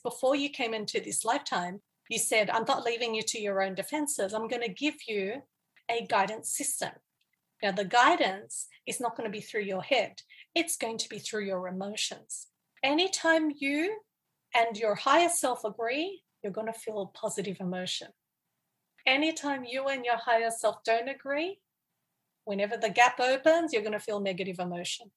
before 0.00 0.36
you 0.36 0.50
came 0.50 0.74
into 0.74 1.00
this 1.00 1.24
lifetime, 1.24 1.80
you 2.08 2.18
said, 2.18 2.50
I'm 2.50 2.64
not 2.66 2.84
leaving 2.84 3.14
you 3.14 3.22
to 3.22 3.40
your 3.40 3.62
own 3.62 3.74
defenses. 3.74 4.32
I'm 4.32 4.48
going 4.48 4.62
to 4.62 4.72
give 4.72 4.96
you 5.06 5.42
a 5.88 6.06
guidance 6.06 6.50
system. 6.56 6.90
Now, 7.62 7.72
the 7.72 7.84
guidance 7.84 8.68
is 8.86 9.00
not 9.00 9.16
going 9.16 9.28
to 9.28 9.32
be 9.32 9.42
through 9.42 9.62
your 9.62 9.82
head, 9.82 10.22
it's 10.54 10.76
going 10.76 10.98
to 10.98 11.08
be 11.08 11.18
through 11.18 11.44
your 11.44 11.68
emotions. 11.68 12.48
Anytime 12.82 13.52
you 13.56 13.98
and 14.54 14.76
your 14.76 14.94
higher 14.94 15.28
self 15.28 15.64
agree, 15.64 16.22
you're 16.42 16.52
going 16.52 16.66
to 16.66 16.78
feel 16.78 17.02
a 17.02 17.18
positive 17.18 17.58
emotion. 17.60 18.08
Anytime 19.06 19.64
you 19.64 19.86
and 19.88 20.04
your 20.04 20.16
higher 20.16 20.50
self 20.50 20.82
don't 20.84 21.08
agree, 21.08 21.60
whenever 22.44 22.76
the 22.76 22.90
gap 22.90 23.20
opens, 23.20 23.72
you're 23.72 23.82
going 23.82 23.92
to 23.92 24.00
feel 24.00 24.20
negative 24.20 24.58
emotion. 24.58 25.10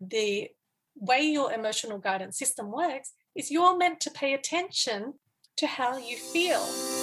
The 0.00 0.48
way 0.94 1.22
your 1.22 1.52
emotional 1.52 1.98
guidance 1.98 2.38
system 2.38 2.70
works 2.70 3.12
is 3.38 3.52
you're 3.52 3.78
meant 3.78 4.00
to 4.00 4.10
pay 4.10 4.34
attention 4.34 5.14
to 5.56 5.66
how 5.66 5.96
you 5.96 6.16
feel. 6.16 6.97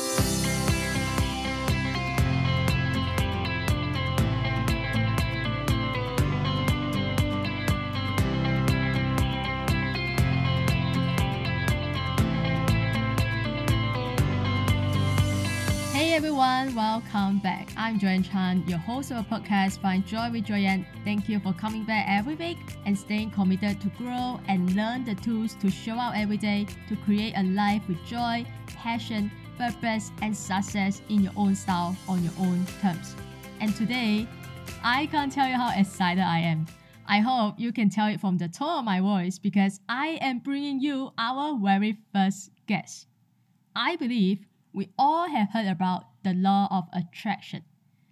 Everyone, 16.45 16.76
welcome 16.76 17.40
back. 17.40 17.70
I'm 17.76 17.99
Joyan 17.99 18.23
Chan, 18.23 18.66
your 18.67 18.77
host 18.77 19.09
of 19.09 19.17
a 19.17 19.23
podcast 19.23 19.81
Find 19.81 20.05
Joy 20.05 20.30
with 20.31 20.45
Joyan. 20.45 20.85
Thank 21.04 21.27
you 21.27 21.40
for 21.40 21.54
coming 21.54 21.84
back 21.85 22.05
every 22.08 22.35
week 22.35 22.59
and 22.85 22.95
staying 22.95 23.31
committed 23.31 23.81
to 23.81 23.88
grow 23.98 24.40
and 24.48 24.76
learn 24.76 25.05
the 25.05 25.16
tools 25.16 25.55
to 25.55 25.71
show 25.71 25.95
up 25.95 26.13
every 26.16 26.38
day 26.38 26.68
to 26.88 26.95
create 26.98 27.34
a 27.35 27.41
life 27.41 27.81
with 27.88 27.98
joy, 28.05 28.45
passion, 28.68 29.31
purpose, 29.58 30.12
and 30.21 30.38
success 30.38 31.02
in 31.09 31.23
your 31.23 31.32
own 31.35 31.55
style 31.55 31.98
on 32.07 32.24
your 32.24 32.34
own 32.40 32.63
terms. 32.80 33.15
And 33.59 33.76
today, 33.76 34.27
I 34.84 35.07
can't 35.07 35.32
tell 35.32 35.48
you 35.48 35.55
how 35.55 35.74
excited 35.76 36.21
I 36.21 36.41
am. 36.41 36.68
I 37.07 37.21
hope 37.21 37.55
you 37.57 37.74
can 37.74 37.90
tell 37.90 38.07
it 38.07 38.21
from 38.21 38.37
the 38.37 38.49
tone 38.49 38.80
of 38.80 38.85
my 38.85 39.02
voice 39.02 39.40
because 39.40 39.80
I 39.90 40.20
am 40.21 40.40
bringing 40.40 40.80
you 40.80 41.12
our 41.18 41.57
very 41.57 41.98
first 42.13 42.52
guest. 42.68 43.07
I 43.76 43.96
believe 43.96 44.46
we 44.74 44.90
all 44.99 45.27
have 45.27 45.49
heard 45.49 45.68
about 45.68 46.04
the 46.26 46.34
law 46.34 46.68
of 46.70 46.90
attraction. 46.91 47.63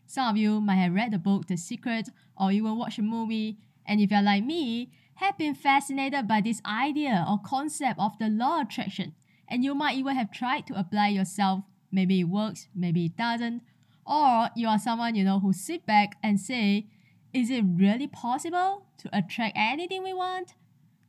Some 0.06 0.30
of 0.30 0.38
you 0.38 0.62
might 0.62 0.76
have 0.76 0.94
read 0.94 1.12
the 1.12 1.18
book 1.18 1.48
The 1.48 1.58
Secret 1.58 2.08
or 2.38 2.52
even 2.52 2.78
watched 2.78 3.00
a 3.00 3.02
movie, 3.02 3.58
and 3.86 4.00
if 4.00 4.12
you're 4.12 4.22
like 4.22 4.46
me, 4.46 4.92
have 5.16 5.38
been 5.38 5.56
fascinated 5.56 6.28
by 6.28 6.40
this 6.40 6.62
idea 6.66 7.26
or 7.28 7.40
concept 7.44 8.00
of 8.00 8.18
the 8.20 8.30
law 8.30 8.62
of 8.62 8.68
attraction, 8.68 9.16
and 9.50 9.64
you 9.64 9.74
might 9.76 9.98
even 9.98 10.16
have 10.16 10.32
tried 10.32 10.68
to 10.68 10.80
apply 10.80 11.10
yourself. 11.10 11.64
Maybe 11.92 12.22
it 12.22 12.26
works, 12.26 12.68
maybe 12.76 13.06
it 13.06 13.18
doesn't, 13.18 13.64
or 14.06 14.50
you 14.56 14.68
are 14.68 14.80
someone 14.80 15.16
you 15.16 15.24
know 15.24 15.40
who 15.40 15.52
sit 15.52 15.86
back 15.86 16.16
and 16.22 16.40
say, 16.40 16.88
is 17.34 17.50
it 17.50 17.66
really 17.66 18.08
possible 18.08 18.86
to 19.00 19.10
attract 19.12 19.58
anything 19.58 20.04
we 20.04 20.14
want? 20.14 20.54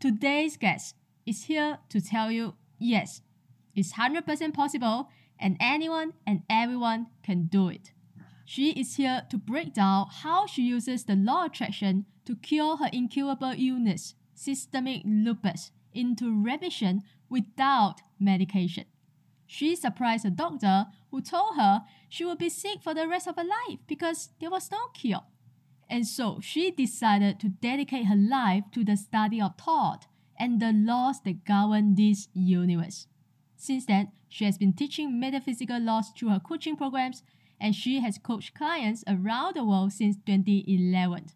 Today's 0.01 0.57
guest 0.57 0.97
is 1.27 1.45
here 1.45 1.79
to 1.91 2.01
tell 2.01 2.31
you 2.31 2.55
yes, 2.79 3.21
it's 3.75 3.95
100% 3.95 4.55
possible 4.55 5.11
and 5.45 5.59
anyone 5.61 6.15
and 6.27 6.43
everyone 6.49 7.07
can 7.23 7.45
do 7.45 7.69
it. 7.69 7.93
She 8.47 8.71
is 8.71 8.97
here 8.97 9.25
to 9.29 9.37
break 9.37 9.75
down 9.75 10.07
how 10.11 10.47
she 10.47 10.63
uses 10.63 11.05
the 11.05 11.17
law 11.17 11.45
of 11.45 11.53
attraction 11.53 12.07
to 12.25 12.35
cure 12.35 12.79
her 12.79 12.89
incurable 12.95 13.53
illness, 13.55 14.15
systemic 14.35 15.03
lupus, 15.05 15.71
into 15.93 16.33
remission 16.43 17.03
without 17.29 18.01
medication. 18.19 18.87
She 19.47 19.77
surprised 19.77 20.25
a 20.25 20.31
doctor 20.31 20.87
who 21.11 21.21
told 21.21 21.57
her 21.57 21.83
she 22.09 22.25
would 22.25 22.39
be 22.39 22.49
sick 22.49 22.83
for 22.83 22.95
the 22.95 23.07
rest 23.07 23.29
of 23.29 23.37
her 23.37 23.45
life 23.45 23.81
because 23.87 24.31
there 24.41 24.51
was 24.51 24.71
no 24.71 24.79
cure. 24.95 25.25
And 25.91 26.07
so 26.07 26.41
she 26.41 26.71
decided 26.71 27.39
to 27.41 27.51
dedicate 27.51 28.07
her 28.07 28.17
life 28.17 28.65
to 28.73 28.83
the 28.83 28.97
study 28.97 29.43
of 29.43 29.59
thought 29.59 30.07
and 30.41 30.59
the 30.59 30.73
laws 30.73 31.21
that 31.21 31.45
govern 31.45 31.97
this 31.97 32.29
universe. 32.33 33.09
Since 33.65 33.87
then, 33.87 34.13
she 34.29 34.45
has 34.45 34.59
been 34.59 34.75
teaching 34.75 35.19
metaphysical 35.19 35.81
laws 35.81 36.11
through 36.11 36.29
her 36.29 36.39
coaching 36.39 36.77
programs, 36.77 37.23
and 37.59 37.75
she 37.75 38.01
has 38.01 38.19
coached 38.19 38.53
clients 38.53 39.03
around 39.09 39.57
the 39.57 39.65
world 39.65 39.95
since 39.95 40.17
2011. 40.27 41.29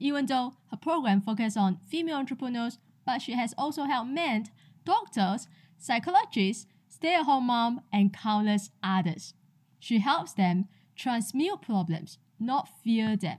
Even 0.00 0.26
though 0.26 0.54
her 0.72 0.76
program 0.76 1.20
focuses 1.20 1.56
on 1.56 1.78
female 1.88 2.16
entrepreneurs, 2.16 2.78
but 3.04 3.22
she 3.22 3.34
has 3.34 3.54
also 3.56 3.84
helped 3.84 4.10
men, 4.10 4.46
doctors, 4.84 5.46
psychologists, 5.78 6.66
stay-at-home 6.88 7.46
mom, 7.46 7.82
and 7.92 8.12
countless 8.12 8.70
others. 8.82 9.34
She 9.78 10.00
helps 10.00 10.32
them 10.32 10.66
transmute 10.96 11.62
problems, 11.62 12.18
not 12.40 12.68
fear 12.82 13.16
them. 13.16 13.38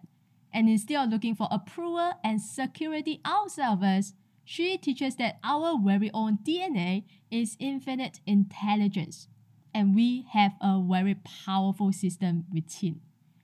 And 0.54 0.70
instead 0.70 1.04
of 1.04 1.10
looking 1.10 1.36
for 1.36 1.50
approval 1.52 2.14
and 2.24 2.42
security 2.42 3.20
outside 3.26 3.74
of 3.74 3.84
us, 3.84 4.14
she 4.48 4.78
teaches 4.78 5.18
that 5.18 5.38
our 5.44 5.78
very 5.78 6.10
own 6.14 6.38
DNA 6.38 7.04
is 7.30 7.58
infinite 7.60 8.22
intelligence, 8.26 9.28
and 9.74 9.94
we 9.94 10.26
have 10.32 10.54
a 10.62 10.82
very 10.82 11.16
powerful 11.46 11.92
system 11.92 12.46
within. 12.54 13.02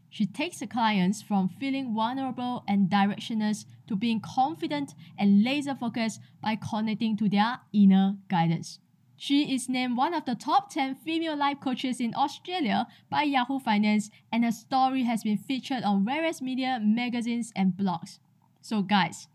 She 0.10 0.26
takes 0.26 0.60
the 0.60 0.68
clients 0.68 1.22
from 1.22 1.50
feeling 1.50 1.94
vulnerable 1.94 2.64
and 2.70 2.90
directionless 2.90 3.66
to 3.88 3.98
being 3.98 4.22
confident 4.22 4.94
and 5.20 5.44
laser 5.44 5.76
focused 5.76 6.22
by 6.42 6.56
connecting 6.56 7.18
to 7.18 7.28
their 7.28 7.60
inner 7.74 8.16
guidance. 8.30 8.80
She 9.18 9.54
is 9.54 9.68
named 9.68 9.98
one 9.98 10.14
of 10.14 10.24
the 10.24 10.36
top 10.36 10.70
10 10.70 10.96
female 10.96 11.36
life 11.36 11.60
coaches 11.60 12.00
in 12.00 12.16
Australia 12.16 12.88
by 13.10 13.24
Yahoo 13.24 13.60
Finance, 13.60 14.10
and 14.32 14.46
her 14.46 14.54
story 14.54 15.04
has 15.04 15.24
been 15.24 15.38
featured 15.38 15.84
on 15.84 16.06
various 16.06 16.42
media, 16.42 16.80
magazines, 16.82 17.52
and 17.58 17.74
blogs. 17.74 18.20
So, 18.62 18.82
guys, 18.82 19.28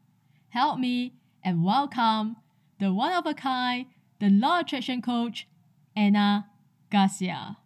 help 0.48 0.78
me 0.78 1.12
and 1.48 1.64
welcome 1.64 2.36
the 2.78 2.92
one 2.92 3.14
of 3.14 3.24
a 3.24 3.32
kind, 3.32 3.86
the 4.20 4.28
law 4.28 4.60
attraction 4.60 5.00
coach, 5.00 5.48
Anna 5.96 6.44
Garcia. 6.92 7.56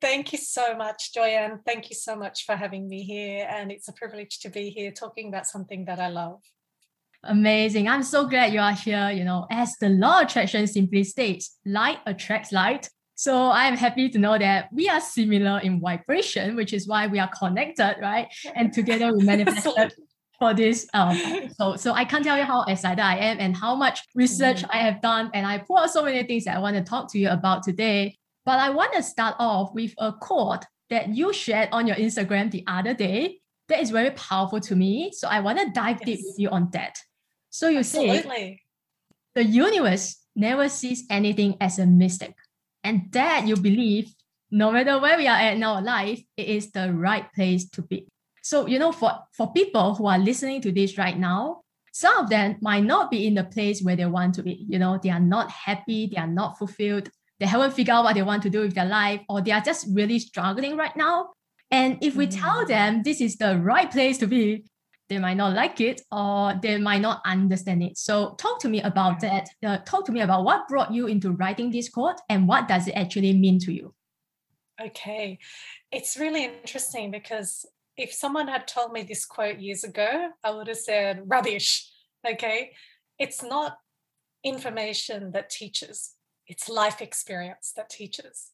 Thank 0.00 0.32
you 0.32 0.38
so 0.38 0.74
much, 0.74 1.12
Joyan. 1.14 1.60
Thank 1.66 1.90
you 1.90 1.94
so 1.94 2.16
much 2.16 2.46
for 2.46 2.56
having 2.56 2.88
me 2.88 3.02
here. 3.02 3.46
And 3.50 3.70
it's 3.70 3.88
a 3.88 3.92
privilege 3.92 4.38
to 4.38 4.48
be 4.48 4.70
here 4.70 4.92
talking 4.92 5.28
about 5.28 5.46
something 5.46 5.84
that 5.84 6.00
I 6.00 6.08
love. 6.08 6.40
Amazing. 7.22 7.86
I'm 7.86 8.02
so 8.02 8.26
glad 8.26 8.54
you 8.54 8.60
are 8.60 8.72
here. 8.72 9.10
You 9.10 9.24
know, 9.24 9.46
as 9.50 9.76
the 9.78 9.90
law 9.90 10.20
attraction 10.20 10.66
simply 10.66 11.04
states, 11.04 11.58
light 11.66 11.98
attracts 12.06 12.50
light. 12.50 12.88
So 13.14 13.50
I'm 13.50 13.76
happy 13.76 14.08
to 14.08 14.18
know 14.18 14.38
that 14.38 14.72
we 14.72 14.88
are 14.88 15.02
similar 15.02 15.58
in 15.58 15.80
vibration, 15.80 16.56
which 16.56 16.72
is 16.72 16.88
why 16.88 17.08
we 17.08 17.18
are 17.18 17.30
connected, 17.38 17.96
right? 18.00 18.28
And 18.54 18.72
together 18.72 19.12
we 19.14 19.22
manifested 19.22 19.92
for 20.38 20.54
this 20.54 20.86
um 20.94 21.18
so 21.58 21.76
so 21.76 21.92
I 21.92 22.04
can't 22.04 22.24
tell 22.24 22.36
you 22.36 22.44
how 22.44 22.64
excited 22.64 23.00
I 23.00 23.16
am 23.16 23.38
and 23.40 23.56
how 23.56 23.74
much 23.74 24.00
research 24.14 24.62
mm-hmm. 24.62 24.76
I 24.76 24.78
have 24.78 25.00
done 25.00 25.30
and 25.34 25.46
I 25.46 25.58
put 25.58 25.78
out 25.78 25.90
so 25.90 26.02
many 26.02 26.22
things 26.24 26.44
that 26.44 26.56
I 26.56 26.60
want 26.60 26.76
to 26.76 26.82
talk 26.82 27.10
to 27.12 27.18
you 27.18 27.28
about 27.30 27.62
today. 27.62 28.16
But 28.44 28.60
I 28.60 28.70
want 28.70 28.92
to 28.92 29.02
start 29.02 29.34
off 29.38 29.74
with 29.74 29.92
a 29.98 30.12
quote 30.12 30.64
that 30.88 31.08
you 31.08 31.32
shared 31.32 31.68
on 31.72 31.86
your 31.86 31.96
Instagram 31.96 32.50
the 32.50 32.64
other 32.66 32.94
day. 32.94 33.40
That 33.68 33.80
is 33.80 33.90
very 33.90 34.12
powerful 34.12 34.60
to 34.60 34.76
me. 34.76 35.10
So 35.12 35.26
I 35.26 35.40
want 35.40 35.58
to 35.58 35.70
dive 35.70 35.98
yes. 36.00 36.06
deep 36.06 36.20
with 36.24 36.38
you 36.38 36.48
on 36.50 36.68
that. 36.72 36.98
So 37.50 37.68
you 37.68 37.78
Absolutely. 37.78 38.22
say 38.22 38.60
the 39.34 39.44
universe 39.44 40.16
never 40.36 40.68
sees 40.68 41.04
anything 41.10 41.56
as 41.60 41.78
a 41.78 41.86
mistake. 41.86 42.36
And 42.84 43.10
that 43.12 43.48
you 43.48 43.56
believe, 43.56 44.14
no 44.52 44.70
matter 44.70 45.00
where 45.00 45.16
we 45.16 45.26
are 45.26 45.36
at 45.36 45.54
in 45.54 45.64
our 45.64 45.82
life, 45.82 46.22
it 46.36 46.46
is 46.46 46.70
the 46.70 46.92
right 46.92 47.26
place 47.32 47.68
to 47.70 47.82
be. 47.82 48.06
So, 48.46 48.68
you 48.68 48.78
know, 48.78 48.92
for, 48.92 49.10
for 49.32 49.52
people 49.52 49.96
who 49.96 50.06
are 50.06 50.20
listening 50.20 50.60
to 50.60 50.70
this 50.70 50.96
right 50.96 51.18
now, 51.18 51.62
some 51.92 52.16
of 52.16 52.30
them 52.30 52.58
might 52.60 52.84
not 52.84 53.10
be 53.10 53.26
in 53.26 53.34
the 53.34 53.42
place 53.42 53.82
where 53.82 53.96
they 53.96 54.06
want 54.06 54.36
to 54.36 54.44
be. 54.44 54.64
You 54.68 54.78
know, 54.78 55.00
they 55.02 55.10
are 55.10 55.18
not 55.18 55.50
happy, 55.50 56.06
they 56.06 56.16
are 56.16 56.28
not 56.28 56.56
fulfilled, 56.56 57.10
they 57.40 57.46
haven't 57.46 57.72
figured 57.72 57.96
out 57.96 58.04
what 58.04 58.14
they 58.14 58.22
want 58.22 58.44
to 58.44 58.50
do 58.50 58.60
with 58.60 58.76
their 58.76 58.84
life, 58.84 59.20
or 59.28 59.40
they 59.40 59.50
are 59.50 59.60
just 59.60 59.88
really 59.90 60.20
struggling 60.20 60.76
right 60.76 60.96
now. 60.96 61.30
And 61.72 61.98
if 62.02 62.14
we 62.14 62.28
mm. 62.28 62.40
tell 62.40 62.64
them 62.64 63.02
this 63.02 63.20
is 63.20 63.34
the 63.34 63.58
right 63.58 63.90
place 63.90 64.18
to 64.18 64.28
be, 64.28 64.64
they 65.08 65.18
might 65.18 65.36
not 65.36 65.52
like 65.52 65.80
it 65.80 66.02
or 66.12 66.54
they 66.62 66.78
might 66.78 67.02
not 67.02 67.22
understand 67.26 67.82
it. 67.82 67.98
So 67.98 68.34
talk 68.34 68.60
to 68.60 68.68
me 68.68 68.80
about 68.80 69.18
that. 69.20 69.48
Uh, 69.60 69.78
talk 69.78 70.06
to 70.06 70.12
me 70.12 70.20
about 70.20 70.44
what 70.44 70.68
brought 70.68 70.92
you 70.92 71.08
into 71.08 71.32
writing 71.32 71.72
this 71.72 71.88
quote 71.88 72.20
and 72.28 72.46
what 72.46 72.68
does 72.68 72.86
it 72.86 72.92
actually 72.92 73.32
mean 73.32 73.58
to 73.60 73.72
you? 73.72 73.92
Okay. 74.80 75.40
It's 75.90 76.16
really 76.16 76.44
interesting 76.44 77.10
because 77.10 77.66
if 77.96 78.12
someone 78.12 78.48
had 78.48 78.68
told 78.68 78.92
me 78.92 79.02
this 79.02 79.24
quote 79.24 79.58
years 79.58 79.84
ago, 79.84 80.28
I 80.44 80.50
would 80.50 80.68
have 80.68 80.76
said 80.76 81.22
rubbish. 81.26 81.90
Okay. 82.28 82.72
It's 83.18 83.42
not 83.42 83.78
information 84.44 85.32
that 85.32 85.50
teaches, 85.50 86.14
it's 86.46 86.68
life 86.68 87.00
experience 87.00 87.72
that 87.76 87.90
teaches. 87.90 88.52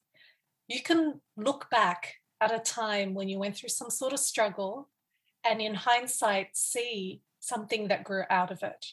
You 0.68 0.82
can 0.82 1.20
look 1.36 1.68
back 1.70 2.14
at 2.40 2.54
a 2.54 2.58
time 2.58 3.14
when 3.14 3.28
you 3.28 3.38
went 3.38 3.56
through 3.56 3.68
some 3.68 3.90
sort 3.90 4.12
of 4.12 4.20
struggle 4.20 4.88
and 5.44 5.60
in 5.60 5.74
hindsight 5.74 6.48
see 6.56 7.20
something 7.40 7.88
that 7.88 8.04
grew 8.04 8.22
out 8.30 8.50
of 8.50 8.62
it. 8.62 8.86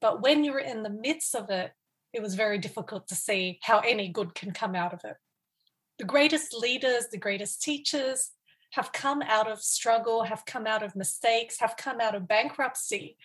But 0.00 0.22
when 0.22 0.44
you 0.44 0.52
were 0.52 0.60
in 0.60 0.82
the 0.82 0.90
midst 0.90 1.34
of 1.34 1.50
it, 1.50 1.72
it 2.12 2.22
was 2.22 2.34
very 2.34 2.58
difficult 2.58 3.08
to 3.08 3.14
see 3.14 3.58
how 3.62 3.80
any 3.80 4.08
good 4.08 4.34
can 4.34 4.52
come 4.52 4.74
out 4.74 4.92
of 4.92 5.00
it. 5.04 5.16
The 5.98 6.04
greatest 6.04 6.54
leaders, 6.54 7.06
the 7.10 7.18
greatest 7.18 7.62
teachers 7.62 8.30
have 8.70 8.92
come 8.92 9.22
out 9.22 9.50
of 9.50 9.60
struggle, 9.60 10.24
have 10.24 10.44
come 10.46 10.66
out 10.66 10.82
of 10.82 10.96
mistakes, 10.96 11.58
have 11.60 11.76
come 11.76 12.00
out 12.00 12.14
of 12.14 12.28
bankruptcy. 12.28 13.16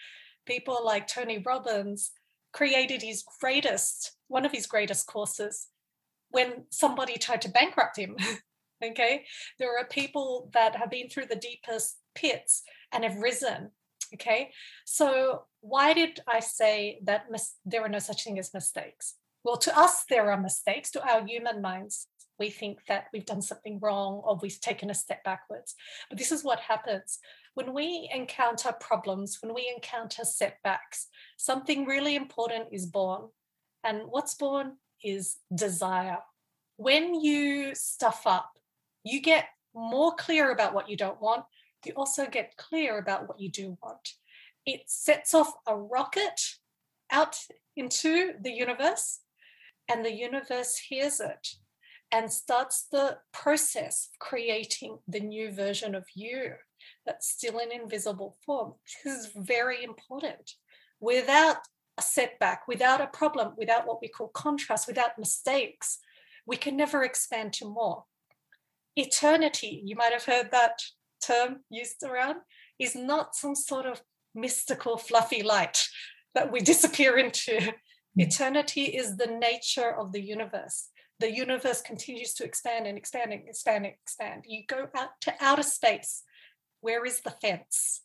People 0.45 0.79
like 0.83 1.07
Tony 1.07 1.37
Robbins 1.37 2.11
created 2.51 3.01
his 3.01 3.23
greatest, 3.39 4.15
one 4.27 4.45
of 4.45 4.51
his 4.51 4.65
greatest 4.65 5.07
courses 5.07 5.67
when 6.29 6.65
somebody 6.69 7.17
tried 7.17 7.41
to 7.41 7.49
bankrupt 7.49 7.97
him. 7.97 8.15
okay. 8.83 9.25
There 9.59 9.77
are 9.77 9.85
people 9.85 10.49
that 10.53 10.75
have 10.75 10.89
been 10.89 11.09
through 11.09 11.27
the 11.27 11.35
deepest 11.35 11.97
pits 12.15 12.63
and 12.91 13.03
have 13.03 13.17
risen. 13.17 13.71
Okay. 14.13 14.51
So, 14.85 15.45
why 15.61 15.93
did 15.93 16.19
I 16.27 16.39
say 16.39 16.99
that 17.03 17.31
mis- 17.31 17.55
there 17.65 17.81
are 17.81 17.89
no 17.89 17.99
such 17.99 18.23
thing 18.23 18.39
as 18.39 18.53
mistakes? 18.53 19.15
Well, 19.43 19.57
to 19.57 19.77
us, 19.77 20.05
there 20.09 20.31
are 20.31 20.39
mistakes. 20.39 20.91
To 20.91 21.07
our 21.07 21.25
human 21.25 21.61
minds, 21.61 22.07
we 22.39 22.49
think 22.49 22.79
that 22.87 23.05
we've 23.13 23.25
done 23.25 23.41
something 23.41 23.79
wrong 23.79 24.21
or 24.23 24.37
we've 24.41 24.59
taken 24.59 24.89
a 24.89 24.95
step 24.95 25.23
backwards. 25.23 25.75
But 26.09 26.17
this 26.17 26.31
is 26.31 26.43
what 26.43 26.59
happens 26.59 27.19
when 27.55 27.73
we 27.73 28.09
encounter 28.13 28.73
problems, 28.73 29.39
when 29.41 29.53
we 29.53 29.71
encounter 29.73 30.23
setbacks, 30.25 31.07
something 31.37 31.85
really 31.85 32.15
important 32.15 32.67
is 32.71 32.85
born. 32.85 33.29
And 33.83 34.03
what's 34.09 34.35
born 34.35 34.73
is 35.03 35.37
desire. 35.53 36.17
When 36.75 37.15
you 37.15 37.73
stuff 37.73 38.23
up, 38.25 38.51
you 39.03 39.21
get 39.21 39.45
more 39.73 40.13
clear 40.15 40.51
about 40.51 40.73
what 40.73 40.89
you 40.89 40.97
don't 40.97 41.21
want. 41.21 41.45
You 41.85 41.93
also 41.93 42.27
get 42.27 42.57
clear 42.57 42.97
about 42.97 43.27
what 43.27 43.39
you 43.39 43.49
do 43.49 43.77
want. 43.81 44.09
It 44.65 44.81
sets 44.87 45.33
off 45.33 45.53
a 45.65 45.77
rocket 45.77 46.41
out 47.11 47.37
into 47.77 48.33
the 48.41 48.51
universe, 48.51 49.21
and 49.87 50.03
the 50.03 50.13
universe 50.13 50.77
hears 50.77 51.19
it 51.19 51.47
and 52.15 52.31
starts 52.31 52.87
the 52.93 53.17
process 53.33 54.07
of 54.09 54.19
creating 54.19 54.97
the 55.05 55.19
new 55.19 55.51
version 55.51 55.93
of 55.93 56.05
you 56.15 56.53
that's 57.05 57.27
still 57.27 57.59
in 57.59 57.73
invisible 57.73 58.37
form. 58.45 58.75
This 59.03 59.13
is 59.25 59.31
very 59.35 59.83
important. 59.83 60.53
Without 61.01 61.57
a 61.97 62.01
setback, 62.01 62.69
without 62.69 63.01
a 63.01 63.07
problem, 63.07 63.51
without 63.57 63.85
what 63.85 64.01
we 64.01 64.07
call 64.07 64.29
contrast, 64.29 64.87
without 64.87 65.19
mistakes, 65.19 65.99
we 66.47 66.55
can 66.55 66.77
never 66.77 67.03
expand 67.03 67.51
to 67.53 67.65
more. 67.65 68.05
Eternity, 68.95 69.81
you 69.83 69.97
might 69.97 70.13
have 70.13 70.23
heard 70.23 70.51
that 70.51 70.79
term 71.21 71.65
used 71.69 72.01
around, 72.01 72.37
is 72.79 72.95
not 72.95 73.35
some 73.35 73.55
sort 73.55 73.85
of 73.85 74.01
mystical, 74.33 74.97
fluffy 74.97 75.43
light 75.43 75.85
that 76.33 76.49
we 76.49 76.61
disappear 76.71 77.17
into. 77.17 77.59
Hmm. 77.59 78.21
Eternity 78.21 78.83
is 78.83 79.17
the 79.17 79.27
nature 79.27 79.93
of 79.93 80.13
the 80.13 80.21
universe. 80.21 80.91
The 81.19 81.31
universe 81.31 81.81
continues 81.81 82.33
to 82.35 82.43
expand 82.43 82.87
and 82.87 82.97
expand 82.97 83.31
and 83.33 83.47
expand 83.47 83.85
and 83.85 83.93
expand. 84.03 84.43
You 84.47 84.63
go 84.67 84.87
out 84.95 85.09
to 85.21 85.33
outer 85.39 85.63
space. 85.63 86.23
Where 86.81 87.05
is 87.05 87.21
the 87.21 87.31
fence? 87.31 88.01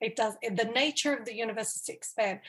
It 0.00 0.16
does. 0.16 0.34
Eh, 0.42 0.54
the 0.54 0.64
nature 0.64 1.14
of 1.14 1.24
the 1.24 1.34
universe 1.34 1.76
is 1.76 1.82
to 1.82 1.92
expand 1.92 2.40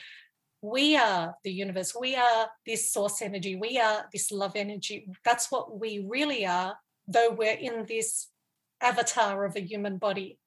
we 0.62 0.96
are 0.96 1.36
the 1.42 1.52
universe. 1.52 1.94
We 1.98 2.16
are 2.16 2.48
this 2.66 2.92
source 2.92 3.22
energy. 3.22 3.56
We 3.56 3.78
are 3.78 4.06
this 4.12 4.30
love 4.30 4.52
energy. 4.56 5.08
That's 5.24 5.50
what 5.50 5.80
we 5.80 6.04
really 6.06 6.44
are, 6.46 6.76
though 7.08 7.30
we're 7.30 7.54
in 7.54 7.86
this 7.86 8.28
avatar 8.80 9.44
of 9.44 9.56
a 9.56 9.60
human 9.60 9.96
body. 9.96 10.38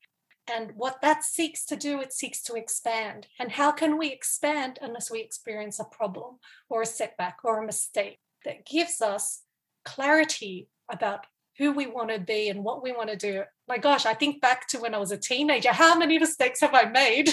And 0.51 0.73
what 0.75 1.01
that 1.01 1.23
seeks 1.23 1.65
to 1.67 1.75
do, 1.75 2.01
it 2.01 2.13
seeks 2.13 2.43
to 2.43 2.55
expand. 2.55 3.27
And 3.39 3.53
how 3.53 3.71
can 3.71 3.97
we 3.97 4.11
expand 4.11 4.77
unless 4.81 5.09
we 5.09 5.21
experience 5.21 5.79
a 5.79 5.85
problem 5.85 6.37
or 6.69 6.81
a 6.81 6.85
setback 6.85 7.37
or 7.43 7.63
a 7.63 7.65
mistake 7.65 8.19
that 8.45 8.65
gives 8.65 9.01
us 9.01 9.43
clarity 9.85 10.67
about 10.91 11.25
who 11.57 11.71
we 11.71 11.87
want 11.87 12.09
to 12.09 12.19
be 12.19 12.49
and 12.49 12.63
what 12.63 12.83
we 12.83 12.91
want 12.91 13.09
to 13.09 13.15
do? 13.15 13.43
My 13.67 13.77
gosh, 13.77 14.05
I 14.05 14.13
think 14.13 14.41
back 14.41 14.67
to 14.69 14.79
when 14.79 14.93
I 14.95 14.97
was 14.97 15.11
a 15.11 15.17
teenager. 15.17 15.71
How 15.71 15.97
many 15.97 16.17
mistakes 16.19 16.61
have 16.61 16.73
I 16.73 16.85
made? 16.85 17.29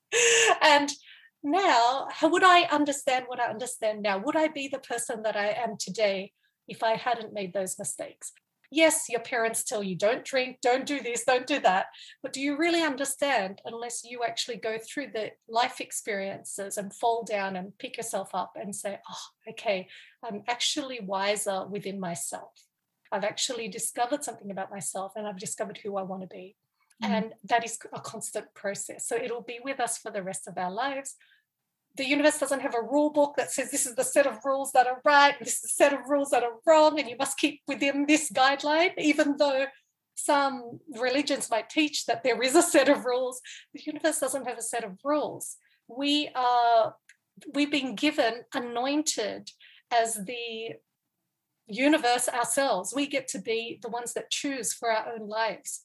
and 0.62 0.90
now, 1.42 2.08
how 2.10 2.28
would 2.28 2.42
I 2.42 2.62
understand 2.62 3.26
what 3.28 3.40
I 3.40 3.50
understand 3.50 4.02
now? 4.02 4.18
Would 4.18 4.36
I 4.36 4.48
be 4.48 4.68
the 4.68 4.78
person 4.78 5.22
that 5.22 5.36
I 5.36 5.48
am 5.50 5.76
today 5.78 6.32
if 6.68 6.82
I 6.82 6.96
hadn't 6.96 7.32
made 7.32 7.52
those 7.52 7.78
mistakes? 7.78 8.32
Yes, 8.76 9.08
your 9.08 9.20
parents 9.20 9.64
tell 9.64 9.82
you 9.82 9.96
don't 9.96 10.22
drink, 10.22 10.58
don't 10.60 10.84
do 10.84 11.00
this, 11.00 11.24
don't 11.24 11.46
do 11.46 11.60
that. 11.60 11.86
But 12.22 12.34
do 12.34 12.42
you 12.42 12.58
really 12.58 12.82
understand 12.82 13.62
unless 13.64 14.04
you 14.04 14.22
actually 14.22 14.58
go 14.58 14.76
through 14.76 15.12
the 15.14 15.30
life 15.48 15.80
experiences 15.80 16.76
and 16.76 16.92
fall 16.92 17.24
down 17.24 17.56
and 17.56 17.72
pick 17.78 17.96
yourself 17.96 18.34
up 18.34 18.52
and 18.54 18.76
say, 18.76 18.98
oh, 19.10 19.50
okay, 19.52 19.88
I'm 20.22 20.42
actually 20.46 21.00
wiser 21.00 21.64
within 21.66 21.98
myself. 21.98 22.52
I've 23.10 23.24
actually 23.24 23.68
discovered 23.68 24.22
something 24.22 24.50
about 24.50 24.70
myself 24.70 25.12
and 25.16 25.26
I've 25.26 25.38
discovered 25.38 25.78
who 25.82 25.96
I 25.96 26.02
want 26.02 26.20
to 26.20 26.28
be. 26.28 26.54
Mm-hmm. 27.02 27.12
And 27.14 27.32
that 27.48 27.64
is 27.64 27.78
a 27.94 28.00
constant 28.00 28.52
process. 28.52 29.08
So 29.08 29.16
it'll 29.16 29.40
be 29.40 29.58
with 29.64 29.80
us 29.80 29.96
for 29.96 30.10
the 30.10 30.22
rest 30.22 30.46
of 30.48 30.58
our 30.58 30.70
lives 30.70 31.16
the 31.96 32.06
universe 32.06 32.38
doesn't 32.38 32.60
have 32.60 32.74
a 32.74 32.82
rule 32.82 33.10
book 33.10 33.34
that 33.36 33.50
says 33.50 33.70
this 33.70 33.86
is 33.86 33.94
the 33.94 34.04
set 34.04 34.26
of 34.26 34.38
rules 34.44 34.72
that 34.72 34.86
are 34.86 35.00
right, 35.04 35.38
this 35.38 35.56
is 35.56 35.62
the 35.62 35.68
set 35.68 35.92
of 35.92 36.00
rules 36.08 36.30
that 36.30 36.42
are 36.42 36.56
wrong, 36.66 36.98
and 36.98 37.08
you 37.08 37.16
must 37.18 37.38
keep 37.38 37.60
within 37.66 38.06
this 38.06 38.30
guideline, 38.30 38.92
even 38.98 39.36
though 39.36 39.66
some 40.14 40.80
religions 40.98 41.50
might 41.50 41.70
teach 41.70 42.06
that 42.06 42.22
there 42.22 42.40
is 42.42 42.54
a 42.54 42.62
set 42.62 42.88
of 42.88 43.04
rules. 43.04 43.40
The 43.74 43.82
universe 43.84 44.18
doesn't 44.18 44.46
have 44.46 44.58
a 44.58 44.62
set 44.62 44.84
of 44.84 44.98
rules. 45.04 45.56
We 45.88 46.30
are 46.34 46.94
we've 47.52 47.70
been 47.70 47.94
given 47.94 48.44
anointed 48.54 49.50
as 49.92 50.14
the 50.14 50.76
universe 51.66 52.28
ourselves. 52.28 52.94
We 52.94 53.06
get 53.06 53.28
to 53.28 53.38
be 53.38 53.78
the 53.82 53.90
ones 53.90 54.14
that 54.14 54.30
choose 54.30 54.72
for 54.72 54.90
our 54.90 55.12
own 55.12 55.28
lives. 55.28 55.84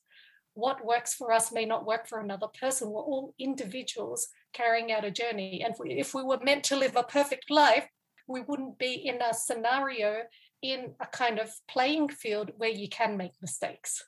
What 0.54 0.86
works 0.86 1.14
for 1.14 1.32
us 1.32 1.52
may 1.52 1.66
not 1.66 1.86
work 1.86 2.08
for 2.08 2.20
another 2.20 2.48
person. 2.48 2.90
We're 2.90 3.02
all 3.02 3.34
individuals 3.40 4.28
carrying 4.54 4.92
out 4.92 5.06
a 5.06 5.12
journey. 5.12 5.64
And 5.64 5.76
if 5.86 6.14
we 6.14 6.24
were 6.24 6.40
meant 6.44 6.64
to 6.66 6.76
live 6.76 6.96
a 6.96 7.04
perfect 7.04 7.50
life, 7.50 7.88
we 8.28 8.42
wouldn't 8.42 8.78
be 8.78 8.94
in 8.94 9.22
a 9.22 9.34
scenario 9.34 10.24
in 10.62 10.94
a 11.00 11.08
kind 11.08 11.40
of 11.40 11.52
playing 11.68 12.10
field 12.10 12.52
where 12.58 12.70
you 12.70 12.88
can 12.88 13.18
make 13.18 13.34
mistakes. 13.42 14.04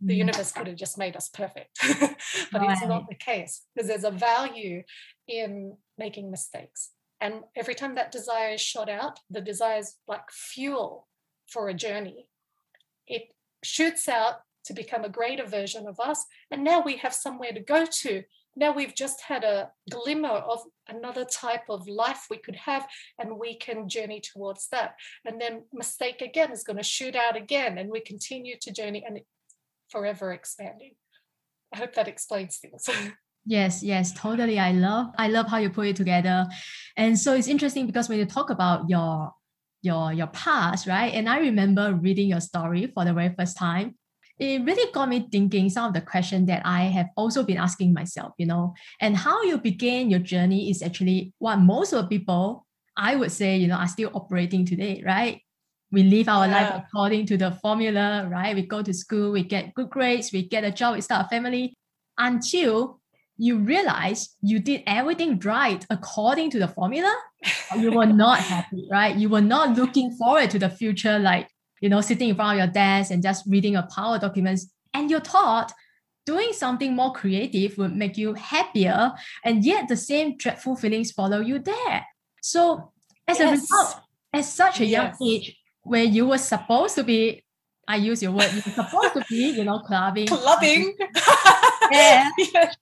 The 0.00 0.14
mm. 0.14 0.18
universe 0.18 0.52
could 0.52 0.68
have 0.68 0.76
just 0.76 0.96
made 0.96 1.16
us 1.16 1.28
perfect, 1.28 1.78
but 2.00 2.60
right. 2.60 2.70
it's 2.70 2.86
not 2.86 3.08
the 3.08 3.16
case 3.16 3.62
because 3.74 3.88
there's 3.88 4.04
a 4.04 4.12
value 4.12 4.82
in 5.26 5.76
making 5.96 6.30
mistakes. 6.30 6.90
And 7.20 7.42
every 7.56 7.74
time 7.74 7.96
that 7.96 8.12
desire 8.12 8.50
is 8.50 8.60
shot 8.60 8.88
out, 8.88 9.18
the 9.28 9.40
desire 9.40 9.78
is 9.78 9.96
like 10.06 10.30
fuel 10.30 11.08
for 11.48 11.68
a 11.68 11.74
journey. 11.74 12.28
It 13.08 13.32
shoots 13.64 14.08
out 14.08 14.36
to 14.66 14.72
become 14.72 15.04
a 15.04 15.08
greater 15.08 15.44
version 15.44 15.88
of 15.88 15.98
us. 15.98 16.24
And 16.50 16.62
now 16.62 16.80
we 16.80 16.96
have 16.98 17.14
somewhere 17.14 17.52
to 17.52 17.60
go 17.60 17.86
to 18.02 18.22
now 18.58 18.72
we've 18.72 18.94
just 18.94 19.22
had 19.22 19.44
a 19.44 19.70
glimmer 19.90 20.28
of 20.28 20.60
another 20.88 21.24
type 21.24 21.64
of 21.68 21.86
life 21.86 22.26
we 22.28 22.38
could 22.38 22.56
have 22.56 22.86
and 23.18 23.38
we 23.38 23.56
can 23.56 23.88
journey 23.88 24.20
towards 24.20 24.68
that. 24.72 24.94
And 25.24 25.40
then 25.40 25.62
mistake 25.72 26.20
again 26.20 26.50
is 26.50 26.64
going 26.64 26.76
to 26.76 26.82
shoot 26.82 27.14
out 27.14 27.36
again 27.36 27.78
and 27.78 27.90
we 27.90 28.00
continue 28.00 28.56
to 28.60 28.72
journey 28.72 29.04
and 29.06 29.20
forever 29.90 30.32
expanding. 30.32 30.92
I 31.72 31.78
hope 31.78 31.94
that 31.94 32.08
explains 32.08 32.58
things. 32.58 32.88
Yes 33.46 33.82
yes 33.82 34.12
totally. 34.12 34.58
I 34.58 34.72
love 34.72 35.06
i 35.16 35.28
love 35.28 35.46
how 35.48 35.56
you 35.56 35.70
put 35.70 35.86
it 35.86 35.96
together. 35.96 36.46
And 36.98 37.18
so 37.18 37.32
it's 37.32 37.48
interesting 37.48 37.86
because 37.86 38.06
when 38.06 38.18
you 38.18 38.26
talk 38.26 38.50
about 38.50 38.90
your 38.90 39.32
your 39.80 40.12
your 40.12 40.26
past 40.26 40.86
right? 40.86 41.14
And 41.14 41.30
i 41.30 41.38
remember 41.38 41.94
reading 41.94 42.28
your 42.28 42.42
story 42.42 42.92
for 42.92 43.06
the 43.06 43.14
very 43.14 43.34
first 43.38 43.56
time 43.56 43.94
it 44.38 44.64
really 44.64 44.90
got 44.92 45.08
me 45.08 45.26
thinking 45.30 45.68
some 45.68 45.86
of 45.86 45.94
the 45.94 46.00
questions 46.00 46.46
that 46.46 46.62
I 46.64 46.84
have 46.84 47.08
also 47.16 47.42
been 47.42 47.58
asking 47.58 47.92
myself, 47.92 48.34
you 48.38 48.46
know, 48.46 48.74
and 49.00 49.16
how 49.16 49.42
you 49.42 49.58
began 49.58 50.10
your 50.10 50.20
journey 50.20 50.70
is 50.70 50.82
actually 50.82 51.32
what 51.38 51.56
most 51.56 51.92
of 51.92 52.02
the 52.02 52.08
people 52.08 52.66
I 52.96 53.16
would 53.16 53.32
say, 53.32 53.56
you 53.56 53.68
know, 53.68 53.76
are 53.76 53.88
still 53.88 54.10
operating 54.14 54.64
today, 54.64 55.02
right? 55.06 55.40
We 55.90 56.02
live 56.02 56.28
our 56.28 56.46
yeah. 56.46 56.52
life 56.52 56.84
according 56.84 57.26
to 57.26 57.36
the 57.36 57.52
formula, 57.52 58.28
right? 58.30 58.54
We 58.54 58.62
go 58.62 58.82
to 58.82 58.92
school, 58.92 59.32
we 59.32 59.42
get 59.42 59.74
good 59.74 59.90
grades, 59.90 60.32
we 60.32 60.42
get 60.42 60.64
a 60.64 60.70
job, 60.70 60.96
we 60.96 61.00
start 61.00 61.26
a 61.26 61.28
family 61.28 61.76
until 62.18 63.00
you 63.38 63.58
realize 63.58 64.30
you 64.42 64.58
did 64.58 64.82
everything 64.86 65.38
right 65.40 65.86
according 65.90 66.50
to 66.50 66.58
the 66.58 66.68
formula. 66.68 67.14
you 67.78 67.92
were 67.92 68.06
not 68.06 68.40
happy, 68.40 68.86
right? 68.90 69.16
You 69.16 69.28
were 69.28 69.40
not 69.40 69.76
looking 69.76 70.12
forward 70.12 70.50
to 70.50 70.58
the 70.58 70.68
future 70.68 71.18
like 71.18 71.48
you 71.80 71.88
know, 71.88 72.00
sitting 72.00 72.28
in 72.28 72.36
front 72.36 72.58
of 72.58 72.64
your 72.64 72.72
desk 72.72 73.10
and 73.10 73.22
just 73.22 73.44
reading 73.46 73.76
a 73.76 73.82
power 73.82 74.18
documents, 74.18 74.66
and 74.94 75.10
you're 75.10 75.20
taught 75.20 75.72
doing 76.28 76.52
something 76.52 76.94
more 76.94 77.10
creative 77.12 77.78
would 77.78 77.96
make 77.96 78.18
you 78.18 78.34
happier, 78.34 79.12
and 79.44 79.64
yet 79.64 79.88
the 79.88 79.96
same 79.96 80.36
dreadful 80.36 80.76
feelings 80.76 81.10
follow 81.10 81.40
you 81.40 81.58
there. 81.58 82.04
So 82.42 82.92
as 83.26 83.38
yes. 83.38 83.48
a 83.48 83.50
result, 83.52 84.00
at 84.34 84.44
such 84.44 84.80
a 84.80 84.84
young 84.84 85.14
age, 85.22 85.56
where 85.82 86.04
you 86.04 86.26
were 86.26 86.36
supposed 86.36 86.96
to 86.96 87.02
be, 87.02 87.42
I 87.88 87.96
use 87.96 88.22
your 88.22 88.32
word, 88.32 88.52
you 88.52 88.62
were 88.66 88.72
supposed 88.72 89.14
to 89.14 89.24
be, 89.28 89.56
you 89.56 89.64
know, 89.64 89.78
clubbing, 89.78 90.26
clubbing, 90.26 90.94
yeah, 91.90 92.28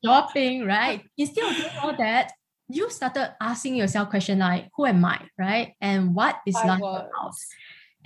shopping, 0.04 0.64
right? 0.66 1.04
Instead 1.16 1.44
of 1.48 1.56
doing 1.56 1.76
all 1.82 1.96
that, 1.96 2.32
you 2.68 2.90
started 2.90 3.32
asking 3.40 3.76
yourself 3.76 4.10
question 4.10 4.40
like, 4.40 4.70
who 4.74 4.86
am 4.86 5.04
I, 5.04 5.20
right? 5.38 5.74
And 5.80 6.16
what 6.16 6.40
is 6.46 6.56
I 6.56 6.66
life 6.66 6.80
was. 6.80 7.02
about? 7.02 7.32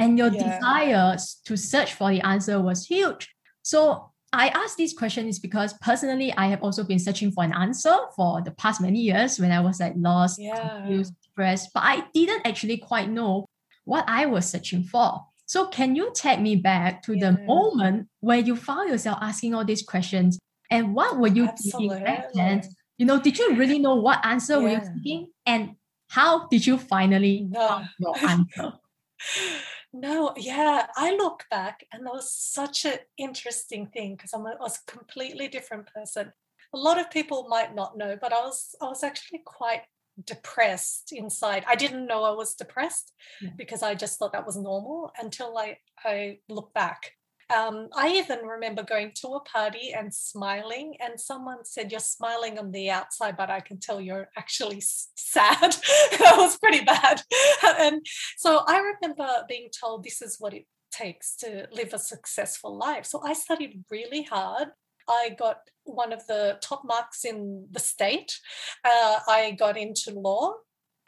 And 0.01 0.19
your 0.19 0.31
Yeah. 0.31 0.39
desire 0.49 1.17
to 1.45 1.57
search 1.57 1.95
for 1.95 2.11
the 2.11 2.21
answer 2.23 2.61
was 2.61 2.87
huge. 2.87 3.29
So 3.63 4.11
I 4.33 4.49
ask 4.49 4.77
this 4.77 4.93
question 4.95 5.29
is 5.29 5.39
because 5.39 5.75
personally, 5.75 6.33
I 6.37 6.47
have 6.49 6.63
also 6.63 6.85
been 6.85 6.99
searching 6.99 7.33
for 7.33 7.45
an 7.45 7.53
answer 7.53 7.95
for 8.17 8.41
the 8.43 8.53
past 8.53 8.81
many 8.81 9.01
years 9.01 9.39
when 9.39 9.53
I 9.53 9.61
was 9.61 9.79
like 9.81 9.95
lost, 9.97 10.39
Yeah. 10.41 10.55
confused, 10.55 11.15
depressed, 11.23 11.71
but 11.75 11.83
I 11.85 12.05
didn't 12.15 12.47
actually 12.47 12.79
quite 12.79 13.11
know 13.11 13.47
what 13.85 14.05
I 14.09 14.27
was 14.27 14.49
searching 14.49 14.85
for. 14.85 15.27
So 15.47 15.67
can 15.67 15.97
you 15.97 16.13
take 16.15 16.41
me 16.41 16.55
back 16.57 17.03
to 17.03 17.17
the 17.17 17.33
moment 17.47 18.09
where 18.21 18.39
you 18.39 18.55
found 18.57 18.89
yourself 18.89 19.19
asking 19.21 19.53
all 19.55 19.65
these 19.65 19.83
questions? 19.83 20.39
And 20.71 20.95
what 20.95 21.19
were 21.19 21.27
you 21.29 21.49
thinking 21.49 22.01
back 22.05 22.33
then? 22.35 22.63
You 22.99 23.07
know, 23.07 23.21
did 23.21 23.37
you 23.37 23.55
really 23.57 23.81
know 23.81 23.97
what 23.97 24.25
answer 24.25 24.61
were 24.61 24.69
you 24.69 24.77
Yeah. 24.77 24.95
seeking? 24.95 25.27
And 25.45 25.75
how 26.09 26.47
did 26.49 26.67
you 26.67 26.79
finally 26.79 27.49
No. 27.51 27.69
find 27.69 27.89
your 27.99 28.17
answer? 28.29 28.73
No, 29.93 30.33
yeah, 30.37 30.87
I 30.97 31.15
look 31.17 31.45
back 31.51 31.85
and 31.93 32.07
that 32.07 32.13
was 32.13 32.33
such 32.33 32.85
an 32.85 32.99
interesting 33.19 33.89
thing 33.89 34.15
because 34.15 34.33
I 34.33 34.39
was 34.39 34.79
a 34.79 34.91
completely 34.91 35.49
different 35.49 35.89
person. 35.93 36.33
A 36.73 36.79
lot 36.79 37.01
of 37.01 37.11
people 37.11 37.49
might 37.49 37.75
not 37.75 37.97
know, 37.99 38.17
but 38.21 38.33
I 38.33 38.41
was 38.45 38.75
I 38.81 38.85
was 38.87 39.03
actually 39.03 39.43
quite 39.45 39.83
depressed 40.25 41.13
inside. 41.13 41.65
I 41.67 41.75
didn't 41.75 42.07
know 42.07 42.23
I 42.23 42.31
was 42.31 42.55
depressed 42.55 43.13
Yeah. 43.41 43.51
because 43.57 43.83
I 43.83 43.95
just 43.97 44.19
thought 44.19 44.33
that 44.33 44.47
was 44.47 44.57
normal 44.57 45.11
until 45.21 45.59
I 45.59 45.79
I 46.05 46.39
look 46.49 46.73
back. 46.73 47.13
Um, 47.55 47.89
I 47.95 48.11
even 48.11 48.47
remember 48.47 48.83
going 48.83 49.13
to 49.17 49.29
a 49.29 49.41
party 49.41 49.93
and 49.97 50.15
smiling, 50.15 50.95
and 51.01 51.21
someone 51.21 51.65
said, 51.65 51.91
You're 51.91 52.01
smiling 52.01 52.59
on 52.59 52.71
the 52.71 52.91
outside, 52.91 53.37
but 53.37 53.51
I 53.51 53.61
can 53.61 53.79
tell 53.79 54.01
you're 54.01 54.29
actually 54.37 54.81
sad. 54.81 55.73
that 56.19 56.35
was 56.37 56.59
pretty 56.59 56.85
bad. 56.85 57.23
and 57.79 58.05
so 58.37 58.63
I 58.67 58.79
remember 58.79 59.29
being 59.49 59.69
told 59.79 60.05
this 60.05 60.23
is 60.23 60.37
what 60.39 60.55
it 60.55 60.67
takes 60.93 61.37
to 61.37 61.67
live 61.73 61.93
a 61.93 61.99
successful 61.99 62.77
life. 62.77 63.07
So 63.07 63.21
I 63.25 63.33
studied 63.33 63.85
really 63.91 64.23
hard. 64.23 64.69
I 65.09 65.31
got 65.39 65.59
one 65.85 66.13
of 66.13 66.27
the 66.27 66.59
top 66.63 66.83
marks 66.85 67.25
in 67.25 67.67
the 67.71 67.81
state. 67.81 68.39
Uh, 68.85 69.19
I 69.29 69.57
got 69.59 69.77
into 69.77 70.13
law. 70.13 70.55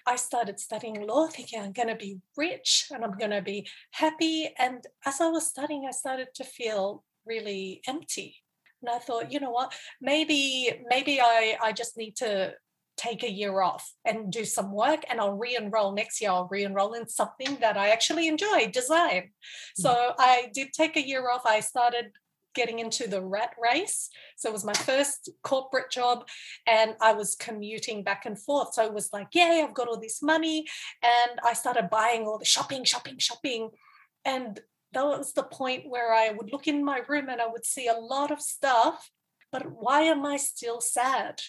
I 0.06 0.16
started 0.16 0.59
studying 0.59 1.06
law, 1.06 1.26
thinking 1.26 1.61
I'm 1.61 1.73
going 1.73 1.88
to 1.88 1.97
be 1.97 2.18
rich 2.37 2.88
and 2.92 3.04
I'm 3.04 3.16
going 3.18 3.30
to 3.30 3.42
be 3.42 3.68
happy. 3.92 4.50
And 4.59 4.85
as 5.06 5.21
I 5.21 5.28
was 5.28 5.47
studying, 5.47 5.87
I 5.87 5.92
started 5.92 6.28
to 6.35 6.44
feel 6.44 7.04
really 7.26 7.82
empty. 7.87 8.37
And 8.82 8.90
I 8.90 8.99
thought, 8.99 9.32
you 9.32 9.40
know 9.40 9.50
what? 9.50 9.73
Maybe, 10.00 10.73
maybe 10.88 11.21
I, 11.21 11.56
I 11.62 11.73
just 11.73 11.97
need 11.97 12.16
to 12.16 12.54
take 12.97 13.23
a 13.23 13.30
year 13.30 13.61
off 13.61 13.92
and 14.04 14.30
do 14.30 14.44
some 14.44 14.73
work 14.73 15.00
and 15.09 15.21
I'll 15.21 15.37
re-enroll 15.37 15.92
next 15.92 16.21
year. 16.21 16.30
I'll 16.30 16.49
re-enroll 16.50 16.92
in 16.94 17.09
something 17.09 17.56
that 17.61 17.76
I 17.76 17.88
actually 17.88 18.28
enjoy, 18.28 18.71
design. 18.71 19.23
Mm. 19.23 19.82
So 19.82 20.14
I 20.18 20.50
did 20.52 20.73
take 20.73 20.97
a 20.97 21.06
year 21.06 21.30
off. 21.30 21.42
I 21.47 21.61
started 21.61 22.12
getting 22.54 22.78
into 22.78 23.09
the 23.09 23.21
rat 23.21 23.54
race. 23.62 24.09
So 24.37 24.49
it 24.49 24.52
was 24.52 24.64
my 24.64 24.73
first 24.73 25.30
corporate 25.42 25.90
job 25.90 26.26
and 26.66 26.94
I 27.00 27.12
was 27.12 27.35
commuting 27.35 28.02
back 28.02 28.26
and 28.26 28.38
forth. 28.38 28.75
So 28.75 28.85
it 28.85 28.94
was 28.94 29.11
like, 29.12 29.28
yay, 29.32 29.64
I've 29.66 29.75
got 29.75 29.88
all 29.88 30.00
this 30.00 30.23
money. 30.23 30.66
And 31.02 31.40
I 31.47 31.54
started 31.54 31.90
buying 31.90 32.25
all 32.25 32.38
the 32.38 32.44
shopping, 32.44 32.85
shopping, 32.85 33.18
shopping. 33.18 33.71
And 34.25 34.61
that 34.92 35.04
was 35.04 35.32
the 35.32 35.42
point 35.42 35.85
where 35.88 36.12
I 36.12 36.30
would 36.30 36.52
look 36.52 36.68
in 36.68 36.85
my 36.85 37.00
room 37.09 37.28
and 37.28 37.40
I 37.40 37.47
would 37.47 37.64
see 37.64 37.88
a 37.88 37.94
lot 37.94 38.30
of 38.30 38.40
stuff. 38.40 39.11
But 39.50 39.71
why 39.71 40.02
am 40.02 40.25
I 40.25 40.37
still 40.37 40.80
sad? 40.80 41.40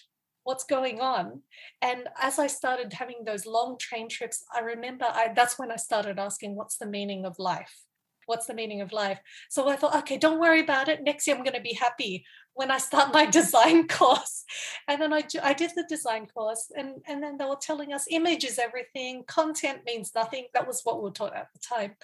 What's 0.44 0.64
going 0.64 1.00
on? 1.00 1.40
And 1.80 2.08
as 2.20 2.38
I 2.38 2.48
started 2.48 2.92
having 2.92 3.24
those 3.24 3.46
long 3.46 3.78
train 3.78 4.10
trips, 4.10 4.44
I 4.54 4.60
remember 4.60 5.06
I, 5.06 5.32
that's 5.34 5.58
when 5.58 5.70
I 5.70 5.76
started 5.76 6.18
asking, 6.18 6.54
what's 6.54 6.76
the 6.76 6.86
meaning 6.86 7.24
of 7.24 7.38
life? 7.38 7.83
What's 8.26 8.46
the 8.46 8.54
meaning 8.54 8.80
of 8.80 8.92
life? 8.92 9.18
So 9.48 9.68
I 9.68 9.76
thought, 9.76 9.96
okay, 9.96 10.18
don't 10.18 10.40
worry 10.40 10.60
about 10.60 10.88
it. 10.88 11.02
Next 11.02 11.26
year, 11.26 11.36
I'm 11.36 11.42
going 11.42 11.54
to 11.54 11.60
be 11.60 11.74
happy 11.74 12.24
when 12.54 12.70
I 12.70 12.78
start 12.78 13.12
my 13.12 13.26
design 13.30 13.88
course. 13.88 14.44
And 14.88 15.00
then 15.00 15.12
I, 15.12 15.24
I 15.42 15.52
did 15.52 15.72
the 15.74 15.84
design 15.88 16.26
course, 16.26 16.70
and, 16.76 16.96
and 17.06 17.22
then 17.22 17.36
they 17.36 17.44
were 17.44 17.56
telling 17.60 17.92
us 17.92 18.06
image 18.10 18.44
is 18.44 18.58
everything, 18.58 19.24
content 19.26 19.80
means 19.86 20.12
nothing. 20.14 20.46
That 20.54 20.66
was 20.66 20.80
what 20.84 20.96
we 20.96 21.04
were 21.04 21.10
taught 21.10 21.36
at 21.36 21.48
the 21.52 21.60
time. 21.60 21.96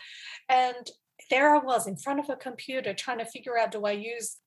And 0.49 0.91
there 1.29 1.55
I 1.55 1.59
was 1.59 1.87
in 1.87 1.97
front 1.97 2.21
of 2.21 2.31
a 2.31 2.37
computer 2.37 2.95
trying 2.95 3.19
to 3.19 3.25
figure 3.25 3.59
out 3.59 3.73
do 3.73 3.85
I 3.85 3.93
use 3.93 4.39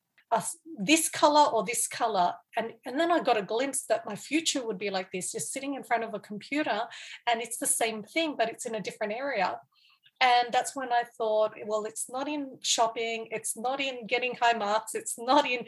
this 0.79 1.09
color 1.09 1.51
or 1.51 1.63
this 1.63 1.87
color? 1.87 2.33
And, 2.57 2.73
and 2.85 2.99
then 2.99 3.11
I 3.11 3.19
got 3.19 3.37
a 3.37 3.43
glimpse 3.43 3.85
that 3.87 4.05
my 4.05 4.15
future 4.15 4.65
would 4.65 4.79
be 4.79 4.89
like 4.89 5.11
this, 5.11 5.31
just 5.31 5.51
sitting 5.51 5.75
in 5.75 5.83
front 5.83 6.03
of 6.03 6.13
a 6.13 6.19
computer, 6.19 6.81
and 7.29 7.41
it's 7.41 7.57
the 7.57 7.67
same 7.67 8.03
thing, 8.03 8.35
but 8.37 8.49
it's 8.49 8.65
in 8.65 8.75
a 8.75 8.81
different 8.81 9.13
area. 9.13 9.59
And 10.23 10.53
that's 10.53 10.73
when 10.73 10.93
I 10.93 11.03
thought, 11.17 11.53
well, 11.65 11.83
it's 11.83 12.09
not 12.09 12.29
in 12.29 12.57
shopping, 12.61 13.27
it's 13.29 13.57
not 13.57 13.81
in 13.81 14.07
getting 14.07 14.35
high 14.41 14.57
marks, 14.57 14.95
it's 14.95 15.15
not 15.19 15.45
in 15.45 15.65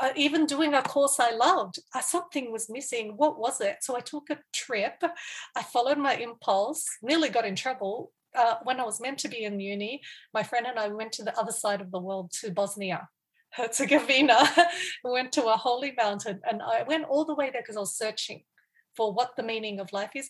uh, 0.00 0.12
even 0.16 0.46
doing 0.46 0.72
a 0.72 0.80
course 0.80 1.20
I 1.20 1.32
loved. 1.32 1.78
Uh, 1.94 2.00
something 2.00 2.50
was 2.50 2.70
missing. 2.70 3.12
What 3.18 3.38
was 3.38 3.60
it? 3.60 3.76
So 3.82 3.98
I 3.98 4.00
took 4.00 4.30
a 4.30 4.38
trip. 4.54 5.02
I 5.54 5.62
followed 5.62 5.98
my 5.98 6.14
impulse, 6.14 6.86
nearly 7.02 7.28
got 7.28 7.44
in 7.44 7.54
trouble. 7.54 8.12
Uh, 8.34 8.54
when 8.62 8.80
I 8.80 8.84
was 8.84 8.98
meant 8.98 9.18
to 9.18 9.28
be 9.28 9.44
in 9.44 9.60
uni, 9.60 10.00
my 10.32 10.42
friend 10.42 10.66
and 10.66 10.78
I 10.78 10.88
went 10.88 11.12
to 11.12 11.22
the 11.22 11.38
other 11.38 11.52
side 11.52 11.82
of 11.82 11.90
the 11.90 12.00
world 12.00 12.32
to 12.40 12.50
Bosnia. 12.50 13.08
Herzegovina, 13.50 14.38
we 15.04 15.10
went 15.10 15.32
to 15.32 15.44
a 15.46 15.56
holy 15.56 15.92
mountain, 15.98 16.40
and 16.50 16.62
I 16.62 16.82
went 16.82 17.04
all 17.04 17.26
the 17.26 17.34
way 17.34 17.50
there 17.50 17.62
because 17.62 17.76
I 17.76 17.80
was 17.80 17.96
searching 17.96 18.42
for 18.96 19.12
what 19.12 19.36
the 19.36 19.42
meaning 19.42 19.80
of 19.80 19.92
life 19.92 20.10
is 20.14 20.28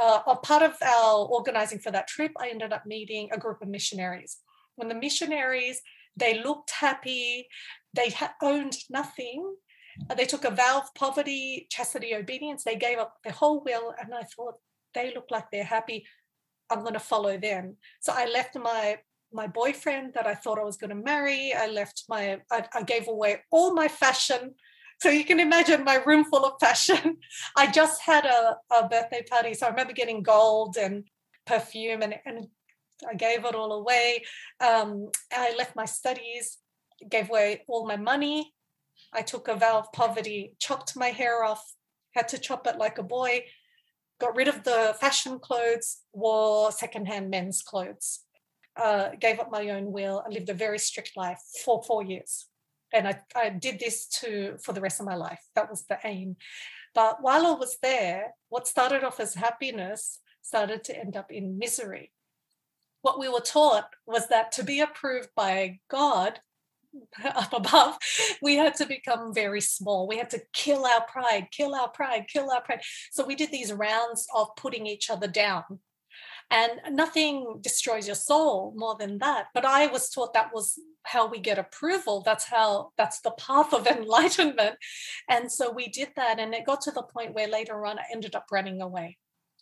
uh, 0.00 0.20
a 0.26 0.36
part 0.36 0.62
of 0.62 0.74
our 0.82 1.26
organizing 1.26 1.78
for 1.78 1.90
that 1.90 2.08
trip, 2.08 2.32
I 2.38 2.48
ended 2.48 2.72
up 2.72 2.86
meeting 2.86 3.28
a 3.32 3.38
group 3.38 3.60
of 3.62 3.68
missionaries. 3.68 4.38
When 4.76 4.88
the 4.88 4.94
missionaries, 4.94 5.80
they 6.16 6.42
looked 6.42 6.70
happy, 6.70 7.48
they 7.94 8.10
ha- 8.10 8.34
owned 8.42 8.76
nothing. 8.90 9.54
Uh, 10.08 10.14
They 10.14 10.24
took 10.24 10.44
a 10.44 10.50
vow 10.50 10.78
of 10.78 10.94
poverty, 10.94 11.66
chastity, 11.70 12.14
obedience. 12.14 12.64
They 12.64 12.76
gave 12.76 12.98
up 12.98 13.16
their 13.22 13.34
whole 13.34 13.62
will, 13.64 13.94
and 14.00 14.14
I 14.14 14.22
thought 14.22 14.54
they 14.94 15.12
look 15.14 15.26
like 15.30 15.50
they're 15.50 15.64
happy. 15.64 16.06
I'm 16.70 16.80
going 16.80 16.94
to 16.94 17.00
follow 17.00 17.36
them. 17.36 17.76
So 18.00 18.12
I 18.14 18.26
left 18.26 18.56
my 18.56 18.98
my 19.34 19.46
boyfriend 19.46 20.12
that 20.14 20.26
I 20.26 20.34
thought 20.34 20.58
I 20.58 20.64
was 20.64 20.76
going 20.76 20.90
to 20.90 21.04
marry. 21.12 21.54
I 21.54 21.66
left 21.66 22.04
my. 22.08 22.40
I, 22.50 22.64
I 22.74 22.82
gave 22.82 23.08
away 23.08 23.40
all 23.50 23.74
my 23.74 23.88
fashion. 23.88 24.54
So 25.02 25.10
you 25.10 25.24
can 25.24 25.40
imagine 25.40 25.82
my 25.82 25.96
room 25.96 26.24
full 26.24 26.44
of 26.44 26.60
fashion. 26.60 27.16
I 27.56 27.66
just 27.66 28.02
had 28.02 28.24
a, 28.24 28.56
a 28.70 28.88
birthday 28.88 29.24
party. 29.28 29.52
So 29.52 29.66
I 29.66 29.70
remember 29.70 29.92
getting 29.92 30.22
gold 30.22 30.76
and 30.76 31.02
perfume 31.44 32.02
and, 32.02 32.14
and 32.24 32.46
I 33.10 33.14
gave 33.14 33.44
it 33.44 33.56
all 33.56 33.72
away. 33.72 34.22
Um, 34.60 35.08
I 35.32 35.56
left 35.58 35.74
my 35.74 35.86
studies, 35.86 36.58
gave 37.10 37.30
away 37.30 37.64
all 37.66 37.84
my 37.84 37.96
money. 37.96 38.54
I 39.12 39.22
took 39.22 39.48
a 39.48 39.56
vow 39.56 39.80
of 39.80 39.90
poverty, 39.92 40.54
chopped 40.60 40.96
my 40.96 41.08
hair 41.08 41.42
off, 41.42 41.64
had 42.14 42.28
to 42.28 42.38
chop 42.38 42.68
it 42.68 42.78
like 42.78 42.98
a 42.98 43.02
boy, 43.02 43.46
got 44.20 44.36
rid 44.36 44.46
of 44.46 44.62
the 44.62 44.94
fashion 45.00 45.40
clothes, 45.40 46.02
wore 46.12 46.70
secondhand 46.70 47.28
men's 47.28 47.60
clothes, 47.60 48.20
uh, 48.76 49.08
gave 49.18 49.40
up 49.40 49.50
my 49.50 49.68
own 49.70 49.90
will, 49.90 50.20
and 50.20 50.32
lived 50.32 50.48
a 50.48 50.54
very 50.54 50.78
strict 50.78 51.16
life 51.16 51.40
for 51.64 51.82
four 51.82 52.04
years 52.04 52.46
and 52.92 53.08
I, 53.08 53.18
I 53.34 53.48
did 53.50 53.78
this 53.78 54.06
to 54.20 54.56
for 54.62 54.72
the 54.72 54.80
rest 54.80 55.00
of 55.00 55.06
my 55.06 55.14
life. 55.14 55.40
That 55.54 55.70
was 55.70 55.84
the 55.88 55.98
aim. 56.04 56.36
But 56.94 57.22
while 57.22 57.46
i 57.46 57.52
was 57.52 57.78
there 57.82 58.34
what 58.48 58.68
started 58.68 59.02
off 59.02 59.18
as 59.18 59.34
happiness 59.34 60.20
started 60.42 60.84
to 60.84 60.98
end 60.98 61.16
up 61.16 61.32
in 61.32 61.58
misery. 61.58 62.12
What 63.00 63.18
we 63.18 63.28
were 63.28 63.40
taught 63.40 63.88
was 64.06 64.28
that 64.28 64.52
to 64.52 64.64
be 64.64 64.80
approved 64.80 65.30
by 65.34 65.80
god 65.90 66.40
up 67.24 67.54
above 67.54 67.96
we 68.42 68.56
had 68.56 68.74
to 68.74 68.86
become 68.86 69.32
very 69.32 69.62
small. 69.62 70.06
We 70.06 70.18
had 70.18 70.30
to 70.30 70.42
kill 70.52 70.84
our 70.84 71.04
pride 71.06 71.48
kill 71.50 71.74
our 71.74 71.88
pride 71.88 72.26
kill 72.28 72.50
our 72.50 72.60
pride. 72.60 72.82
So 73.10 73.24
we 73.24 73.34
did 73.34 73.50
these 73.50 73.72
rounds 73.72 74.26
of 74.34 74.54
putting 74.56 74.86
each 74.86 75.08
other 75.08 75.28
down 75.28 75.80
and 76.52 76.94
nothing 76.94 77.58
destroys 77.62 78.06
your 78.06 78.14
soul 78.14 78.74
more 78.76 78.94
than 78.98 79.18
that. 79.18 79.46
But 79.54 79.64
i 79.64 79.86
was 79.86 80.10
taught 80.10 80.34
that 80.34 80.54
was 80.54 80.78
how 81.04 81.26
we 81.26 81.40
get 81.40 81.58
approval. 81.58 82.22
That's 82.24 82.44
how 82.44 82.92
that's 82.96 83.20
the 83.20 83.32
path 83.32 83.72
of 83.72 83.86
enlightenment. 83.96 84.76
And 85.28 85.50
so 85.50 85.72
we 85.72 85.88
did 85.88 86.10
that 86.14 86.38
and 86.38 86.54
it 86.54 86.66
got 86.66 86.82
to 86.82 86.92
the 86.92 87.02
point 87.02 87.34
where 87.34 87.48
later 87.48 87.86
on 87.86 87.98
i 87.98 88.04
ended 88.12 88.36
up 88.36 88.46
running 88.52 88.82
away. 88.82 89.18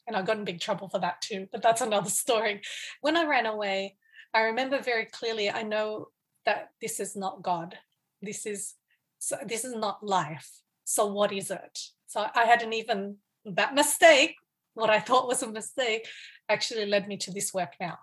And 0.07 0.17
i 0.17 0.23
got 0.23 0.39
in 0.39 0.45
big 0.45 0.61
trouble 0.61 0.89
for 0.89 0.99
that 0.99 1.23
too 1.23 1.47
but 1.53 1.63
that's 1.63 1.81
another 1.81 2.11
story. 2.25 2.61
When 3.01 3.17
i 3.17 3.25
ran 3.25 3.47
away 3.47 3.97
i 4.35 4.41
remember 4.43 4.81
very 4.81 5.07
clearly 5.07 5.49
i 5.49 5.63
know 5.63 6.09
that 6.45 6.71
this 6.83 6.99
is 6.99 7.15
not 7.15 7.43
god. 7.43 7.79
This 8.21 8.47
is 8.47 8.75
so 9.21 9.37
this 9.47 9.65
is 9.65 9.77
not 9.77 10.05
life. 10.05 10.51
So 10.85 11.07
what 11.07 11.33
is 11.33 11.53
it? 11.53 11.79
So 12.09 12.27
i 12.35 12.45
hadn't 12.45 12.73
even 12.73 13.19
that 13.45 13.75
mistake 13.75 14.35
what 14.75 14.91
i 14.91 15.01
thought 15.01 15.27
was 15.27 15.43
a 15.43 15.51
mistake 15.51 16.07
actually 16.51 16.87
led 16.87 17.09
me 17.09 17.17
to 17.17 17.31
this 17.31 17.55
work 17.55 17.73
now 17.81 17.99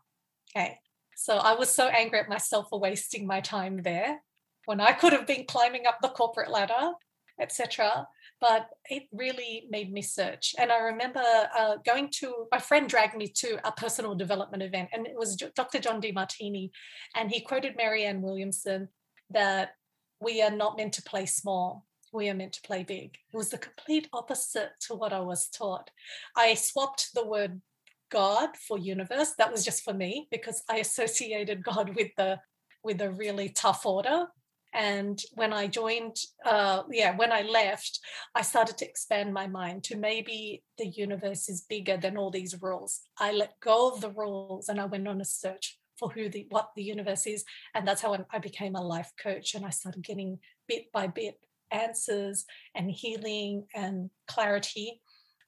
okay 0.56 0.80
so 1.20 1.38
I 1.38 1.56
was 1.56 1.70
so 1.70 1.88
angry 1.88 2.20
at 2.20 2.30
myself 2.30 2.68
for 2.70 2.80
wasting 2.80 3.26
my 3.26 3.42
time 3.42 3.82
there 3.82 4.22
when 4.68 4.80
I 4.80 4.92
could 4.92 5.14
have 5.14 5.26
been 5.26 5.46
climbing 5.48 5.88
up 5.88 5.98
the 6.02 6.10
corporate 6.10 6.52
ladder, 6.52 6.92
etc. 7.40 8.06
but 8.40 8.70
it 8.90 9.04
really 9.12 9.66
made 9.72 9.92
me 9.92 10.02
search. 10.02 10.54
And 10.60 10.72
I 10.72 10.78
remember 10.80 11.24
uh, 11.58 11.78
going 11.86 12.10
to, 12.20 12.48
my 12.52 12.60
friend 12.60 12.88
dragged 12.88 13.16
me 13.16 13.30
to 13.38 13.58
a 13.68 13.72
personal 13.72 14.14
development 14.14 14.62
event, 14.62 14.90
and 14.94 15.08
it 15.08 15.16
was 15.18 15.36
Dr. 15.36 15.80
John 15.80 16.02
Demartini, 16.02 16.70
and 17.16 17.32
he 17.32 17.42
quoted 17.42 17.78
Marianne 17.78 18.22
Williamson 18.22 18.90
that 19.32 19.72
we 20.20 20.44
are 20.44 20.52
not 20.52 20.78
meant 20.78 20.94
to 20.94 21.02
play 21.02 21.26
small. 21.26 21.86
We 22.14 22.30
are 22.30 22.36
meant 22.36 22.54
to 22.54 22.62
play 22.62 22.84
big. 22.84 23.18
It 23.34 23.38
was 23.38 23.50
the 23.50 23.58
complete 23.58 24.08
opposite 24.14 24.72
to 24.82 24.96
what 24.96 25.14
I 25.14 25.22
was 25.22 25.48
taught. 25.48 25.90
I 26.36 26.54
swapped 26.54 27.14
the 27.14 27.26
word 27.26 27.62
God 28.10 28.50
for 28.68 28.78
universe. 28.78 29.34
That 29.38 29.52
was 29.52 29.66
just 29.66 29.84
for 29.84 29.94
me 29.94 30.28
because 30.32 30.64
I 30.70 30.78
associated 30.78 31.64
God 31.64 31.96
with 31.96 32.12
the 32.18 32.40
with 32.84 33.02
a 33.02 33.12
really 33.12 33.50
tough 33.50 33.86
order. 33.86 34.28
And 34.74 35.20
when 35.34 35.54
i 35.54 35.66
joined 35.66 36.18
uh, 36.46 36.84
yeah 36.92 37.16
when 37.16 37.32
i 37.32 37.42
left 37.42 38.00
i 38.36 38.42
started 38.42 38.78
to 38.78 38.88
expand 38.88 39.34
my 39.34 39.48
mind 39.48 39.84
to 39.86 39.96
maybe 39.96 40.62
the 40.78 40.88
universe 40.88 41.48
is 41.50 41.66
bigger 41.70 41.98
than 41.98 42.18
all 42.18 42.32
these 42.32 42.62
rules. 42.62 43.02
I 43.18 43.32
let 43.32 43.60
go 43.62 43.90
of 43.90 44.02
the 44.02 44.12
rules 44.12 44.70
and 44.70 44.80
i 44.80 44.86
went 44.86 45.08
on 45.08 45.22
a 45.22 45.26
search 45.26 45.80
for 45.98 46.10
who 46.10 46.30
the 46.30 46.46
what 46.50 46.70
the 46.76 46.84
universe 46.84 47.26
is. 47.26 47.44
And 47.74 47.88
that's 47.88 48.02
how 48.02 48.26
i 48.32 48.40
became 48.40 48.76
a 48.76 48.82
life 48.82 49.12
coach 49.22 49.56
and 49.56 49.66
i 49.66 49.70
started 49.70 50.04
getting 50.04 50.40
bit 50.68 50.92
by 50.92 51.08
bit 51.08 51.40
answers 51.72 52.46
and 52.76 52.92
healing 52.92 53.66
and 53.74 54.10
clarity. 54.28 55.02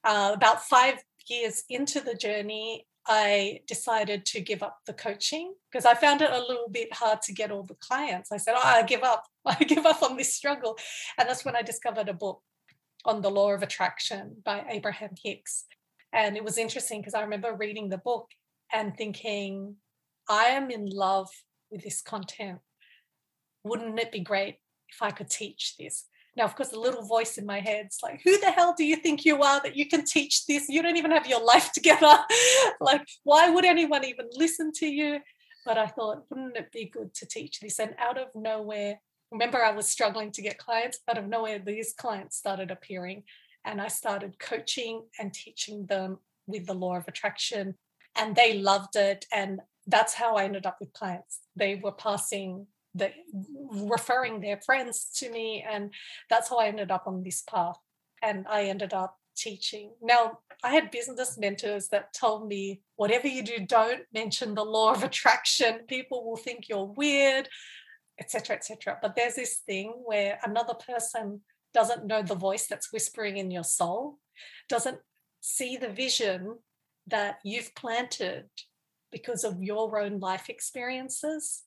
Uh, 0.03 0.31
about 0.33 0.63
five 0.63 1.03
years 1.27 1.63
into 1.69 1.99
the 2.01 2.15
journey 2.15 2.85
I 3.11 3.61
decided 3.65 4.23
to 4.27 4.39
give 4.39 4.61
up 4.61 4.81
the 4.85 4.93
coaching 4.93 5.55
because 5.71 5.83
I 5.83 5.95
found 5.95 6.21
it 6.21 6.29
a 6.29 6.39
little 6.39 6.69
bit 6.69 6.93
hard 6.93 7.23
to 7.23 7.33
get 7.33 7.51
all 7.51 7.63
the 7.63 7.75
clients. 7.75 8.31
I 8.31 8.37
said, 8.37 8.53
oh, 8.55 8.61
I 8.63 8.83
give 8.83 9.01
up. 9.01 9.25
I 9.45 9.55
give 9.63 9.85
up 9.85 10.03
on 10.03 10.15
this 10.15 10.35
struggle. 10.35 10.77
And 11.17 11.27
that's 11.27 11.43
when 11.43 11.55
I 11.55 11.63
discovered 11.63 12.07
a 12.07 12.13
book 12.13 12.43
on 13.05 13.21
the 13.21 13.31
law 13.31 13.51
of 13.51 13.63
attraction 13.63 14.37
by 14.45 14.63
Abraham 14.69 15.15
Hicks. 15.23 15.65
And 16.13 16.37
it 16.37 16.43
was 16.43 16.59
interesting 16.59 17.01
because 17.01 17.15
I 17.15 17.21
remember 17.21 17.55
reading 17.55 17.89
the 17.89 17.97
book 17.97 18.27
and 18.71 18.95
thinking, 18.95 19.77
I 20.29 20.45
am 20.45 20.69
in 20.69 20.85
love 20.85 21.29
with 21.71 21.83
this 21.83 22.01
content. 22.01 22.59
Wouldn't 23.63 23.99
it 23.99 24.11
be 24.11 24.19
great 24.19 24.57
if 24.89 25.01
I 25.01 25.09
could 25.09 25.31
teach 25.31 25.77
this? 25.77 26.05
Now, 26.39 26.45
of 26.45 26.55
course, 26.55 26.69
the 26.69 26.79
little 26.79 27.01
voice 27.01 27.37
in 27.37 27.45
my 27.45 27.59
head's 27.59 27.99
like, 28.01 28.21
who 28.23 28.39
the 28.39 28.49
hell 28.49 28.73
do 28.77 28.85
you 28.85 28.95
think 28.95 29.25
you 29.25 29.43
are 29.43 29.59
that 29.61 29.75
you 29.75 29.85
can 29.89 30.05
teach 30.05 30.45
this? 30.45 30.69
You 30.69 30.81
don't 30.81 30.95
even 30.95 31.11
have 31.11 31.27
your 31.27 31.43
life 31.43 31.71
together. 31.73 32.17
like, 32.79 33.05
why 33.25 33.49
would 33.49 33.65
anyone 33.65 34.05
even 34.05 34.29
listen 34.31 34.71
to 34.75 34.87
you? 34.87 35.19
But 35.65 35.77
I 35.77 35.87
thought, 35.87 36.23
wouldn't 36.29 36.55
it 36.55 36.71
be 36.71 36.85
good 36.85 37.13
to 37.15 37.25
teach 37.25 37.59
this? 37.59 37.77
And 37.77 37.93
out 37.97 38.17
of 38.17 38.29
nowhere, 38.33 39.01
remember, 39.33 39.61
I 39.61 39.71
was 39.71 39.89
struggling 39.89 40.31
to 40.31 40.41
get 40.41 40.57
clients. 40.57 40.99
Out 41.09 41.17
of 41.17 41.27
nowhere, 41.27 41.59
these 41.59 41.91
clients 41.91 42.37
started 42.37 42.71
appearing. 42.71 43.23
And 43.65 43.81
I 43.81 43.89
started 43.89 44.39
coaching 44.39 45.03
and 45.19 45.33
teaching 45.33 45.87
them 45.87 46.19
with 46.47 46.67
the 46.67 46.73
law 46.73 46.95
of 46.95 47.09
attraction. 47.09 47.75
And 48.17 48.33
they 48.33 48.59
loved 48.59 48.95
it. 48.95 49.25
And 49.33 49.59
that's 49.87 50.13
how 50.13 50.37
I 50.37 50.45
ended 50.45 50.65
up 50.65 50.77
with 50.79 50.93
clients. 50.93 51.39
They 51.57 51.75
were 51.75 51.91
passing 51.91 52.67
the 52.95 53.11
referring 53.71 54.41
their 54.41 54.59
friends 54.65 55.11
to 55.17 55.29
me 55.29 55.63
and 55.69 55.93
that's 56.29 56.49
how 56.49 56.57
i 56.57 56.67
ended 56.67 56.91
up 56.91 57.03
on 57.05 57.23
this 57.23 57.41
path. 57.41 57.77
And 58.21 58.45
i 58.49 58.63
ended 58.63 58.93
up 58.93 59.17
teaching. 59.37 59.91
Now 60.01 60.39
i 60.63 60.71
had 60.71 60.91
business 60.91 61.37
mentors 61.37 61.87
that 61.89 62.13
told 62.13 62.47
me 62.47 62.81
whatever 62.95 63.27
you 63.27 63.43
do 63.43 63.65
don't 63.65 64.01
mention 64.13 64.55
the 64.55 64.65
law 64.65 64.91
of 64.91 65.03
attraction. 65.03 65.81
People 65.87 66.25
will 66.25 66.37
think 66.37 66.67
you're 66.67 66.85
weird 66.85 67.47
etc 68.19 68.55
etc 68.55 68.97
but 69.01 69.15
there's 69.15 69.35
this 69.35 69.61
thing 69.65 69.93
where 70.05 70.39
another 70.43 70.73
person 70.73 71.41
doesn't 71.73 72.05
know 72.05 72.21
the 72.21 72.35
voice 72.35 72.67
that's 72.67 72.91
whispering 72.91 73.37
in 73.37 73.51
your 73.51 73.63
soul 73.63 74.17
doesn't 74.67 74.99
see 75.41 75.77
the 75.77 75.89
vision 75.89 76.57
that 77.07 77.39
you've 77.43 77.73
planted 77.75 78.45
because 79.11 79.43
of 79.43 79.63
your 79.63 79.99
own 79.99 80.19
life 80.19 80.49
experiences 80.49 81.63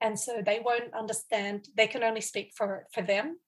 and 0.00 0.18
so 0.18 0.42
they 0.44 0.60
won't 0.64 0.94
understand 0.94 1.68
they 1.76 1.86
can 1.86 2.02
only 2.02 2.20
speak 2.20 2.52
for 2.56 2.86
for 2.92 3.02
them. 3.02 3.38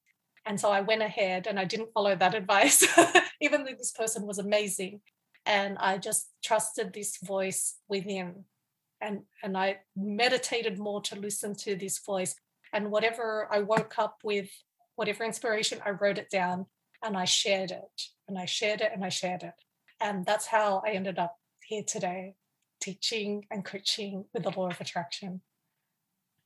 And 0.44 0.60
so 0.60 0.70
i 0.70 0.80
went 0.80 1.02
ahead 1.02 1.46
and 1.46 1.58
i 1.58 1.64
didn't 1.64 1.92
follow 1.92 2.14
that 2.16 2.34
advice 2.42 2.86
even 3.40 3.64
though 3.64 3.74
this 3.76 3.92
person 3.92 4.26
was 4.26 4.38
amazing. 4.38 5.00
And 5.44 5.76
i 5.78 5.98
just 5.98 6.30
trusted 6.44 6.92
this 6.92 7.18
voice 7.18 7.76
within. 7.88 8.44
And 9.00 9.22
and 9.42 9.56
i 9.56 9.78
meditated 9.96 10.78
more 10.78 11.00
to 11.02 11.16
listen 11.16 11.54
to 11.56 11.76
this 11.76 11.98
voice. 11.98 12.34
And 12.72 12.90
whatever 12.90 13.48
i 13.50 13.60
woke 13.60 13.94
up 13.98 14.18
with 14.22 14.48
whatever 14.96 15.24
inspiration 15.24 15.80
i 15.84 15.90
wrote 15.90 16.18
it 16.18 16.30
down 16.30 16.66
and 17.02 17.16
i 17.16 17.24
shared 17.24 17.70
it. 17.70 18.02
And 18.28 18.38
i 18.38 18.46
shared 18.46 18.80
it 18.80 18.92
and 18.94 19.04
i 19.04 19.08
shared 19.08 19.42
it. 19.42 19.54
And 20.00 20.24
that's 20.24 20.46
how 20.46 20.82
i 20.86 20.90
ended 20.90 21.18
up 21.18 21.36
here 21.64 21.82
today 21.84 22.34
teaching 22.80 23.44
and 23.50 23.64
coaching 23.64 24.24
with 24.32 24.44
the 24.44 24.50
law 24.50 24.68
of 24.68 24.80
attraction 24.80 25.40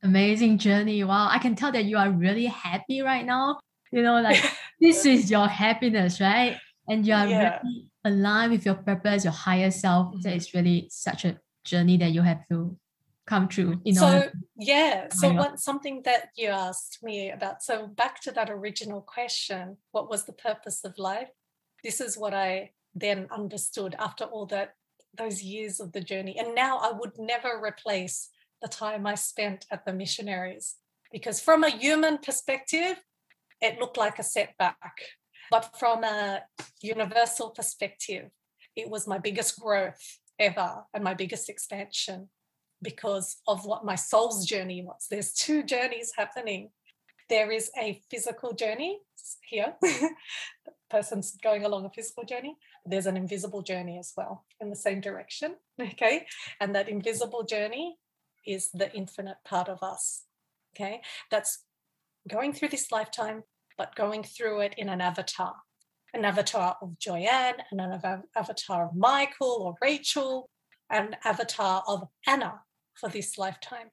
amazing 0.02 0.58
journey. 0.58 1.02
Wow, 1.04 1.28
I 1.30 1.38
can 1.38 1.54
tell 1.54 1.72
that 1.72 1.84
you 1.84 1.96
are 1.96 2.10
really 2.10 2.46
happy 2.46 3.02
right 3.02 3.24
now. 3.24 3.60
You 3.92 4.02
know, 4.02 4.20
like 4.20 4.42
this 4.80 5.04
is 5.06 5.30
your 5.30 5.48
happiness, 5.48 6.20
right? 6.20 6.56
And 6.88 7.06
you 7.06 7.14
are 7.14 7.26
yeah. 7.26 7.60
really 7.62 7.86
aligned 8.04 8.52
with 8.52 8.64
your 8.64 8.76
purpose, 8.76 9.24
your 9.24 9.32
higher 9.32 9.70
self. 9.70 10.08
Mm-hmm. 10.08 10.20
That 10.22 10.36
is 10.36 10.54
really 10.54 10.88
such 10.90 11.24
a 11.24 11.38
journey 11.64 11.96
that 11.98 12.10
you 12.10 12.22
have 12.22 12.46
to 12.48 12.76
come 13.26 13.48
through. 13.48 13.80
You 13.84 13.94
know. 13.94 14.00
So 14.00 14.30
yeah. 14.56 15.08
So 15.10 15.32
what 15.32 15.60
something 15.60 16.02
that 16.04 16.30
you 16.36 16.48
asked 16.48 16.98
me 17.02 17.30
about. 17.30 17.62
So 17.62 17.86
back 17.86 18.20
to 18.22 18.32
that 18.32 18.50
original 18.50 19.02
question, 19.02 19.76
what 19.92 20.10
was 20.10 20.24
the 20.24 20.32
purpose 20.32 20.84
of 20.84 20.98
life? 20.98 21.28
This 21.84 22.00
is 22.00 22.18
what 22.18 22.34
I 22.34 22.70
then 22.94 23.28
understood 23.30 23.94
after 23.98 24.24
all 24.24 24.46
that 24.46 24.74
those 25.16 25.42
years 25.42 25.80
of 25.80 25.92
the 25.92 26.00
journey. 26.00 26.38
And 26.38 26.54
now 26.54 26.78
I 26.78 26.92
would 26.92 27.18
never 27.18 27.60
replace 27.62 28.28
the 28.62 28.68
time 28.68 29.06
I 29.06 29.14
spent 29.14 29.66
at 29.70 29.84
the 29.84 29.92
missionaries. 29.92 30.76
Because 31.12 31.40
from 31.40 31.64
a 31.64 31.70
human 31.70 32.18
perspective, 32.18 32.96
it 33.60 33.78
looked 33.78 33.96
like 33.96 34.18
a 34.18 34.22
setback. 34.22 34.92
But 35.50 35.76
from 35.78 36.04
a 36.04 36.42
universal 36.80 37.50
perspective, 37.50 38.30
it 38.76 38.88
was 38.88 39.08
my 39.08 39.18
biggest 39.18 39.58
growth 39.58 40.18
ever 40.38 40.84
and 40.94 41.02
my 41.02 41.14
biggest 41.14 41.48
expansion 41.48 42.28
because 42.82 43.36
of 43.46 43.66
what 43.66 43.84
my 43.84 43.96
soul's 43.96 44.46
journey 44.46 44.82
was. 44.82 45.06
There's 45.10 45.32
two 45.32 45.62
journeys 45.62 46.12
happening. 46.16 46.70
There 47.28 47.50
is 47.50 47.70
a 47.78 48.00
physical 48.10 48.52
journey 48.52 49.00
here, 49.42 49.74
the 49.82 50.10
person's 50.88 51.36
going 51.42 51.64
along 51.64 51.84
a 51.84 51.90
physical 51.90 52.24
journey. 52.24 52.56
There's 52.86 53.06
an 53.06 53.16
invisible 53.16 53.62
journey 53.62 53.98
as 53.98 54.12
well 54.16 54.44
in 54.60 54.70
the 54.70 54.76
same 54.76 55.00
direction. 55.00 55.56
Okay. 55.80 56.26
And 56.60 56.74
that 56.74 56.90
invisible 56.90 57.42
journey 57.42 57.96
is 58.46 58.70
the 58.72 58.92
infinite 58.92 59.38
part 59.44 59.68
of 59.68 59.82
us. 59.82 60.24
Okay, 60.74 61.00
that's 61.30 61.64
going 62.28 62.52
through 62.52 62.68
this 62.68 62.92
lifetime, 62.92 63.42
but 63.76 63.94
going 63.96 64.22
through 64.22 64.60
it 64.60 64.74
in 64.76 64.88
an 64.88 65.00
avatar 65.00 65.54
an 66.12 66.24
avatar 66.24 66.76
of 66.82 66.96
Joyan, 66.98 67.54
and 67.70 67.80
an 67.80 68.22
avatar 68.36 68.86
of 68.86 68.96
Michael 68.96 69.62
or 69.62 69.74
Rachel, 69.80 70.50
an 70.90 71.16
avatar 71.24 71.82
of 71.86 72.08
Anna 72.26 72.60
for 72.94 73.08
this 73.08 73.38
lifetime. 73.38 73.90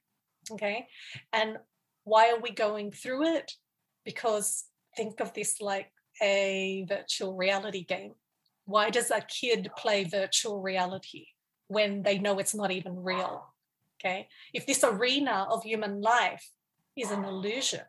Okay, 0.50 0.86
and 1.32 1.58
why 2.04 2.30
are 2.30 2.40
we 2.40 2.50
going 2.50 2.90
through 2.90 3.36
it? 3.36 3.52
Because 4.04 4.64
think 4.96 5.20
of 5.20 5.32
this 5.34 5.60
like 5.60 5.92
a 6.22 6.86
virtual 6.88 7.36
reality 7.36 7.84
game. 7.84 8.14
Why 8.64 8.90
does 8.90 9.10
a 9.10 9.20
kid 9.20 9.70
play 9.76 10.04
virtual 10.04 10.60
reality 10.60 11.26
when 11.68 12.02
they 12.02 12.18
know 12.18 12.38
it's 12.38 12.54
not 12.54 12.70
even 12.70 12.96
real? 12.96 13.54
Okay. 14.00 14.28
If 14.54 14.66
this 14.66 14.84
arena 14.84 15.46
of 15.50 15.64
human 15.64 16.00
life 16.00 16.50
is 16.96 17.10
an 17.10 17.24
illusion 17.24 17.80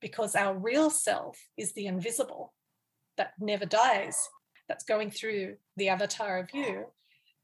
because 0.00 0.34
our 0.34 0.56
real 0.56 0.90
self 0.90 1.38
is 1.56 1.72
the 1.72 1.86
invisible 1.86 2.54
that 3.16 3.32
never 3.38 3.66
dies, 3.66 4.28
that's 4.68 4.84
going 4.84 5.10
through 5.10 5.56
the 5.76 5.88
avatar 5.88 6.38
of 6.38 6.48
you, 6.54 6.86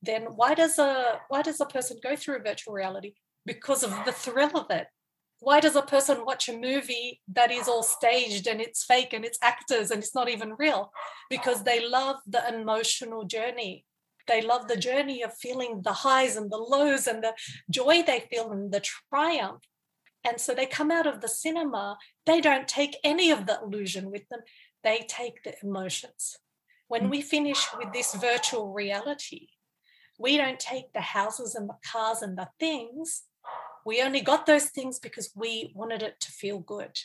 then 0.03 0.23
why 0.37 0.55
does 0.55 0.79
a 0.79 1.21
why 1.29 1.43
does 1.43 1.61
a 1.61 1.67
person 1.67 1.99
go 2.03 2.17
through 2.17 2.37
a 2.37 2.43
virtual 2.43 2.73
reality? 2.73 3.15
Because 3.45 3.83
of 3.83 3.93
the 4.05 4.13
thrill 4.13 4.57
of 4.57 4.71
it. 4.71 4.87
Why 5.41 5.61
does 5.61 5.77
a 5.77 5.83
person 5.83 6.25
watch 6.25 6.49
a 6.49 6.57
movie 6.57 7.21
that 7.35 7.51
is 7.51 7.69
all 7.69 7.83
staged 7.83 8.47
and 8.47 8.59
it's 8.61 8.85
fake 8.85 9.13
and 9.13 9.23
it's 9.25 9.39
actors 9.43 9.91
and 9.91 10.03
it's 10.03 10.15
not 10.15 10.31
even 10.31 10.55
real? 10.59 10.91
Because 11.29 11.63
they 11.63 11.87
love 11.87 12.17
the 12.27 12.43
emotional 12.49 13.25
journey 13.25 13.85
they 14.27 14.43
love 14.43 14.69
the 14.69 14.77
journey 14.77 15.23
of 15.23 15.37
feeling 15.37 15.83
the 15.83 15.93
highs 15.93 16.37
and 16.37 16.51
the 16.51 16.57
lows 16.57 17.07
and 17.07 17.23
the 17.23 17.35
joy 17.71 18.03
they 18.03 18.27
feel 18.31 18.51
and 18.51 18.73
the 18.73 18.81
triumph. 18.81 19.63
And 20.25 20.41
so 20.41 20.55
they 20.55 20.67
come 20.67 20.91
out 20.91 21.07
of 21.07 21.21
the 21.21 21.29
cinema, 21.29 21.99
they 22.25 22.41
don't 22.41 22.67
take 22.67 22.97
any 23.05 23.31
of 23.31 23.47
the 23.47 23.61
illusion 23.63 24.11
with 24.11 24.29
them, 24.29 24.41
they 24.83 25.07
take 25.09 25.45
the 25.45 25.55
emotions. 25.63 26.39
When 26.89 27.11
we 27.11 27.21
finish 27.21 27.67
with 27.77 27.93
this 27.93 28.15
virtual 28.15 28.73
reality, 28.73 29.49
we 30.19 30.37
don't 30.37 30.61
take 30.61 30.93
the 30.93 31.01
houses 31.01 31.55
and 31.55 31.69
the 31.69 31.77
cars 31.85 32.23
and 32.23 32.39
the 32.39 32.49
things. 32.59 33.25
We 33.85 34.03
only 34.03 34.21
got 34.21 34.47
those 34.47 34.67
things 34.67 34.99
because 34.99 35.31
we 35.35 35.73
wanted 35.75 36.03
it 36.03 36.21
to 36.21 36.33
feel 36.33 36.59
good. 36.59 36.99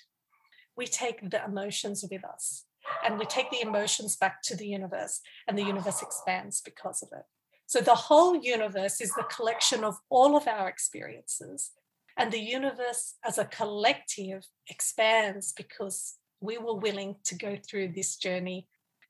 We 0.75 0.85
take 0.85 1.29
the 1.29 1.43
emotions 1.43 2.05
with 2.09 2.23
us. 2.23 2.65
And 3.05 3.19
we 3.19 3.25
take 3.25 3.51
the 3.51 3.61
emotions 3.61 4.15
back 4.15 4.41
to 4.43 4.55
the 4.55 4.67
universe, 4.67 5.21
and 5.47 5.57
the 5.57 5.63
universe 5.63 6.01
expands 6.01 6.61
because 6.61 7.01
of 7.03 7.09
it. 7.17 7.25
So 7.67 7.79
the 7.79 7.95
whole 7.95 8.35
universe 8.35 8.99
is 8.99 9.13
the 9.13 9.23
collection 9.23 9.83
of 9.83 9.95
all 10.09 10.35
of 10.35 10.47
our 10.47 10.67
experiences. 10.67 11.71
And 12.17 12.31
the 12.31 12.39
universe 12.39 13.15
as 13.25 13.37
a 13.37 13.45
collective 13.45 14.45
expands 14.67 15.53
because 15.53 16.17
we 16.41 16.57
were 16.57 16.75
willing 16.75 17.15
to 17.23 17.35
go 17.35 17.55
through 17.55 17.93
this 17.93 18.17
journey 18.17 18.67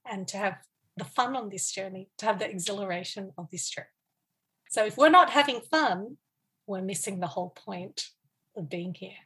and 0.09 0.27
to 0.27 0.37
have 0.37 0.57
the 0.97 1.05
fun 1.05 1.35
on 1.35 1.49
this 1.49 1.71
journey, 1.71 2.09
to 2.19 2.25
have 2.27 2.37
the 2.37 2.49
exhilaration 2.49 3.31
of 3.37 3.49
this 3.49 3.69
trip. 3.69 3.87
So 4.69 4.85
if 4.85 4.97
we're 4.97 5.09
not 5.09 5.31
having 5.31 5.61
fun, 5.61 6.17
we're 6.67 6.81
missing 6.81 7.19
the 7.19 7.27
whole 7.27 7.49
point 7.49 8.09
of 8.55 8.69
being 8.69 8.93
here. 8.93 9.17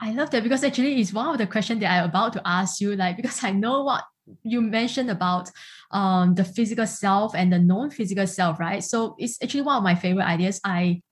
I 0.00 0.12
love 0.12 0.30
that 0.30 0.42
because 0.42 0.64
actually 0.64 1.00
it's 1.00 1.12
one 1.12 1.28
of 1.28 1.38
the 1.38 1.46
questions 1.46 1.80
that 1.80 1.90
I'm 1.90 2.08
about 2.08 2.32
to 2.32 2.42
ask 2.44 2.80
you, 2.80 2.96
like 2.96 3.16
because 3.16 3.44
I 3.44 3.50
know 3.50 3.82
what 3.84 4.04
you 4.42 4.60
mentioned 4.60 5.10
about 5.10 5.50
um 5.90 6.34
the 6.34 6.44
physical 6.44 6.86
self 6.86 7.34
and 7.34 7.52
the 7.52 7.58
non-physical 7.58 8.26
self, 8.26 8.58
right? 8.58 8.82
So 8.82 9.16
it's 9.18 9.42
actually 9.42 9.62
one 9.62 9.76
of 9.76 9.82
my 9.82 9.94
favorite 9.94 10.24
ideas. 10.24 10.60
I 10.64 11.02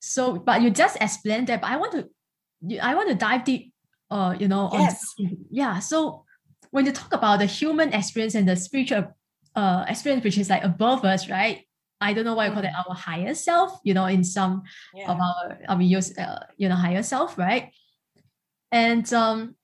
so 0.00 0.36
but 0.36 0.62
you 0.62 0.70
just 0.70 0.96
explained 1.00 1.46
that, 1.46 1.60
but 1.60 1.70
I 1.70 1.76
want 1.76 1.92
to 1.92 2.78
I 2.80 2.94
want 2.94 3.08
to 3.08 3.14
dive 3.14 3.44
deep 3.44 3.72
uh 4.10 4.34
you 4.38 4.48
know 4.48 4.70
yes. 4.72 5.14
on, 5.20 5.36
yeah. 5.50 5.78
So 5.78 6.24
when 6.70 6.86
you 6.86 6.92
talk 6.92 7.12
about 7.12 7.38
the 7.38 7.46
human 7.46 7.92
experience 7.92 8.34
and 8.34 8.48
the 8.48 8.56
spiritual 8.56 9.14
uh 9.54 9.84
experience 9.88 10.24
which 10.24 10.38
is 10.38 10.50
like 10.50 10.64
above 10.64 11.04
us, 11.04 11.30
right? 11.30 11.64
I 12.00 12.12
don't 12.12 12.24
know 12.24 12.34
why 12.34 12.46
you 12.46 12.52
call 12.52 12.64
it 12.64 12.72
mm. 12.72 12.84
our 12.88 12.94
higher 12.94 13.34
self, 13.34 13.80
you 13.84 13.94
know, 13.94 14.06
in 14.06 14.24
some 14.24 14.62
yeah. 14.94 15.10
of 15.10 15.18
our, 15.18 15.58
our 15.68 15.80
use, 15.80 16.16
uh, 16.18 16.44
you 16.58 16.68
know, 16.68 16.74
higher 16.74 17.02
self, 17.02 17.38
right? 17.38 17.72
And 18.74 19.10
um, 19.12 19.54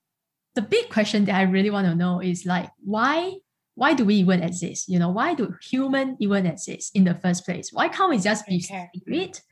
the 0.54 0.62
big 0.62 0.88
question 0.88 1.24
that 1.24 1.34
I 1.34 1.42
really 1.42 1.70
want 1.70 1.88
to 1.88 1.96
know 1.96 2.20
is 2.20 2.46
like, 2.46 2.70
why 2.78 3.34
why 3.74 3.94
do 3.94 4.04
we 4.04 4.14
even 4.16 4.42
exist? 4.42 4.88
You 4.88 4.98
know, 4.98 5.08
why 5.08 5.34
do 5.34 5.56
human 5.62 6.16
even 6.20 6.46
exist 6.46 6.94
in 6.94 7.04
the 7.04 7.14
first 7.14 7.44
place? 7.44 7.72
Why 7.72 7.88
can't 7.88 8.10
we 8.10 8.18
just 8.18 8.46
be 8.46 8.62
okay. 8.64 8.88
spirit? 8.94 9.42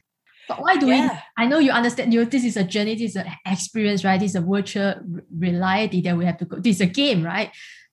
But 0.46 0.60
why 0.62 0.76
do 0.76 0.86
yeah. 0.86 1.12
we? 1.12 1.44
I 1.44 1.46
know 1.46 1.58
you 1.58 1.72
understand. 1.72 2.14
You 2.14 2.24
know, 2.24 2.30
this 2.30 2.44
is 2.44 2.56
a 2.56 2.62
journey. 2.62 2.94
This 2.94 3.10
is 3.10 3.16
an 3.16 3.26
experience, 3.44 4.04
right? 4.04 4.20
This 4.20 4.32
is 4.32 4.36
a 4.36 4.40
virtual 4.42 4.94
reality 5.36 6.02
that 6.02 6.16
we 6.16 6.24
have 6.24 6.38
to 6.38 6.44
go. 6.44 6.58
This 6.58 6.76
is 6.76 6.82
a 6.82 6.86
game, 6.86 7.24
right? 7.24 7.50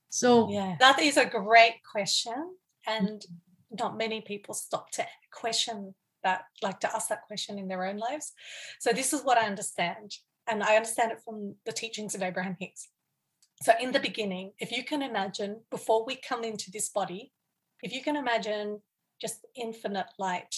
So 0.08 0.48
yeah, 0.50 0.76
that 0.78 1.00
is 1.00 1.16
a 1.16 1.26
great 1.26 1.80
question, 1.90 2.56
and 2.86 3.24
not 3.70 3.96
many 3.96 4.20
people 4.20 4.54
stop 4.54 4.90
to 4.92 5.06
question 5.32 5.94
that, 6.22 6.44
like 6.62 6.78
to 6.80 6.94
ask 6.94 7.08
that 7.08 7.26
question 7.26 7.58
in 7.58 7.66
their 7.66 7.84
own 7.84 7.98
lives. 7.98 8.32
So 8.78 8.92
this 8.92 9.12
is 9.12 9.22
what 9.22 9.36
I 9.36 9.46
understand 9.46 10.12
and 10.48 10.62
I 10.62 10.76
understand 10.76 11.12
it 11.12 11.20
from 11.24 11.56
the 11.64 11.72
teachings 11.72 12.14
of 12.14 12.22
Abraham 12.22 12.56
Hicks. 12.58 12.88
So, 13.62 13.72
in 13.80 13.92
the 13.92 14.00
beginning, 14.00 14.52
if 14.58 14.70
you 14.70 14.84
can 14.84 15.02
imagine, 15.02 15.60
before 15.70 16.04
we 16.04 16.16
come 16.16 16.44
into 16.44 16.70
this 16.70 16.90
body, 16.90 17.32
if 17.82 17.92
you 17.92 18.02
can 18.02 18.16
imagine 18.16 18.80
just 19.20 19.46
infinite 19.54 20.08
light, 20.18 20.54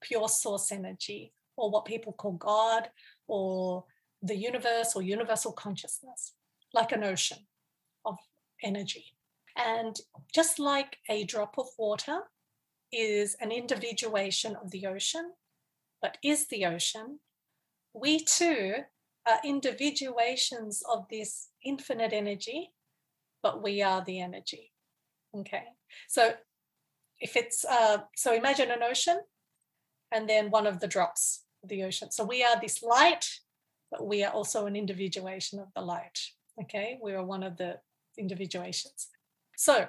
pure 0.00 0.28
source 0.28 0.70
energy, 0.70 1.32
or 1.56 1.70
what 1.70 1.84
people 1.84 2.12
call 2.12 2.32
God, 2.32 2.88
or 3.26 3.84
the 4.22 4.36
universe, 4.36 4.94
or 4.94 5.02
universal 5.02 5.52
consciousness, 5.52 6.34
like 6.72 6.92
an 6.92 7.02
ocean 7.02 7.38
of 8.04 8.16
energy. 8.62 9.16
And 9.56 9.98
just 10.32 10.58
like 10.58 10.98
a 11.08 11.24
drop 11.24 11.58
of 11.58 11.66
water 11.78 12.20
is 12.92 13.36
an 13.40 13.50
individuation 13.50 14.54
of 14.56 14.70
the 14.70 14.86
ocean, 14.86 15.32
but 16.00 16.18
is 16.22 16.46
the 16.46 16.66
ocean, 16.66 17.18
we 17.92 18.20
too 18.20 18.74
are 19.26 19.38
individuations 19.44 20.82
of 20.90 21.06
this 21.10 21.48
infinite 21.64 22.12
energy, 22.12 22.72
but 23.42 23.62
we 23.62 23.82
are 23.82 24.04
the 24.04 24.20
energy. 24.20 24.72
Okay. 25.36 25.64
So 26.08 26.34
if 27.20 27.36
it's, 27.36 27.64
uh, 27.64 27.98
so 28.14 28.34
imagine 28.34 28.70
an 28.70 28.82
ocean 28.82 29.20
and 30.12 30.28
then 30.28 30.50
one 30.50 30.66
of 30.66 30.80
the 30.80 30.86
drops 30.86 31.44
of 31.62 31.68
the 31.68 31.82
ocean. 31.82 32.10
So 32.10 32.24
we 32.24 32.44
are 32.44 32.60
this 32.60 32.82
light, 32.82 33.28
but 33.90 34.06
we 34.06 34.24
are 34.24 34.32
also 34.32 34.66
an 34.66 34.76
individuation 34.76 35.58
of 35.58 35.68
the 35.74 35.82
light. 35.82 36.18
Okay. 36.62 36.98
We 37.02 37.12
are 37.12 37.24
one 37.24 37.42
of 37.42 37.56
the 37.56 37.80
individuations. 38.16 39.08
So 39.56 39.88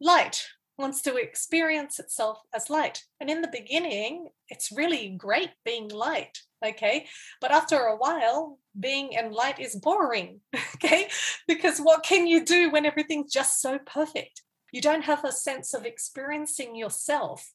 light 0.00 0.46
wants 0.78 1.02
to 1.02 1.16
experience 1.16 1.98
itself 1.98 2.40
as 2.54 2.70
light. 2.70 3.04
And 3.20 3.30
in 3.30 3.42
the 3.42 3.48
beginning, 3.48 4.28
it's 4.48 4.72
really 4.72 5.08
great 5.10 5.50
being 5.64 5.88
light 5.88 6.38
okay? 6.64 7.06
But 7.40 7.52
after 7.52 7.76
a 7.76 7.96
while 7.96 8.58
being 8.78 9.12
in 9.12 9.32
light 9.32 9.60
is 9.60 9.76
boring 9.76 10.40
okay? 10.76 11.08
Because 11.46 11.78
what 11.78 12.02
can 12.02 12.26
you 12.26 12.44
do 12.44 12.70
when 12.70 12.86
everything's 12.86 13.32
just 13.32 13.60
so 13.60 13.78
perfect? 13.78 14.42
You 14.72 14.80
don't 14.80 15.04
have 15.04 15.24
a 15.24 15.32
sense 15.32 15.74
of 15.74 15.86
experiencing 15.86 16.74
yourself 16.74 17.52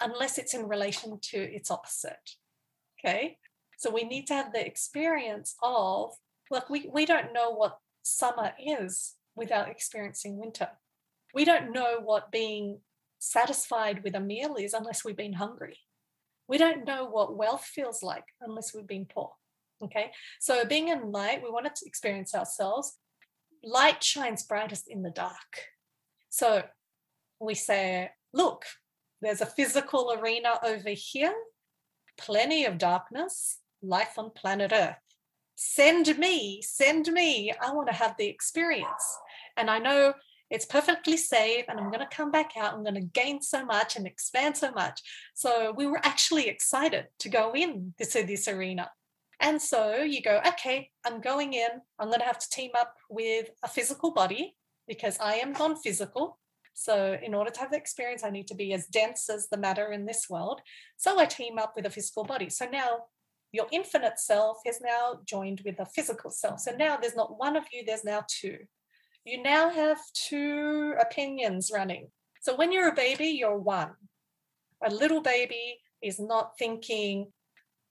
unless 0.00 0.38
it's 0.38 0.54
in 0.54 0.68
relation 0.68 1.18
to 1.22 1.38
its 1.38 1.70
opposite 1.70 2.36
okay? 3.00 3.38
So 3.78 3.90
we 3.90 4.04
need 4.04 4.26
to 4.26 4.34
have 4.34 4.52
the 4.52 4.64
experience 4.64 5.56
of 5.62 6.12
look 6.50 6.68
we, 6.68 6.88
we 6.92 7.06
don't 7.06 7.32
know 7.32 7.50
what 7.50 7.78
summer 8.02 8.52
is 8.58 9.14
without 9.34 9.68
experiencing 9.68 10.38
winter. 10.38 10.68
We 11.34 11.44
don't 11.44 11.72
know 11.72 12.00
what 12.02 12.32
being 12.32 12.80
satisfied 13.18 14.02
with 14.02 14.14
a 14.14 14.20
meal 14.20 14.56
is 14.56 14.74
unless 14.74 15.04
we've 15.04 15.16
been 15.16 15.34
hungry 15.34 15.78
we 16.50 16.58
don't 16.58 16.84
know 16.84 17.04
what 17.04 17.36
wealth 17.36 17.64
feels 17.64 18.02
like 18.02 18.24
unless 18.40 18.74
we've 18.74 18.86
been 18.86 19.06
poor. 19.06 19.30
Okay. 19.84 20.10
So 20.40 20.64
being 20.64 20.88
in 20.88 21.12
light, 21.12 21.42
we 21.44 21.48
want 21.48 21.64
to 21.72 21.86
experience 21.86 22.34
ourselves. 22.34 22.98
Light 23.62 24.02
shines 24.02 24.42
brightest 24.42 24.88
in 24.88 25.02
the 25.02 25.10
dark. 25.10 25.70
So 26.28 26.64
we 27.40 27.54
say, 27.54 28.10
look, 28.34 28.64
there's 29.22 29.40
a 29.40 29.46
physical 29.46 30.18
arena 30.20 30.58
over 30.64 30.90
here, 30.90 31.34
plenty 32.18 32.64
of 32.64 32.78
darkness, 32.78 33.58
life 33.80 34.18
on 34.18 34.30
planet 34.30 34.72
Earth. 34.74 34.96
Send 35.54 36.18
me, 36.18 36.62
send 36.62 37.06
me. 37.12 37.52
I 37.62 37.72
want 37.72 37.88
to 37.88 37.94
have 37.94 38.16
the 38.18 38.26
experience. 38.26 39.18
And 39.56 39.70
I 39.70 39.78
know 39.78 40.14
it's 40.50 40.66
perfectly 40.66 41.16
safe 41.16 41.64
and 41.68 41.78
i'm 41.78 41.90
going 41.90 42.00
to 42.00 42.16
come 42.16 42.30
back 42.30 42.52
out 42.58 42.74
i'm 42.74 42.82
going 42.82 42.94
to 42.94 43.00
gain 43.00 43.40
so 43.40 43.64
much 43.64 43.96
and 43.96 44.06
expand 44.06 44.56
so 44.56 44.70
much. 44.72 45.00
So 45.34 45.72
we 45.76 45.86
were 45.86 46.00
actually 46.04 46.48
excited 46.48 47.06
to 47.20 47.28
go 47.28 47.52
in 47.54 47.94
this, 47.98 48.12
this 48.12 48.48
arena. 48.48 48.90
And 49.40 49.60
so 49.62 49.96
you 49.98 50.22
go 50.22 50.40
okay 50.46 50.90
i'm 51.06 51.20
going 51.20 51.52
in. 51.54 51.70
I'm 51.98 52.08
going 52.08 52.20
to 52.20 52.26
have 52.26 52.38
to 52.38 52.50
team 52.50 52.72
up 52.76 52.94
with 53.08 53.48
a 53.62 53.68
physical 53.68 54.12
body 54.12 54.56
because 54.86 55.16
i 55.20 55.34
am 55.34 55.52
non-physical. 55.52 56.38
So 56.74 57.18
in 57.22 57.34
order 57.34 57.50
to 57.50 57.60
have 57.60 57.70
the 57.70 57.76
experience 57.76 58.24
i 58.24 58.30
need 58.30 58.48
to 58.48 58.54
be 58.54 58.72
as 58.72 58.86
dense 58.86 59.30
as 59.30 59.48
the 59.48 59.56
matter 59.56 59.92
in 59.92 60.04
this 60.04 60.26
world. 60.28 60.60
So 60.96 61.18
i 61.18 61.26
team 61.26 61.58
up 61.58 61.74
with 61.76 61.86
a 61.86 61.90
physical 61.90 62.24
body. 62.24 62.50
So 62.50 62.66
now 62.66 63.04
your 63.52 63.66
infinite 63.72 64.18
self 64.18 64.58
is 64.64 64.80
now 64.80 65.20
joined 65.24 65.62
with 65.64 65.80
a 65.80 65.86
physical 65.86 66.30
self. 66.30 66.60
So 66.60 66.72
now 66.76 66.96
there's 66.96 67.16
not 67.16 67.38
one 67.38 67.56
of 67.56 67.64
you 67.72 67.84
there's 67.86 68.04
now 68.04 68.24
two 68.28 68.58
you 69.24 69.42
now 69.42 69.70
have 69.70 69.98
two 70.14 70.94
opinions 71.00 71.70
running. 71.72 72.08
So 72.42 72.56
when 72.56 72.72
you're 72.72 72.88
a 72.88 72.94
baby, 72.94 73.28
you're 73.28 73.58
one. 73.58 73.92
A 74.84 74.90
little 74.90 75.20
baby 75.20 75.78
is 76.02 76.18
not 76.18 76.56
thinking, 76.58 77.32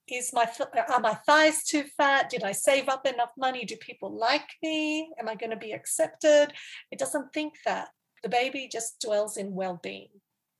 is 0.07 0.33
my 0.33 0.49
are 0.89 0.99
my 0.99 1.13
thighs 1.27 1.63
too 1.63 1.83
fat? 1.97 2.29
Did 2.29 2.43
I 2.43 2.51
save 2.51 2.89
up 2.89 3.05
enough 3.05 3.31
money? 3.37 3.63
Do 3.63 3.75
people 3.77 4.11
like 4.11 4.49
me? 4.63 5.11
Am 5.19 5.29
I 5.29 5.35
going 5.35 5.51
to 5.51 5.55
be 5.55 5.71
accepted? 5.71 6.51
It 6.91 6.97
doesn't 6.97 7.31
think 7.33 7.53
that. 7.65 7.89
The 8.23 8.29
baby 8.29 8.67
just 8.69 8.99
dwells 8.99 9.37
in 9.37 9.53
well-being. 9.53 10.09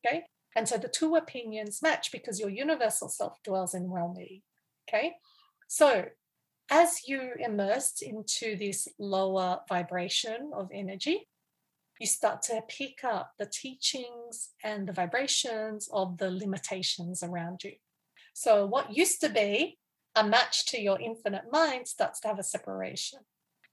Okay. 0.06 0.24
And 0.56 0.68
so 0.68 0.78
the 0.78 0.88
two 0.88 1.16
opinions 1.16 1.82
match 1.82 2.12
because 2.12 2.40
your 2.40 2.50
universal 2.50 3.10
self 3.10 3.42
dwells 3.44 3.74
in 3.74 3.90
well-being. 3.90 4.42
Okay. 4.88 5.14
So 5.68 6.06
as 6.70 7.08
you 7.08 7.32
immersed 7.40 8.02
into 8.02 8.56
this 8.56 8.88
lower 9.00 9.60
vibration 9.68 10.52
of 10.54 10.70
energy, 10.74 11.28
you 12.00 12.08
start 12.08 12.42
to 12.44 12.62
pick 12.68 13.04
up 13.04 13.34
the 13.38 13.46
teachings 13.46 14.50
and 14.64 14.88
the 14.88 14.94
vibrations 14.94 15.90
of 15.92 16.18
the 16.18 16.32
limitations 16.32 17.24
around 17.24 17.64
you. 17.64 17.74
So, 18.34 18.66
what 18.66 18.96
used 18.96 19.20
to 19.22 19.30
be 19.30 19.78
a 20.16 20.24
match 20.24 20.66
to 20.68 20.82
your 20.82 21.00
infinite 21.00 21.46
mind 21.52 21.88
starts 21.88 22.20
to 22.22 22.28
have 22.28 22.40
a 22.40 22.44
separation. 22.44 23.20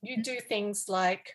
You 0.02 0.14
mm-hmm. 0.14 0.22
do 0.22 0.40
things 0.40 0.86
like 0.88 1.34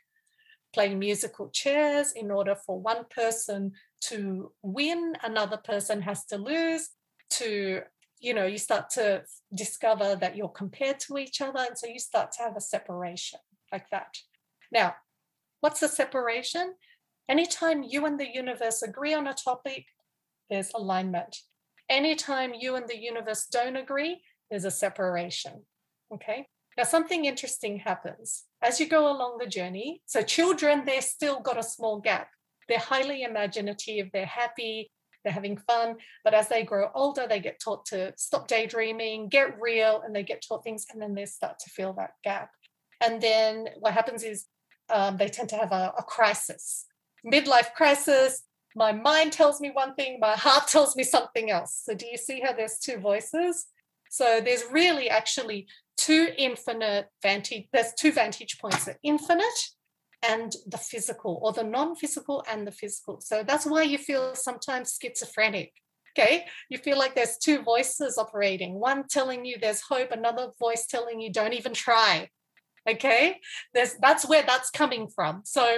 playing 0.73 0.99
musical 0.99 1.49
chairs 1.49 2.13
in 2.13 2.31
order 2.31 2.55
for 2.55 2.79
one 2.79 3.05
person 3.09 3.73
to 4.01 4.51
win, 4.61 5.13
another 5.23 5.57
person 5.57 6.01
has 6.01 6.25
to 6.25 6.37
lose, 6.37 6.89
to 7.31 7.81
you 8.21 8.33
know 8.33 8.45
you 8.45 8.57
start 8.57 8.89
to 8.89 9.23
discover 9.53 10.15
that 10.15 10.35
you're 10.35 10.49
compared 10.49 10.99
to 10.99 11.17
each 11.17 11.41
other 11.41 11.59
and 11.59 11.77
so 11.77 11.87
you 11.87 11.99
start 11.99 12.31
to 12.31 12.41
have 12.41 12.55
a 12.55 12.61
separation 12.61 13.39
like 13.71 13.89
that 13.89 14.17
now 14.71 14.95
what's 15.59 15.79
the 15.79 15.87
separation 15.87 16.75
anytime 17.27 17.83
you 17.83 18.05
and 18.05 18.19
the 18.19 18.33
universe 18.33 18.81
agree 18.81 19.13
on 19.13 19.27
a 19.27 19.33
topic 19.33 19.85
there's 20.49 20.71
alignment 20.73 21.37
anytime 21.89 22.53
you 22.53 22.75
and 22.75 22.87
the 22.87 22.97
universe 22.97 23.47
don't 23.51 23.75
agree 23.75 24.21
there's 24.49 24.65
a 24.65 24.71
separation 24.71 25.65
okay 26.13 26.47
Now, 26.77 26.83
something 26.83 27.25
interesting 27.25 27.79
happens 27.79 28.45
as 28.61 28.79
you 28.79 28.87
go 28.87 29.11
along 29.11 29.37
the 29.37 29.47
journey. 29.47 30.01
So, 30.05 30.21
children, 30.21 30.85
they're 30.85 31.01
still 31.01 31.39
got 31.41 31.59
a 31.59 31.63
small 31.63 31.99
gap. 31.99 32.29
They're 32.67 32.79
highly 32.79 33.23
imaginative, 33.23 34.09
they're 34.13 34.25
happy, 34.25 34.91
they're 35.23 35.33
having 35.33 35.57
fun. 35.57 35.95
But 36.23 36.33
as 36.33 36.49
they 36.49 36.63
grow 36.63 36.89
older, 36.93 37.27
they 37.27 37.39
get 37.39 37.59
taught 37.59 37.85
to 37.87 38.13
stop 38.17 38.47
daydreaming, 38.47 39.29
get 39.29 39.59
real, 39.59 40.01
and 40.05 40.15
they 40.15 40.23
get 40.23 40.43
taught 40.47 40.63
things, 40.63 40.85
and 40.91 41.01
then 41.01 41.13
they 41.13 41.25
start 41.25 41.59
to 41.59 41.69
feel 41.69 41.93
that 41.93 42.11
gap. 42.23 42.51
And 43.01 43.21
then 43.21 43.67
what 43.79 43.93
happens 43.93 44.23
is 44.23 44.45
um, 44.89 45.17
they 45.17 45.27
tend 45.27 45.49
to 45.49 45.57
have 45.57 45.71
a, 45.71 45.93
a 45.97 46.03
crisis, 46.03 46.85
midlife 47.25 47.73
crisis. 47.73 48.43
My 48.75 48.91
mind 48.91 49.33
tells 49.33 49.59
me 49.59 49.71
one 49.71 49.95
thing, 49.95 50.19
my 50.19 50.35
heart 50.35 50.67
tells 50.67 50.95
me 50.95 51.03
something 51.03 51.49
else. 51.49 51.81
So, 51.83 51.93
do 51.93 52.05
you 52.05 52.17
see 52.17 52.41
how 52.41 52.53
there's 52.53 52.77
two 52.77 52.97
voices? 52.97 53.67
So, 54.09 54.41
there's 54.43 54.63
really 54.71 55.09
actually 55.09 55.67
two 55.97 56.29
infinite 56.37 57.07
vantage, 57.21 57.67
there's 57.71 57.93
two 57.97 58.11
vantage 58.11 58.57
points 58.59 58.85
the 58.85 58.95
infinite 59.03 59.45
and 60.23 60.55
the 60.67 60.77
physical, 60.77 61.39
or 61.41 61.51
the 61.53 61.63
non 61.63 61.95
physical 61.95 62.43
and 62.49 62.65
the 62.65 62.71
physical. 62.71 63.21
So, 63.21 63.43
that's 63.43 63.65
why 63.65 63.83
you 63.83 63.97
feel 63.97 64.35
sometimes 64.35 64.97
schizophrenic. 65.01 65.73
Okay, 66.17 66.45
you 66.69 66.77
feel 66.77 66.97
like 66.97 67.15
there's 67.15 67.37
two 67.37 67.61
voices 67.61 68.17
operating 68.17 68.73
one 68.73 69.07
telling 69.07 69.45
you 69.45 69.55
there's 69.57 69.81
hope, 69.81 70.11
another 70.11 70.49
voice 70.59 70.85
telling 70.85 71.21
you 71.21 71.31
don't 71.31 71.53
even 71.53 71.73
try 71.73 72.29
okay? 72.89 73.39
There's 73.73 73.95
that's 74.01 74.27
where 74.27 74.43
that's 74.43 74.69
coming 74.71 75.07
from. 75.07 75.41
So 75.45 75.77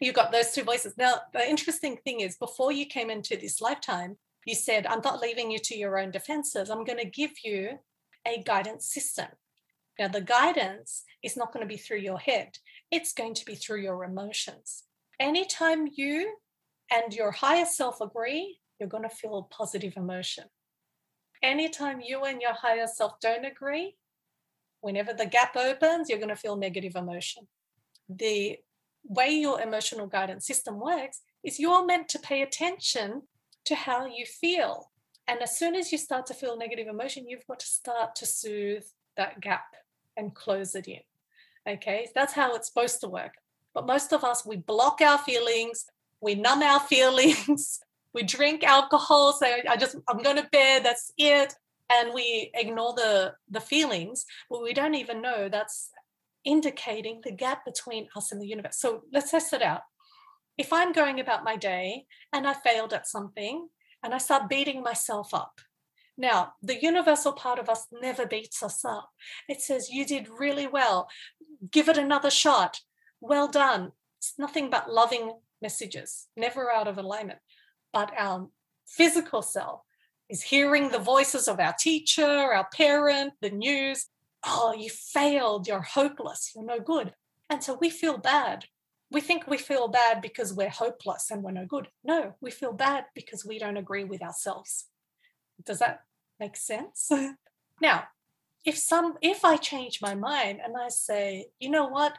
you 0.00 0.12
got 0.12 0.32
those 0.32 0.52
two 0.52 0.62
voices. 0.62 0.94
Now 0.96 1.16
the 1.32 1.46
interesting 1.48 1.98
thing 2.04 2.20
is 2.20 2.36
before 2.36 2.72
you 2.72 2.86
came 2.86 3.10
into 3.10 3.36
this 3.36 3.60
lifetime 3.60 4.16
you 4.44 4.54
said 4.54 4.86
i'm 4.86 5.00
not 5.04 5.20
leaving 5.20 5.50
you 5.50 5.58
to 5.58 5.76
your 5.76 5.98
own 5.98 6.10
defenses. 6.10 6.70
I'm 6.70 6.84
going 6.84 6.98
to 6.98 7.04
give 7.04 7.32
you 7.44 7.78
a 8.26 8.42
guidance 8.42 8.92
system. 8.92 9.28
Now 9.98 10.08
the 10.08 10.20
guidance 10.20 11.04
is 11.22 11.36
not 11.36 11.52
going 11.52 11.62
to 11.62 11.72
be 11.72 11.76
through 11.76 11.98
your 11.98 12.18
head 12.18 12.58
it's 12.92 13.12
going 13.12 13.34
to 13.34 13.44
be 13.44 13.56
through 13.56 13.80
your 13.80 14.04
emotions 14.04 14.84
anytime 15.18 15.88
you 15.92 16.32
and 16.92 17.12
your 17.12 17.32
higher 17.32 17.64
self 17.64 18.00
agree 18.00 18.58
you're 18.78 18.88
going 18.88 19.02
to 19.02 19.08
feel 19.08 19.48
positive 19.50 19.94
emotion 19.96 20.44
anytime 21.42 22.00
you 22.00 22.22
and 22.22 22.40
your 22.40 22.54
higher 22.54 22.86
self 22.86 23.18
don't 23.20 23.44
agree 23.44 23.96
whenever 24.82 25.14
the 25.14 25.26
gap 25.26 25.56
opens, 25.56 26.10
you're 26.10 26.18
going 26.18 26.28
to 26.28 26.36
feel 26.36 26.56
negative 26.56 26.96
emotion. 26.96 27.48
The 28.08 28.58
way 29.04 29.30
your 29.30 29.60
emotional 29.60 30.06
guidance 30.06 30.46
system 30.46 30.78
works 30.78 31.22
is 31.42 31.58
you're 31.58 31.86
meant 31.86 32.08
to 32.10 32.18
pay 32.18 32.42
attention 32.42 33.22
to 33.64 33.74
how 33.74 34.06
you 34.06 34.26
feel. 34.26 34.90
And 35.26 35.40
as 35.40 35.56
soon 35.56 35.76
as 35.76 35.92
you 35.92 35.98
start 35.98 36.26
to 36.26 36.34
feel 36.34 36.58
negative 36.58 36.88
emotion, 36.88 37.28
you've 37.28 37.46
got 37.46 37.60
to 37.60 37.66
start 37.66 38.16
to 38.16 38.26
soothe 38.26 38.84
that 39.16 39.40
gap 39.40 39.64
and 40.16 40.34
close 40.34 40.74
it 40.74 40.88
in. 40.88 41.00
Okay, 41.68 42.08
that's 42.14 42.32
how 42.32 42.54
it's 42.54 42.68
supposed 42.68 43.00
to 43.00 43.08
work. 43.08 43.34
But 43.74 43.86
most 43.86 44.12
of 44.12 44.24
us, 44.24 44.44
we 44.44 44.56
block 44.56 45.00
our 45.00 45.18
feelings, 45.18 45.86
we 46.20 46.34
numb 46.34 46.62
our 46.62 46.80
feelings, 46.94 47.80
we 48.12 48.22
drink 48.22 48.64
alcohol, 48.64 49.32
say, 49.32 49.62
I 49.68 49.76
just, 49.76 49.96
I'm 50.08 50.22
going 50.22 50.36
to 50.36 50.48
bed, 50.50 50.84
that's 50.84 51.12
it 51.16 51.54
and 51.92 52.12
we 52.14 52.50
ignore 52.54 52.94
the 52.94 53.34
the 53.50 53.60
feelings 53.60 54.24
but 54.48 54.62
we 54.62 54.72
don't 54.72 54.94
even 54.94 55.20
know 55.20 55.48
that's 55.48 55.90
indicating 56.44 57.20
the 57.22 57.32
gap 57.32 57.64
between 57.64 58.08
us 58.16 58.32
and 58.32 58.40
the 58.40 58.46
universe 58.46 58.78
so 58.78 59.02
let's 59.12 59.30
test 59.30 59.52
it 59.52 59.62
out 59.62 59.82
if 60.58 60.72
i'm 60.72 60.92
going 60.92 61.20
about 61.20 61.44
my 61.44 61.56
day 61.56 62.04
and 62.32 62.46
i 62.46 62.52
failed 62.52 62.92
at 62.92 63.06
something 63.06 63.68
and 64.02 64.14
i 64.14 64.18
start 64.18 64.48
beating 64.48 64.82
myself 64.82 65.32
up 65.32 65.60
now 66.16 66.52
the 66.62 66.80
universal 66.82 67.32
part 67.32 67.58
of 67.58 67.68
us 67.68 67.86
never 68.00 68.26
beats 68.26 68.62
us 68.62 68.84
up 68.84 69.10
it 69.48 69.60
says 69.60 69.90
you 69.90 70.04
did 70.04 70.28
really 70.28 70.66
well 70.66 71.08
give 71.70 71.88
it 71.88 71.96
another 71.96 72.30
shot 72.30 72.80
well 73.20 73.48
done 73.48 73.92
it's 74.18 74.34
nothing 74.38 74.68
but 74.70 74.90
loving 74.90 75.32
messages 75.60 76.28
never 76.36 76.70
out 76.70 76.88
of 76.88 76.98
alignment 76.98 77.38
but 77.92 78.12
our 78.18 78.48
physical 78.86 79.42
self 79.42 79.82
is 80.28 80.42
hearing 80.42 80.88
the 80.88 80.98
voices 80.98 81.46
of 81.46 81.60
our 81.60 81.74
teacher, 81.78 82.24
our 82.24 82.66
parent, 82.74 83.34
the 83.42 83.50
news. 83.50 84.06
Oh, 84.44 84.74
you 84.76 84.88
failed, 84.88 85.68
you're 85.68 85.82
hopeless, 85.82 86.52
you're 86.54 86.64
no 86.64 86.80
good. 86.80 87.12
And 87.50 87.62
so 87.62 87.76
we 87.78 87.90
feel 87.90 88.16
bad. 88.16 88.64
We 89.10 89.20
think 89.20 89.46
we 89.46 89.58
feel 89.58 89.88
bad 89.88 90.22
because 90.22 90.54
we're 90.54 90.70
hopeless 90.70 91.30
and 91.30 91.42
we're 91.42 91.50
no 91.52 91.66
good. 91.66 91.88
No, 92.02 92.34
we 92.40 92.50
feel 92.50 92.72
bad 92.72 93.04
because 93.14 93.44
we 93.44 93.58
don't 93.58 93.76
agree 93.76 94.04
with 94.04 94.22
ourselves. 94.22 94.86
Does 95.64 95.78
that 95.78 96.00
make 96.40 96.56
sense? 96.56 97.10
now, 97.80 98.04
if 98.64 98.78
some 98.78 99.14
if 99.20 99.44
I 99.44 99.56
change 99.56 100.00
my 100.00 100.14
mind 100.14 100.60
and 100.64 100.74
I 100.76 100.88
say, 100.88 101.46
you 101.58 101.70
know 101.70 101.86
what, 101.86 102.16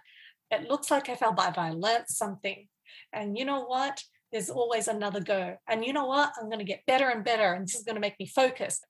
it 0.51 0.69
looks 0.69 0.91
like 0.91 1.09
I 1.09 1.15
felt 1.15 1.37
bad, 1.37 1.57
I 1.57 1.71
learned 1.71 2.05
something. 2.07 2.67
And 3.11 3.37
you 3.37 3.45
know 3.45 3.63
what? 3.65 4.03
there's 4.33 4.49
always 4.49 4.87
another 4.87 5.21
go. 5.21 5.55
And 5.69 5.85
you 5.85 5.93
know 5.93 6.07
what? 6.07 6.33
I'm 6.37 6.47
going 6.47 6.59
to 6.59 6.65
get 6.65 6.85
better 6.87 7.07
and 7.09 7.23
better, 7.23 7.53
and 7.53 7.65
this 7.65 7.75
is 7.75 7.83
going 7.83 7.95
to 7.95 8.01
make 8.01 8.19
me 8.19 8.25
focus. 8.25 8.81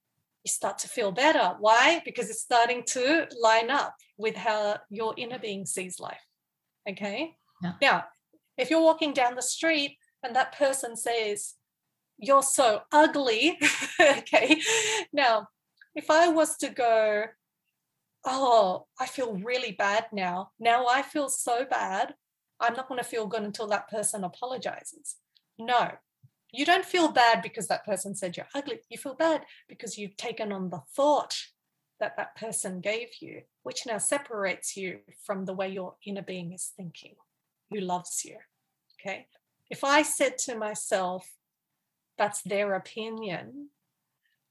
You 0.44 0.50
start 0.50 0.80
to 0.80 0.88
feel 0.88 1.12
better. 1.12 1.56
Why? 1.60 2.02
Because 2.06 2.30
it's 2.30 2.42
starting 2.42 2.84
to 2.88 3.28
line 3.40 3.70
up 3.70 3.94
with 4.18 4.36
how 4.36 4.78
your 4.90 5.14
inner 5.18 5.38
being 5.38 5.66
sees 5.66 6.00
life. 6.00 6.24
Okay. 6.90 7.36
Yeah. 7.62 7.74
Now, 7.82 8.06
if 8.58 8.70
you're 8.70 8.82
walking 8.82 9.14
down 9.14 9.36
the 9.36 9.42
street 9.42 9.98
and 10.24 10.36
that 10.36 10.58
person 10.58 10.96
says, 10.96 11.56
You're 12.24 12.44
so 12.44 12.82
ugly. 12.92 13.60
okay. 14.00 14.62
Now, 15.12 15.48
if 15.96 16.10
I 16.10 16.30
was 16.30 16.58
to 16.58 16.70
go, 16.70 17.26
Oh, 18.26 18.86
I 19.00 19.06
feel 19.06 19.36
really 19.36 19.74
bad 19.74 20.06
now. 20.14 20.52
Now 20.60 20.88
I 20.88 21.02
feel 21.02 21.28
so 21.30 21.66
bad. 21.70 22.16
I'm 22.60 22.74
not 22.74 22.88
going 22.88 23.00
to 23.00 23.04
feel 23.04 23.28
good 23.28 23.44
until 23.44 23.68
that 23.68 23.90
person 23.90 24.24
apologizes. 24.24 25.18
No, 25.60 25.92
you 26.54 26.66
don't 26.66 26.86
feel 26.86 27.12
bad 27.12 27.42
because 27.42 27.68
that 27.68 27.86
person 27.86 28.16
said 28.16 28.38
you're 28.38 28.48
ugly. 28.56 28.80
You 28.90 28.98
feel 28.98 29.16
bad 29.16 29.44
because 29.68 29.98
you've 29.98 30.16
taken 30.16 30.54
on 30.54 30.70
the 30.70 30.82
thought 30.96 31.36
that 32.00 32.16
that 32.16 32.36
person 32.36 32.80
gave 32.80 33.10
you, 33.20 33.42
which 33.64 33.86
now 33.86 33.98
separates 33.98 34.78
you 34.78 35.00
from 35.26 35.46
the 35.46 35.54
way 35.54 35.70
your 35.70 35.96
inner 36.06 36.22
being 36.22 36.54
is 36.54 36.72
thinking, 36.78 37.16
who 37.72 37.80
loves 37.80 38.24
you. 38.24 38.38
Okay. 39.02 39.28
If 39.70 39.84
I 39.84 40.04
said 40.04 40.38
to 40.40 40.56
myself, 40.56 41.30
that's 42.18 42.42
their 42.42 42.74
opinion, 42.76 43.70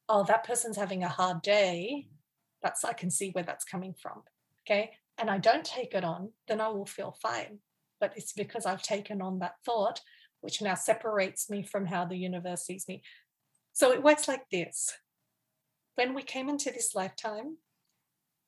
oh, 0.09 0.25
that 0.25 0.45
person's 0.45 0.77
having 0.77 1.03
a 1.03 1.09
hard 1.09 1.43
day, 1.43 2.09
that's, 2.63 2.85
I 2.85 2.93
can 2.93 3.11
see 3.11 3.31
where 3.31 3.45
that's 3.45 3.65
coming 3.65 3.95
from. 4.01 4.23
Okay. 4.65 4.93
And 5.19 5.31
I 5.31 5.39
don't 5.39 5.65
take 5.65 5.95
it 5.95 6.05
on, 6.05 6.31
then 6.49 6.61
I 6.61 6.69
will 6.69 6.87
feel 6.87 7.17
fine. 7.21 7.59
But 8.01 8.15
it's 8.17 8.33
because 8.33 8.67
I've 8.67 8.83
taken 8.83 9.21
on 9.23 9.39
that 9.41 9.57
thought 9.65 10.01
which 10.43 10.61
now 10.61 10.75
separates 10.75 11.49
me 11.49 11.63
from 11.63 11.87
how 11.87 12.05
the 12.05 12.17
universe 12.17 12.67
sees 12.67 12.87
me. 12.87 13.03
So 13.73 13.93
it 13.93 14.03
works 14.03 14.29
like 14.29 14.51
this. 14.51 14.93
When 15.95 16.15
we 16.15 16.23
came 16.23 16.49
into 16.49 16.71
this 16.71 16.95
lifetime, 16.95 17.57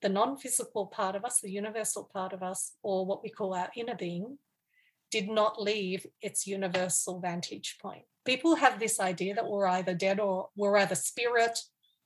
the 0.02 0.08
non 0.08 0.36
physical 0.36 0.86
part 0.86 1.16
of 1.16 1.24
us, 1.24 1.40
the 1.40 1.50
universal 1.50 2.10
part 2.12 2.32
of 2.32 2.42
us, 2.42 2.72
or 2.82 3.06
what 3.06 3.22
we 3.22 3.30
call 3.30 3.54
our 3.54 3.70
inner 3.76 3.94
being, 3.94 4.38
did 5.10 5.28
not 5.28 5.62
leave 5.62 6.04
its 6.20 6.46
universal 6.46 7.20
vantage 7.20 7.78
point. 7.80 8.04
People 8.24 8.56
have 8.56 8.78
this 8.78 9.00
idea 9.00 9.34
that 9.34 9.48
we're 9.48 9.66
either 9.66 9.94
dead 9.94 10.20
or 10.20 10.48
we're 10.56 10.76
either 10.78 10.94
spirit 10.94 11.58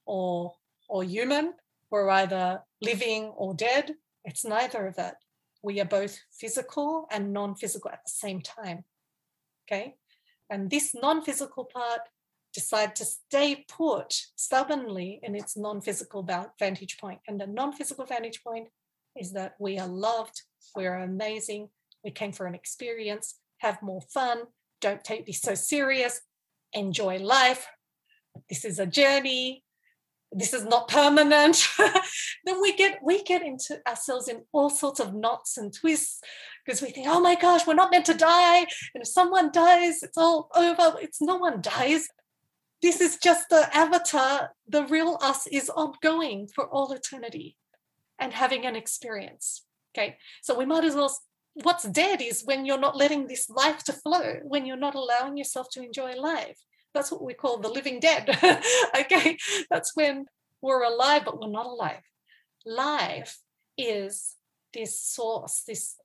or, 0.06 0.54
or 0.88 1.04
human, 1.04 1.54
we're 1.90 2.10
either 2.10 2.62
living 2.82 3.26
or 3.36 3.54
dead. 3.54 3.94
It's 4.24 4.44
neither 4.44 4.86
of 4.86 4.96
that. 4.96 5.16
We 5.62 5.80
are 5.80 5.86
both 5.86 6.18
physical 6.32 7.06
and 7.10 7.32
non 7.32 7.54
physical 7.54 7.90
at 7.90 8.00
the 8.04 8.10
same 8.10 8.40
time. 8.40 8.84
Okay. 9.66 9.96
And 10.50 10.70
this 10.70 10.94
non 10.94 11.22
physical 11.22 11.64
part 11.64 12.00
decided 12.52 12.96
to 12.96 13.04
stay 13.04 13.64
put 13.68 14.12
stubbornly 14.36 15.20
in 15.22 15.34
its 15.34 15.56
non 15.56 15.80
physical 15.80 16.26
vantage 16.58 16.98
point. 16.98 17.20
And 17.26 17.40
the 17.40 17.46
non 17.46 17.72
physical 17.72 18.04
vantage 18.04 18.42
point 18.42 18.68
is 19.16 19.32
that 19.32 19.54
we 19.58 19.78
are 19.78 19.88
loved, 19.88 20.42
we're 20.76 20.94
amazing, 20.94 21.68
we 22.04 22.10
came 22.10 22.32
for 22.32 22.46
an 22.46 22.54
experience, 22.54 23.38
have 23.58 23.82
more 23.82 24.00
fun, 24.00 24.42
don't 24.80 25.02
take 25.04 25.26
this 25.26 25.40
so 25.40 25.54
serious, 25.54 26.20
enjoy 26.72 27.18
life. 27.18 27.66
This 28.48 28.64
is 28.64 28.78
a 28.78 28.86
journey, 28.86 29.64
this 30.32 30.52
is 30.52 30.64
not 30.64 30.88
permanent. 30.88 31.66
Then 32.44 32.60
we 32.60 32.74
get 32.76 33.00
we 33.02 33.22
get 33.22 33.42
into 33.42 33.80
ourselves 33.86 34.28
in 34.28 34.42
all 34.52 34.70
sorts 34.70 35.00
of 35.00 35.14
knots 35.14 35.56
and 35.56 35.72
twists 35.72 36.20
because 36.64 36.82
we 36.82 36.90
think 36.90 37.06
oh 37.08 37.20
my 37.20 37.34
gosh 37.34 37.66
we're 37.66 37.74
not 37.74 37.90
meant 37.90 38.06
to 38.06 38.14
die. 38.14 38.58
And 38.58 39.02
if 39.02 39.08
someone 39.08 39.50
dies 39.52 40.02
it's 40.02 40.18
all 40.18 40.50
over. 40.54 40.96
It's 41.00 41.20
no 41.20 41.36
one 41.36 41.60
dies. 41.60 42.08
This 42.82 43.00
is 43.00 43.16
just 43.16 43.48
the 43.48 43.74
avatar. 43.76 44.50
The 44.68 44.84
real 44.86 45.18
us 45.20 45.46
is 45.46 45.70
ongoing 45.70 46.48
for 46.54 46.68
all 46.68 46.92
eternity 46.92 47.56
and 48.18 48.32
having 48.32 48.66
an 48.66 48.76
experience. 48.76 49.64
Okay? 49.96 50.18
So 50.42 50.56
we 50.56 50.66
might 50.66 50.84
as 50.84 50.94
well 50.94 51.16
what's 51.62 51.84
dead 51.84 52.20
is 52.20 52.42
when 52.44 52.64
you're 52.64 52.78
not 52.78 52.96
letting 52.96 53.26
this 53.26 53.48
life 53.50 53.82
to 53.84 53.92
flow 53.92 54.36
when 54.44 54.64
you're 54.64 54.76
not 54.76 54.94
allowing 54.94 55.36
yourself 55.36 55.68
to 55.70 55.82
enjoy 55.82 56.14
life 56.14 56.58
that's 56.94 57.12
what 57.12 57.22
we 57.22 57.34
call 57.34 57.58
the 57.58 57.68
living 57.68 58.00
dead. 58.00 58.28
okay, 59.00 59.36
that's 59.70 59.94
when 59.94 60.26
we're 60.60 60.82
alive, 60.82 61.22
but 61.24 61.40
we're 61.40 61.50
not 61.50 61.66
alive. 61.66 62.02
Life 62.66 63.38
is 63.76 64.36
this 64.74 65.00
source, 65.00 65.62
this 65.66 65.96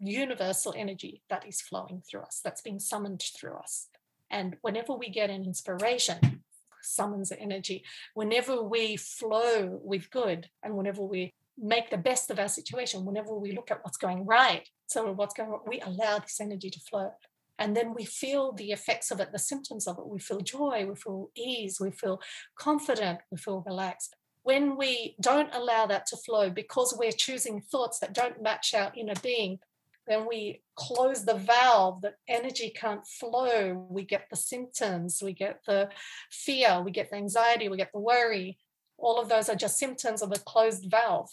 universal 0.00 0.74
energy 0.76 1.22
that 1.28 1.46
is 1.46 1.60
flowing 1.60 2.02
through 2.08 2.22
us, 2.22 2.40
that's 2.42 2.62
being 2.62 2.78
summoned 2.78 3.22
through 3.38 3.56
us. 3.56 3.88
And 4.30 4.56
whenever 4.62 4.94
we 4.94 5.10
get 5.10 5.30
an 5.30 5.44
inspiration, 5.44 6.42
summons 6.82 7.32
energy, 7.36 7.84
whenever 8.14 8.62
we 8.62 8.96
flow 8.96 9.78
with 9.82 10.10
good, 10.10 10.48
and 10.62 10.76
whenever 10.76 11.02
we 11.02 11.34
make 11.60 11.90
the 11.90 11.98
best 11.98 12.30
of 12.30 12.38
our 12.38 12.48
situation, 12.48 13.04
whenever 13.04 13.34
we 13.34 13.52
look 13.52 13.70
at 13.70 13.80
what's 13.82 13.96
going 13.96 14.24
right, 14.24 14.68
so 14.86 15.12
what's 15.12 15.34
going 15.34 15.50
on, 15.50 15.60
we 15.66 15.80
allow 15.80 16.18
this 16.18 16.40
energy 16.40 16.70
to 16.70 16.80
flow. 16.80 17.10
And 17.58 17.76
then 17.76 17.92
we 17.94 18.04
feel 18.04 18.52
the 18.52 18.70
effects 18.70 19.10
of 19.10 19.18
it, 19.20 19.32
the 19.32 19.38
symptoms 19.38 19.88
of 19.88 19.98
it. 19.98 20.06
We 20.06 20.20
feel 20.20 20.40
joy, 20.40 20.86
we 20.88 20.94
feel 20.94 21.30
ease, 21.36 21.78
we 21.80 21.90
feel 21.90 22.20
confident, 22.56 23.18
we 23.30 23.38
feel 23.38 23.64
relaxed. 23.66 24.14
When 24.42 24.76
we 24.76 25.16
don't 25.20 25.52
allow 25.54 25.86
that 25.86 26.06
to 26.06 26.16
flow 26.16 26.50
because 26.50 26.94
we're 26.96 27.12
choosing 27.12 27.60
thoughts 27.60 27.98
that 27.98 28.14
don't 28.14 28.42
match 28.42 28.74
our 28.74 28.92
inner 28.96 29.14
being, 29.22 29.58
then 30.06 30.26
we 30.26 30.62
close 30.74 31.24
the 31.24 31.34
valve 31.34 32.00
that 32.00 32.14
energy 32.28 32.72
can't 32.74 33.06
flow 33.06 33.86
we 33.90 34.02
get 34.04 34.26
the 34.30 34.36
symptoms 34.36 35.20
we 35.22 35.34
get 35.34 35.60
the 35.66 35.88
fear 36.30 36.80
we 36.82 36.90
get 36.90 37.10
the 37.10 37.16
anxiety 37.16 37.68
we 37.68 37.76
get 37.76 37.92
the 37.92 38.00
worry 38.00 38.56
all 38.96 39.20
of 39.20 39.28
those 39.28 39.48
are 39.50 39.54
just 39.54 39.78
symptoms 39.78 40.22
of 40.22 40.32
a 40.32 40.38
closed 40.38 40.90
valve 40.90 41.28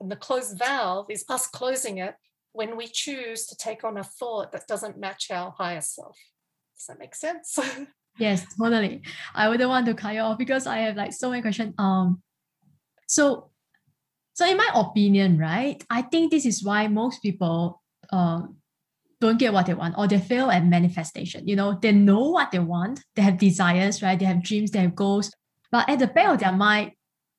and 0.00 0.10
the 0.10 0.16
closed 0.16 0.58
valve 0.58 1.06
is 1.10 1.24
us 1.28 1.46
closing 1.46 1.98
it 1.98 2.14
when 2.52 2.76
we 2.76 2.86
choose 2.86 3.46
to 3.46 3.56
take 3.56 3.84
on 3.84 3.96
a 3.96 4.04
thought 4.04 4.52
that 4.52 4.66
doesn't 4.66 4.98
match 4.98 5.30
our 5.30 5.50
higher 5.56 5.80
self 5.80 6.16
does 6.76 6.86
that 6.86 6.98
make 6.98 7.14
sense 7.14 7.58
yes 8.18 8.44
totally 8.56 9.02
i 9.34 9.48
wouldn't 9.48 9.68
want 9.68 9.86
to 9.86 9.94
cut 9.94 10.14
you 10.14 10.20
off 10.20 10.38
because 10.38 10.66
i 10.66 10.78
have 10.78 10.96
like 10.96 11.12
so 11.12 11.30
many 11.30 11.42
questions 11.42 11.74
um 11.78 12.22
so 13.06 13.50
so 14.34 14.46
in 14.46 14.56
my 14.56 14.70
opinion 14.74 15.38
right 15.38 15.84
i 15.90 16.02
think 16.02 16.30
this 16.30 16.46
is 16.46 16.64
why 16.64 16.88
most 16.88 17.22
people 17.22 17.80
um, 18.10 18.56
don't 19.20 19.38
get 19.38 19.52
what 19.52 19.66
they 19.66 19.74
want 19.74 19.94
or 19.98 20.06
they 20.06 20.18
fail 20.18 20.50
at 20.50 20.64
manifestation. 20.64 21.46
You 21.48 21.56
know, 21.56 21.78
they 21.80 21.92
know 21.92 22.30
what 22.30 22.52
they 22.52 22.60
want, 22.60 23.00
they 23.16 23.22
have 23.22 23.38
desires, 23.38 24.02
right? 24.02 24.18
They 24.18 24.24
have 24.24 24.42
dreams, 24.42 24.70
they 24.70 24.80
have 24.80 24.94
goals, 24.94 25.32
but 25.70 25.88
at 25.88 25.98
the 25.98 26.06
back 26.06 26.28
of 26.28 26.40
their 26.40 26.52
mind, 26.52 26.92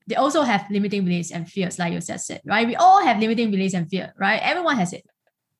they 0.10 0.16
also 0.16 0.42
have 0.42 0.66
limiting 0.70 1.06
beliefs 1.06 1.32
and 1.32 1.48
fears, 1.48 1.80
like 1.80 1.94
you 1.94 2.02
just 2.02 2.26
said, 2.26 2.42
right? 2.46 2.68
We 2.68 2.76
all 2.76 3.02
have 3.04 3.20
limiting 3.20 3.52
beliefs 3.52 3.76
and 3.76 3.88
fear, 3.88 4.14
right? 4.18 4.42
Everyone 4.44 4.76
has 4.78 4.92
it. 4.92 5.06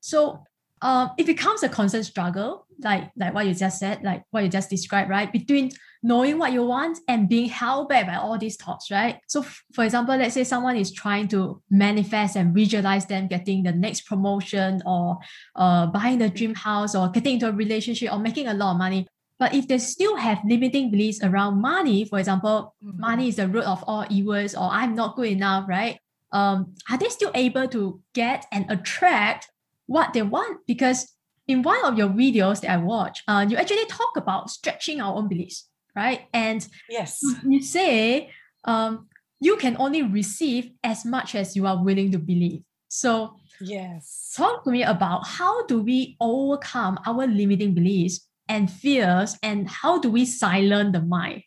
So 0.02 0.44
um, 0.82 1.12
it 1.18 1.26
becomes 1.26 1.62
a 1.62 1.70
constant 1.70 2.06
struggle, 2.06 2.66
like 2.80 3.12
like 3.16 3.34
what 3.34 3.46
you 3.46 3.54
just 3.54 3.80
said, 3.80 4.02
like 4.04 4.24
what 4.32 4.44
you 4.44 4.50
just 4.50 4.70
described, 4.70 5.10
right? 5.10 5.32
Between 5.32 5.72
knowing 6.02 6.40
what 6.40 6.54
you 6.54 6.66
want 6.66 6.98
and 7.08 7.28
being 7.28 7.50
held 7.50 7.90
back 7.90 8.08
by 8.08 8.16
all 8.16 8.38
these 8.38 8.56
thoughts, 8.56 8.90
right? 8.90 9.20
So, 9.28 9.42
f- 9.42 9.64
for 9.74 9.84
example, 9.84 10.16
let's 10.16 10.34
say 10.34 10.44
someone 10.46 10.78
is 10.78 10.92
trying 10.92 11.28
to 11.30 11.62
manifest 11.70 12.38
and 12.38 12.56
visualize 12.56 13.06
them 13.06 13.28
getting 13.28 13.64
the 13.64 13.74
next 13.74 14.02
promotion 14.02 14.82
or 14.86 15.20
uh, 15.56 15.88
buying 15.88 16.20
the 16.20 16.30
dream 16.30 16.56
house 16.56 16.96
or 16.96 17.10
getting 17.10 17.36
into 17.36 17.50
a 17.50 17.52
relationship 17.52 18.12
or 18.12 18.20
making 18.20 18.48
a 18.48 18.54
lot 18.54 18.72
of 18.72 18.78
money. 18.78 19.08
But 19.40 19.56
if 19.56 19.68
they 19.68 19.78
still 19.78 20.18
have 20.18 20.40
limiting 20.46 20.92
beliefs 20.92 21.24
around 21.24 21.62
money, 21.62 22.06
for 22.06 22.20
example, 22.20 22.76
mm-hmm. 22.84 23.00
money 23.00 23.30
is 23.30 23.38
the 23.38 23.48
root 23.48 23.64
of 23.64 23.84
all 23.88 24.06
evils 24.10 24.54
or 24.54 24.70
I'm 24.70 24.96
not 24.96 25.16
good 25.16 25.30
enough, 25.30 25.68
right? 25.68 25.98
Um, 26.32 26.76
are 26.92 26.98
they 26.98 27.10
still 27.10 27.32
able 27.34 27.68
to 27.70 28.02
get 28.14 28.46
and 28.52 28.70
attract 28.70 29.50
what 29.88 30.14
they 30.14 30.22
want? 30.22 30.60
Because 30.68 31.16
in 31.48 31.64
one 31.64 31.84
of 31.86 31.98
your 31.98 32.10
videos 32.10 32.62
that 32.62 32.72
I 32.72 32.78
watch, 32.78 33.24
uh, 33.28 33.46
you 33.50 33.58
actually 33.58 33.86
talk 33.86 34.18
about 34.18 34.52
stretching 34.52 35.02
our 35.02 35.16
own 35.16 35.28
beliefs 35.28 35.70
right? 35.96 36.28
And 36.34 36.68
yes, 36.90 37.20
you 37.46 37.62
say 37.62 38.30
um, 38.64 39.08
you 39.40 39.58
can 39.58 39.76
only 39.80 40.04
receive 40.04 40.72
as 40.84 41.06
much 41.06 41.36
as 41.36 41.56
you 41.56 41.68
are 41.68 41.84
willing 41.84 42.12
to 42.12 42.20
believe. 42.20 42.64
So 42.88 43.36
yes, 43.62 44.34
talk 44.36 44.64
to 44.64 44.72
me 44.72 44.84
about 44.84 45.28
how 45.28 45.66
do 45.66 45.82
we 45.82 46.16
overcome 46.20 47.00
our 47.06 47.28
limiting 47.28 47.74
beliefs 47.74 48.28
and 48.50 48.70
fears, 48.70 49.38
and 49.42 49.70
how 49.70 50.00
do 50.00 50.10
we 50.10 50.26
silence 50.26 50.94
the 50.94 51.02
mind? 51.02 51.44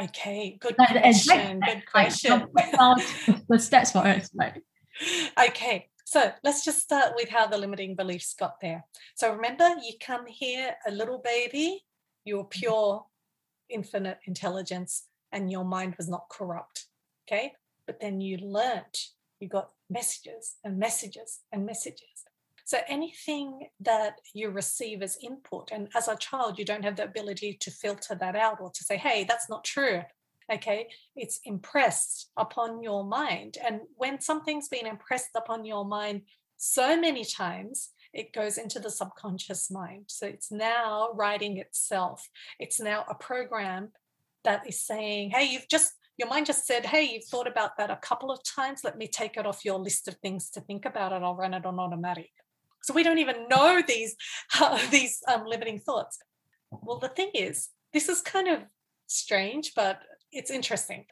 Okay, 0.00 0.56
good 0.60 0.76
like, 0.78 0.90
question. 0.90 1.60
That, 1.60 1.74
good 1.74 1.86
question. 1.90 2.46
Like, 2.54 2.72
the 3.48 3.58
steps 3.58 3.92
for 3.92 3.98
us, 3.98 4.30
right? 4.34 4.62
Okay, 5.48 5.88
so 6.04 6.30
let's 6.44 6.64
just 6.64 6.80
start 6.80 7.14
with 7.16 7.28
how 7.28 7.46
the 7.46 7.58
limiting 7.58 7.96
beliefs 7.96 8.34
got 8.38 8.60
there. 8.60 8.84
So 9.16 9.34
remember, 9.34 9.68
you 9.82 9.94
come 10.00 10.26
here 10.26 10.74
a 10.86 10.90
little 10.90 11.18
baby, 11.18 11.84
you're 12.24 12.44
mm-hmm. 12.44 12.60
pure 12.60 13.06
infinite 13.68 14.18
intelligence 14.26 15.08
and 15.32 15.50
your 15.50 15.64
mind 15.64 15.94
was 15.96 16.08
not 16.08 16.28
corrupt. 16.30 16.86
Okay. 17.28 17.52
But 17.86 18.00
then 18.00 18.20
you 18.20 18.38
learned, 18.38 18.96
you 19.40 19.48
got 19.48 19.70
messages 19.90 20.56
and 20.64 20.78
messages 20.78 21.40
and 21.52 21.66
messages. 21.66 22.15
So 22.66 22.78
anything 22.88 23.68
that 23.78 24.14
you 24.34 24.50
receive 24.50 25.00
as 25.00 25.16
input, 25.22 25.70
and 25.70 25.88
as 25.94 26.08
a 26.08 26.16
child, 26.16 26.58
you 26.58 26.64
don't 26.64 26.84
have 26.84 26.96
the 26.96 27.04
ability 27.04 27.58
to 27.60 27.70
filter 27.70 28.16
that 28.16 28.34
out 28.34 28.60
or 28.60 28.72
to 28.72 28.82
say, 28.82 28.96
hey, 28.96 29.22
that's 29.22 29.48
not 29.48 29.62
true. 29.62 30.02
Okay. 30.52 30.88
It's 31.14 31.38
impressed 31.44 32.32
upon 32.36 32.82
your 32.82 33.04
mind. 33.04 33.56
And 33.64 33.82
when 33.94 34.20
something's 34.20 34.68
been 34.68 34.84
impressed 34.84 35.30
upon 35.36 35.64
your 35.64 35.84
mind 35.84 36.22
so 36.56 37.00
many 37.00 37.24
times, 37.24 37.90
it 38.12 38.32
goes 38.32 38.58
into 38.58 38.80
the 38.80 38.90
subconscious 38.90 39.70
mind. 39.70 40.06
So 40.08 40.26
it's 40.26 40.50
now 40.50 41.10
writing 41.14 41.58
itself. 41.58 42.28
It's 42.58 42.80
now 42.80 43.04
a 43.08 43.14
program 43.14 43.92
that 44.42 44.66
is 44.68 44.84
saying, 44.84 45.30
hey, 45.30 45.44
you've 45.44 45.68
just, 45.68 45.92
your 46.16 46.28
mind 46.28 46.46
just 46.46 46.66
said, 46.66 46.84
hey, 46.84 47.04
you've 47.04 47.26
thought 47.26 47.46
about 47.46 47.76
that 47.78 47.92
a 47.92 47.96
couple 48.02 48.32
of 48.32 48.40
times. 48.42 48.80
Let 48.82 48.98
me 48.98 49.06
take 49.06 49.36
it 49.36 49.46
off 49.46 49.64
your 49.64 49.78
list 49.78 50.08
of 50.08 50.16
things 50.16 50.50
to 50.50 50.60
think 50.60 50.84
about 50.84 51.12
it. 51.12 51.22
I'll 51.22 51.36
run 51.36 51.54
it 51.54 51.64
on 51.64 51.78
automatic. 51.78 52.30
So 52.86 52.94
we 52.94 53.02
don't 53.02 53.18
even 53.18 53.48
know 53.48 53.82
these, 53.86 54.14
uh, 54.60 54.78
these 54.90 55.20
um, 55.26 55.44
limiting 55.44 55.80
thoughts. 55.80 56.18
Well, 56.70 57.00
the 57.00 57.08
thing 57.08 57.32
is, 57.34 57.70
this 57.92 58.08
is 58.08 58.20
kind 58.20 58.46
of 58.46 58.60
strange, 59.08 59.72
but 59.74 60.00
it's 60.30 60.52
interesting 60.52 61.06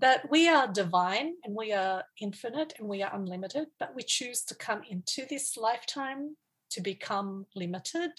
that 0.00 0.28
we 0.28 0.48
are 0.48 0.66
divine 0.66 1.34
and 1.44 1.54
we 1.54 1.72
are 1.72 2.02
infinite 2.20 2.72
and 2.78 2.88
we 2.88 3.02
are 3.02 3.14
unlimited, 3.14 3.68
but 3.78 3.94
we 3.94 4.02
choose 4.02 4.42
to 4.42 4.54
come 4.56 4.80
into 4.90 5.24
this 5.28 5.56
lifetime 5.56 6.36
to 6.70 6.80
become 6.80 7.46
limited 7.54 8.10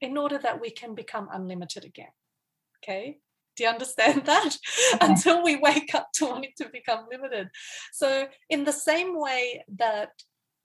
in 0.00 0.16
order 0.16 0.38
that 0.38 0.60
we 0.60 0.70
can 0.70 0.94
become 0.94 1.28
unlimited 1.32 1.84
again. 1.84 2.12
Okay. 2.78 3.18
Do 3.56 3.64
you 3.64 3.70
understand 3.70 4.22
that? 4.26 4.56
Until 5.00 5.42
we 5.42 5.56
wake 5.56 5.92
up 5.92 6.10
to 6.14 6.26
wanting 6.26 6.52
to 6.58 6.68
become 6.72 7.06
limited. 7.10 7.48
So, 7.92 8.28
in 8.48 8.64
the 8.64 8.72
same 8.72 9.18
way 9.18 9.64
that 9.78 10.10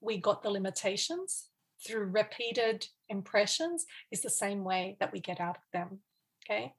we 0.00 0.18
got 0.18 0.42
the 0.42 0.50
limitations 0.50 1.48
through 1.86 2.06
repeated 2.06 2.86
impressions, 3.08 3.86
is 4.10 4.22
the 4.22 4.30
same 4.30 4.64
way 4.64 4.96
that 5.00 5.12
we 5.12 5.20
get 5.20 5.40
out 5.40 5.56
of 5.56 5.62
them. 5.72 6.00
Okay. 6.44 6.72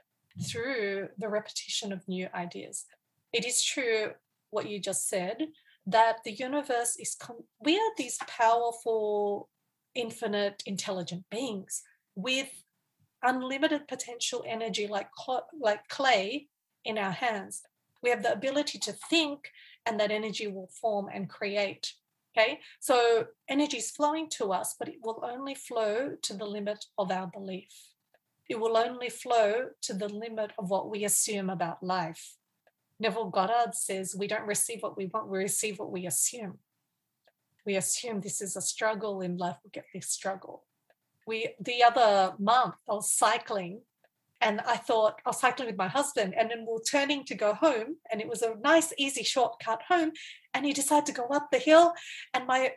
Through 0.48 1.10
the 1.18 1.30
repetition 1.30 1.92
of 1.92 2.08
new 2.08 2.28
ideas. 2.34 2.86
It 3.34 3.46
is 3.46 3.64
true 3.64 4.12
what 4.50 4.70
you 4.70 4.80
just 4.80 5.10
said 5.10 5.48
that 5.86 6.18
the 6.24 6.34
universe 6.34 6.98
is, 6.98 7.16
we 7.64 7.78
are 7.78 7.92
these 7.98 8.18
powerful 8.28 9.50
infinite 9.96 10.62
intelligent 10.66 11.24
beings 11.32 11.82
with 12.16 12.50
unlimited 13.24 13.88
potential 13.88 14.44
energy 14.48 14.86
like 14.86 15.10
like 15.60 15.88
clay 15.88 16.48
in 16.86 17.00
our 17.00 17.12
hands 17.12 17.64
we 18.04 18.10
have 18.10 18.24
the 18.24 18.32
ability 18.32 18.78
to 18.78 18.94
think 19.10 19.52
and 19.86 20.00
that 20.00 20.12
energy 20.12 20.48
will 20.48 20.70
form 20.82 21.08
and 21.14 21.30
create 21.30 21.94
okay? 22.38 22.60
So 22.80 23.26
energy 23.50 23.78
is 23.78 23.92
flowing 23.92 24.30
to 24.32 24.52
us 24.54 24.76
but 24.78 24.88
it 24.88 25.00
will 25.04 25.24
only 25.24 25.56
flow 25.56 26.16
to 26.22 26.34
the 26.34 26.46
limit 26.46 26.86
of 26.98 27.12
our 27.12 27.28
belief. 27.28 27.70
It 28.50 28.60
will 28.60 28.78
only 28.78 29.10
flow 29.10 29.70
to 29.82 29.94
the 29.94 30.08
limit 30.08 30.52
of 30.58 30.70
what 30.70 30.90
we 30.90 31.04
assume 31.04 31.50
about 31.50 31.84
life. 31.84 32.36
Neville 33.00 33.30
goddard 33.30 33.76
says 33.76 34.16
we 34.18 34.28
don't 34.28 34.48
receive 34.48 34.82
what 34.82 34.98
we 34.98 35.08
want 35.08 35.30
we 35.30 35.40
receive 35.40 35.80
what 35.80 35.92
we 35.92 36.06
assume. 36.06 36.60
We 37.66 37.76
assume 37.76 38.22
this 38.22 38.42
is 38.42 38.56
a 38.56 38.62
struggle 38.62 39.22
in 39.22 39.38
life, 39.38 39.58
we 39.64 39.70
get 39.72 39.86
this 39.94 40.10
struggle. 40.10 40.64
We 41.26 41.56
the 41.60 41.84
other 41.84 42.34
month 42.40 42.76
I 42.90 42.94
was 42.94 43.12
cycling 43.12 43.82
and 44.42 44.62
I 44.62 44.78
thought 44.78 45.22
I 45.26 45.30
was 45.30 45.40
cycling 45.40 45.68
with 45.68 45.78
my 45.78 45.88
husband, 45.88 46.34
and 46.38 46.50
then 46.50 46.66
we 46.68 46.74
are 46.74 46.90
turning 46.90 47.24
to 47.26 47.36
go 47.36 47.54
home, 47.54 47.98
and 48.12 48.22
it 48.22 48.28
was 48.28 48.42
a 48.42 48.56
nice, 48.64 48.94
easy 48.98 49.24
shortcut 49.24 49.82
home. 49.88 50.12
And 50.54 50.66
he 50.66 50.74
decided 50.74 51.06
to 51.08 51.22
go 51.22 51.28
up 51.28 51.50
the 51.52 51.58
hill, 51.58 51.94
and 52.34 52.48
my 52.48 52.74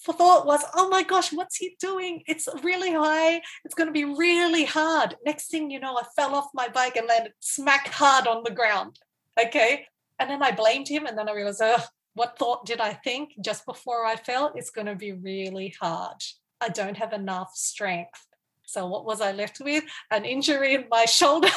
thought 0.00 0.46
was, 0.46 0.62
"Oh 0.74 0.88
my 0.88 1.02
gosh, 1.02 1.32
what's 1.32 1.56
he 1.56 1.76
doing? 1.80 2.22
It's 2.26 2.48
really 2.62 2.92
high. 2.92 3.42
It's 3.64 3.74
going 3.74 3.88
to 3.88 3.92
be 3.92 4.04
really 4.04 4.64
hard." 4.64 5.16
Next 5.24 5.50
thing 5.50 5.70
you 5.70 5.80
know, 5.80 5.96
I 5.96 6.04
fell 6.16 6.34
off 6.34 6.48
my 6.54 6.68
bike 6.68 6.96
and 6.96 7.06
landed 7.06 7.32
smack 7.40 7.88
hard 7.88 8.26
on 8.26 8.42
the 8.44 8.50
ground. 8.50 8.98
Okay, 9.40 9.86
and 10.18 10.30
then 10.30 10.42
I 10.42 10.52
blamed 10.52 10.88
him, 10.88 11.06
and 11.06 11.16
then 11.16 11.28
I 11.28 11.32
realized, 11.32 11.62
oh, 11.62 11.84
what 12.14 12.38
thought 12.38 12.66
did 12.66 12.80
I 12.80 12.92
think 12.92 13.30
just 13.40 13.64
before 13.64 14.04
I 14.04 14.16
fell? 14.16 14.52
It's 14.54 14.70
going 14.70 14.88
to 14.88 14.96
be 14.96 15.12
really 15.12 15.74
hard. 15.80 16.22
I 16.60 16.68
don't 16.68 16.96
have 16.96 17.12
enough 17.12 17.52
strength. 17.54 18.26
So, 18.68 18.86
what 18.86 19.06
was 19.06 19.22
I 19.22 19.32
left 19.32 19.60
with? 19.60 19.84
An 20.10 20.26
injury 20.26 20.74
in 20.74 20.84
my 20.90 21.04
shoulder 21.18 21.48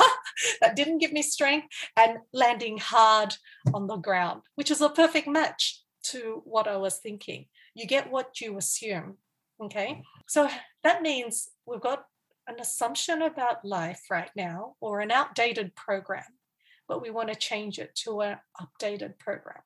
that 0.62 0.78
didn't 0.78 1.00
give 1.00 1.12
me 1.12 1.22
strength 1.22 1.68
and 1.98 2.20
landing 2.32 2.78
hard 2.78 3.36
on 3.74 3.88
the 3.88 3.98
ground, 3.98 4.44
which 4.56 4.70
was 4.70 4.80
a 4.80 4.90
perfect 4.90 5.28
match. 5.28 5.84
to 6.04 6.42
what 6.46 6.68
I 6.68 6.78
was 6.78 6.98
thinking. 6.98 7.46
You 7.76 7.86
get 7.86 8.10
what 8.10 8.42
you 8.42 8.58
assume. 8.58 9.18
Okay. 9.62 10.02
So 10.28 10.50
that 10.84 11.02
means 11.04 11.50
we've 11.68 11.82
got 11.82 12.06
an 12.48 12.56
assumption 12.60 13.22
about 13.22 13.64
life 13.64 14.06
right 14.10 14.32
now 14.36 14.76
or 14.80 15.02
an 15.02 15.12
outdated 15.12 15.76
program, 15.76 16.40
but 16.88 17.02
we 17.02 17.12
want 17.12 17.30
to 17.30 17.36
change 17.36 17.78
it 17.78 17.94
to 18.04 18.22
an 18.22 18.38
updated 18.60 19.20
program. 19.20 19.62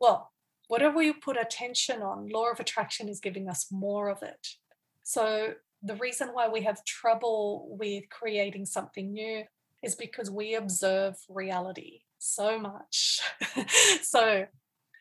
Well, 0.00 0.30
whatever 0.68 1.02
you 1.02 1.14
put 1.14 1.36
attention 1.36 2.00
on, 2.02 2.28
law 2.28 2.50
of 2.50 2.60
attraction 2.60 3.08
is 3.08 3.18
giving 3.18 3.48
us 3.48 3.66
more 3.72 4.08
of 4.08 4.22
it. 4.22 4.46
So 5.02 5.54
the 5.82 5.96
reason 5.96 6.28
why 6.28 6.48
we 6.48 6.62
have 6.62 6.84
trouble 6.84 7.68
with 7.78 8.04
creating 8.10 8.66
something 8.66 9.12
new 9.12 9.44
is 9.82 9.94
because 9.94 10.30
we 10.30 10.54
observe 10.54 11.16
reality 11.28 12.00
so 12.18 12.58
much. 12.58 13.20
so 14.02 14.46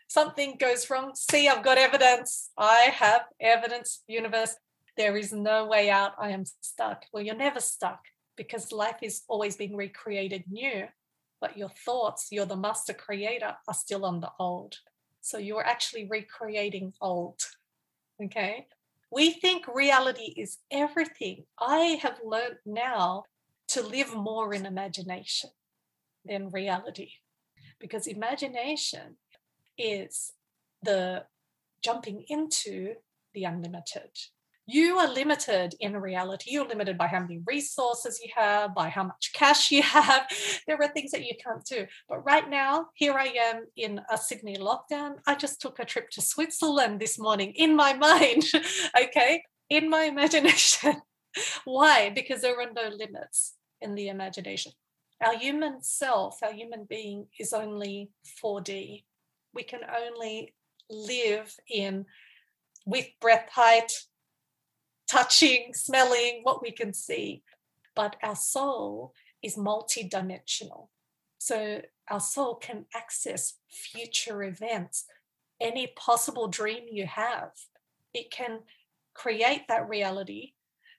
something 0.07 0.57
goes 0.57 0.89
wrong. 0.89 1.11
See, 1.15 1.47
I've 1.47 1.63
got 1.63 1.77
evidence. 1.77 2.51
I 2.57 2.89
have 2.93 3.23
evidence, 3.39 4.03
universe. 4.07 4.55
There 4.97 5.17
is 5.17 5.31
no 5.31 5.67
way 5.67 5.89
out. 5.89 6.13
I 6.19 6.29
am 6.29 6.45
stuck. 6.61 7.05
Well, 7.11 7.23
you're 7.23 7.35
never 7.35 7.59
stuck 7.59 8.01
because 8.35 8.71
life 8.71 8.97
is 9.01 9.23
always 9.27 9.57
being 9.57 9.75
recreated 9.75 10.45
new, 10.49 10.85
but 11.41 11.57
your 11.57 11.69
thoughts, 11.85 12.27
you're 12.31 12.45
the 12.45 12.55
master 12.55 12.93
creator, 12.93 13.55
are 13.67 13.73
still 13.73 14.05
on 14.05 14.21
the 14.21 14.31
old. 14.39 14.77
So 15.21 15.37
you're 15.37 15.65
actually 15.65 16.07
recreating 16.09 16.93
old. 17.01 17.41
Okay. 18.23 18.67
We 19.11 19.31
think 19.31 19.67
reality 19.67 20.33
is 20.37 20.57
everything. 20.71 21.45
I 21.59 21.99
have 22.01 22.19
learned 22.23 22.57
now 22.65 23.23
to 23.69 23.81
live 23.81 24.13
more 24.15 24.53
in 24.53 24.65
imagination 24.65 25.49
than 26.25 26.51
reality 26.51 27.11
because 27.79 28.07
imagination 28.07 29.17
is 29.77 30.33
the 30.83 31.23
jumping 31.83 32.25
into 32.27 32.95
the 33.33 33.45
unlimited. 33.45 34.11
You 34.71 34.99
are 34.99 35.11
limited 35.11 35.73
in 35.79 35.97
reality. 35.97 36.51
You're 36.51 36.67
limited 36.67 36.95
by 36.95 37.07
how 37.07 37.21
many 37.21 37.41
resources 37.47 38.19
you 38.23 38.29
have, 38.35 38.75
by 38.75 38.89
how 38.89 39.03
much 39.03 39.31
cash 39.33 39.71
you 39.71 39.81
have. 39.97 40.27
There 40.67 40.79
are 40.79 40.87
things 40.89 41.09
that 41.11 41.25
you 41.25 41.33
can't 41.43 41.65
do. 41.65 41.87
But 42.07 42.23
right 42.23 42.47
now, 42.47 42.87
here 42.93 43.13
I 43.13 43.33
am 43.49 43.65
in 43.75 43.99
a 44.11 44.17
Sydney 44.17 44.57
lockdown. 44.57 45.15
I 45.25 45.33
just 45.33 45.59
took 45.59 45.79
a 45.79 45.85
trip 45.85 46.11
to 46.11 46.21
Switzerland 46.21 46.99
this 46.99 47.17
morning 47.17 47.53
in 47.55 47.75
my 47.75 47.93
mind, 48.09 48.43
okay, 49.01 49.41
in 49.69 49.89
my 49.89 50.03
imagination. 50.03 51.01
Why? 51.65 52.11
Because 52.11 52.41
there 52.41 52.59
are 52.59 52.71
no 52.71 52.89
limits 52.95 53.55
in 53.81 53.95
the 53.95 54.09
imagination. 54.09 54.73
Our 55.21 55.37
human 55.37 55.81
self, 55.81 56.43
our 56.43 56.53
human 56.53 56.85
being, 56.87 57.27
is 57.39 57.53
only 57.53 58.11
4D 58.43 59.03
we 59.53 59.63
can 59.63 59.81
only 59.83 60.53
live 60.89 61.53
in 61.69 62.05
with 62.85 63.07
breath 63.21 63.49
height, 63.51 63.91
touching, 65.09 65.73
smelling, 65.73 66.41
what 66.43 66.61
we 66.61 66.71
can 66.71 66.93
see. 66.93 67.43
But 67.95 68.15
our 68.23 68.35
soul 68.35 69.13
is 69.43 69.57
multidimensional. 69.57 70.87
So 71.39 71.81
our 72.09 72.19
soul 72.19 72.55
can 72.55 72.85
access 72.93 73.55
future 73.69 74.43
events, 74.43 75.05
any 75.59 75.87
possible 75.95 76.47
dream 76.47 76.83
you 76.91 77.05
have. 77.07 77.51
It 78.13 78.31
can 78.31 78.59
create 79.13 79.67
that 79.67 79.89
reality, 79.89 80.53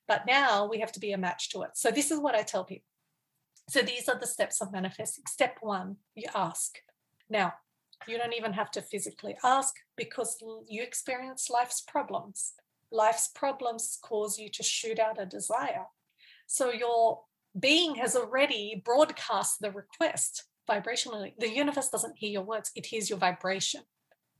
but 0.08 0.26
now 0.26 0.66
we 0.66 0.80
have 0.80 0.92
to 0.92 1.00
be 1.00 1.12
a 1.12 1.18
match 1.18 1.50
to 1.50 1.62
it. 1.62 1.70
So 1.74 1.90
this 1.90 2.10
is 2.10 2.18
what 2.18 2.34
I 2.34 2.42
tell 2.42 2.64
people. 2.64 2.86
So 3.68 3.82
these 3.82 4.08
are 4.08 4.18
the 4.18 4.26
steps 4.26 4.60
of 4.60 4.72
manifesting. 4.72 5.24
Step 5.28 5.58
one, 5.60 5.96
you 6.14 6.28
ask. 6.34 6.78
Now, 7.28 7.54
you 8.08 8.18
don't 8.18 8.34
even 8.34 8.54
have 8.54 8.70
to 8.72 8.82
physically 8.82 9.36
ask 9.44 9.74
because 9.96 10.38
you 10.66 10.82
experience 10.82 11.50
life's 11.50 11.80
problems. 11.80 12.54
Life's 12.92 13.28
problems 13.28 13.98
cause 14.02 14.38
you 14.38 14.48
to 14.50 14.62
shoot 14.62 14.98
out 14.98 15.20
a 15.20 15.26
desire. 15.26 15.86
So 16.46 16.72
your 16.72 17.22
being 17.58 17.96
has 17.96 18.16
already 18.16 18.82
broadcast 18.84 19.60
the 19.60 19.70
request 19.70 20.44
vibrationally. 20.68 21.34
The 21.38 21.48
universe 21.48 21.88
doesn't 21.88 22.18
hear 22.18 22.30
your 22.30 22.42
words, 22.42 22.70
it 22.74 22.86
hears 22.86 23.10
your 23.10 23.18
vibration. 23.18 23.82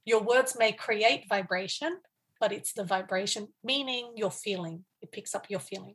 Your 0.04 0.22
words 0.22 0.56
may 0.58 0.72
create 0.72 1.28
vibration, 1.28 1.98
but 2.40 2.52
it's 2.52 2.72
the 2.72 2.84
vibration, 2.84 3.48
meaning 3.62 4.12
your 4.16 4.30
feeling. 4.30 4.84
It 5.02 5.12
picks 5.12 5.34
up 5.34 5.46
your 5.50 5.60
feeling. 5.60 5.94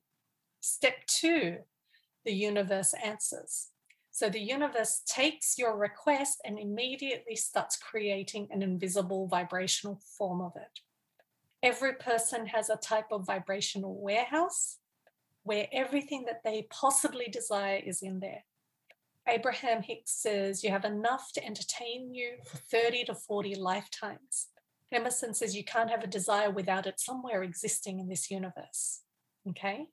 Step 0.62 1.06
two, 1.08 1.58
the 2.24 2.34
universe 2.34 2.94
answers. 3.04 3.70
So 4.12 4.30
the 4.30 4.40
universe 4.40 5.02
takes 5.06 5.58
your 5.58 5.78
request 5.78 6.40
and 6.46 6.58
immediately 6.58 7.36
starts 7.36 7.76
creating 7.76 8.48
an 8.52 8.62
invisible 8.62 9.28
vibrational 9.28 10.00
form 10.18 10.42
of 10.42 10.54
it. 10.56 10.80
Every 11.66 11.94
person 11.94 12.46
has 12.46 12.70
a 12.70 12.76
type 12.76 13.08
of 13.12 13.26
vibrational 13.26 14.00
warehouse 14.00 14.78
where 15.42 15.68
everything 15.74 16.26
that 16.28 16.44
they 16.44 16.68
possibly 16.70 17.26
desire 17.26 17.82
is 17.84 18.04
in 18.04 18.20
there. 18.20 18.44
Abraham 19.28 19.82
Hicks 19.82 20.12
says 20.12 20.64
you 20.64 20.70
have 20.70 20.86
enough 20.86 21.32
to 21.34 21.44
entertain 21.44 22.14
you 22.14 22.34
for 22.46 22.58
30 22.58 23.06
to 23.06 23.16
40 23.16 23.56
lifetimes. 23.56 24.50
Emerson 24.92 25.34
says 25.34 25.56
you 25.56 25.64
can't 25.64 25.90
have 25.90 26.04
a 26.04 26.08
desire 26.08 26.52
without 26.52 26.86
it 26.86 27.00
somewhere 27.00 27.42
existing 27.42 28.00
in 28.00 28.10
this 28.10 28.30
universe. 28.30 29.02
Okay? 29.50 29.88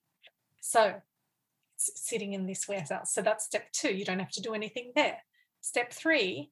So 0.61 0.97
sitting 1.79 2.35
in 2.35 2.45
this 2.45 2.69
warehouse. 2.69 3.15
So 3.15 3.23
that's 3.23 3.47
step 3.47 3.73
two. 3.73 3.95
You 3.95 4.05
don't 4.05 4.19
have 4.19 4.33
to 4.33 4.43
do 4.43 4.53
anything 4.53 4.93
there. 4.95 5.23
Step 5.63 5.91
three 5.91 6.51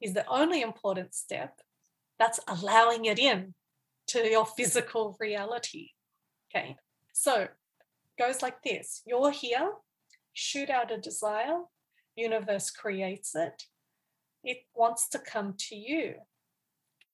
is 0.00 0.12
the 0.12 0.26
only 0.26 0.60
important 0.60 1.14
step. 1.14 1.60
That's 2.18 2.40
allowing 2.48 3.04
it 3.04 3.20
in 3.20 3.54
to 4.08 4.28
your 4.28 4.46
physical 4.46 5.16
reality. 5.20 5.90
Okay. 6.54 6.76
So 7.12 7.48
goes 8.18 8.42
like 8.42 8.62
this. 8.62 9.02
You're 9.06 9.30
here, 9.30 9.72
shoot 10.32 10.70
out 10.70 10.92
a 10.92 10.98
desire, 10.98 11.60
universe 12.14 12.70
creates 12.70 13.34
it. 13.34 13.64
It 14.44 14.58
wants 14.74 15.08
to 15.10 15.18
come 15.18 15.54
to 15.68 15.76
you. 15.76 16.14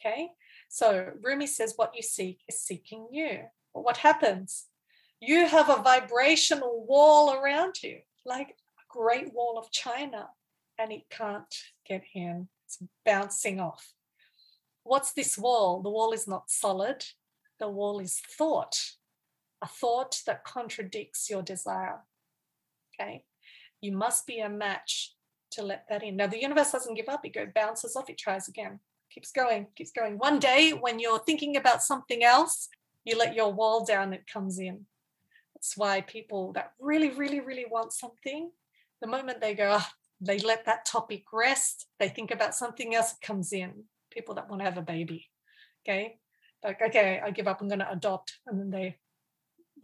Okay. 0.00 0.28
So 0.68 1.10
Rumi 1.22 1.46
says 1.46 1.74
what 1.76 1.94
you 1.94 2.02
seek 2.02 2.40
is 2.48 2.60
seeking 2.60 3.08
you. 3.10 3.40
But 3.74 3.84
what 3.84 3.98
happens? 3.98 4.66
you 5.22 5.46
have 5.46 5.70
a 5.70 5.80
vibrational 5.80 6.84
wall 6.84 7.32
around 7.32 7.80
you, 7.80 8.00
like 8.26 8.48
a 8.48 8.82
great 8.88 9.32
wall 9.32 9.56
of 9.56 9.70
China, 9.70 10.28
and 10.80 10.90
it 10.90 11.04
can't 11.10 11.54
get 11.86 12.02
in. 12.12 12.48
It's 12.66 12.78
bouncing 13.06 13.60
off. 13.60 13.92
What's 14.84 15.12
this 15.12 15.38
wall? 15.38 15.80
The 15.82 15.90
wall 15.90 16.12
is 16.12 16.26
not 16.26 16.50
solid, 16.50 17.04
the 17.58 17.68
wall 17.68 18.00
is 18.00 18.20
thought, 18.20 18.76
a 19.62 19.66
thought 19.66 20.20
that 20.26 20.44
contradicts 20.44 21.30
your 21.30 21.42
desire. 21.42 22.00
Okay. 22.94 23.24
You 23.80 23.92
must 23.92 24.26
be 24.26 24.40
a 24.40 24.48
match 24.48 25.14
to 25.52 25.62
let 25.62 25.86
that 25.88 26.02
in. 26.02 26.16
Now, 26.16 26.26
the 26.26 26.40
universe 26.40 26.72
doesn't 26.72 26.94
give 26.94 27.08
up, 27.08 27.24
it 27.24 27.34
goes 27.34 27.48
bounces 27.54 27.96
off, 27.96 28.10
it 28.10 28.18
tries 28.18 28.48
again, 28.48 28.80
keeps 29.10 29.30
going, 29.30 29.66
keeps 29.76 29.92
going. 29.92 30.18
One 30.18 30.38
day, 30.38 30.70
when 30.70 30.98
you're 30.98 31.18
thinking 31.18 31.56
about 31.56 31.82
something 31.82 32.24
else, 32.24 32.68
you 33.04 33.16
let 33.16 33.34
your 33.34 33.52
wall 33.52 33.84
down, 33.84 34.12
it 34.12 34.26
comes 34.26 34.58
in. 34.58 34.86
That's 35.54 35.76
why 35.76 36.00
people 36.00 36.52
that 36.54 36.72
really, 36.80 37.10
really, 37.10 37.40
really 37.40 37.66
want 37.70 37.92
something, 37.92 38.50
the 39.00 39.08
moment 39.08 39.40
they 39.40 39.54
go, 39.54 39.76
oh, 39.78 39.86
they 40.20 40.38
let 40.38 40.64
that 40.64 40.84
topic 40.84 41.24
rest, 41.32 41.86
they 41.98 42.08
think 42.08 42.30
about 42.30 42.54
something 42.54 42.94
else, 42.94 43.12
it 43.12 43.26
comes 43.26 43.52
in. 43.52 43.84
People 44.12 44.34
that 44.34 44.48
want 44.48 44.60
to 44.60 44.64
have 44.64 44.78
a 44.78 44.82
baby. 44.82 45.28
Okay. 45.84 46.18
Like, 46.62 46.80
okay, 46.80 47.20
I 47.24 47.30
give 47.30 47.48
up, 47.48 47.60
I'm 47.60 47.68
going 47.68 47.80
to 47.80 47.90
adopt. 47.90 48.38
And 48.46 48.60
then 48.60 48.70
they 48.70 48.98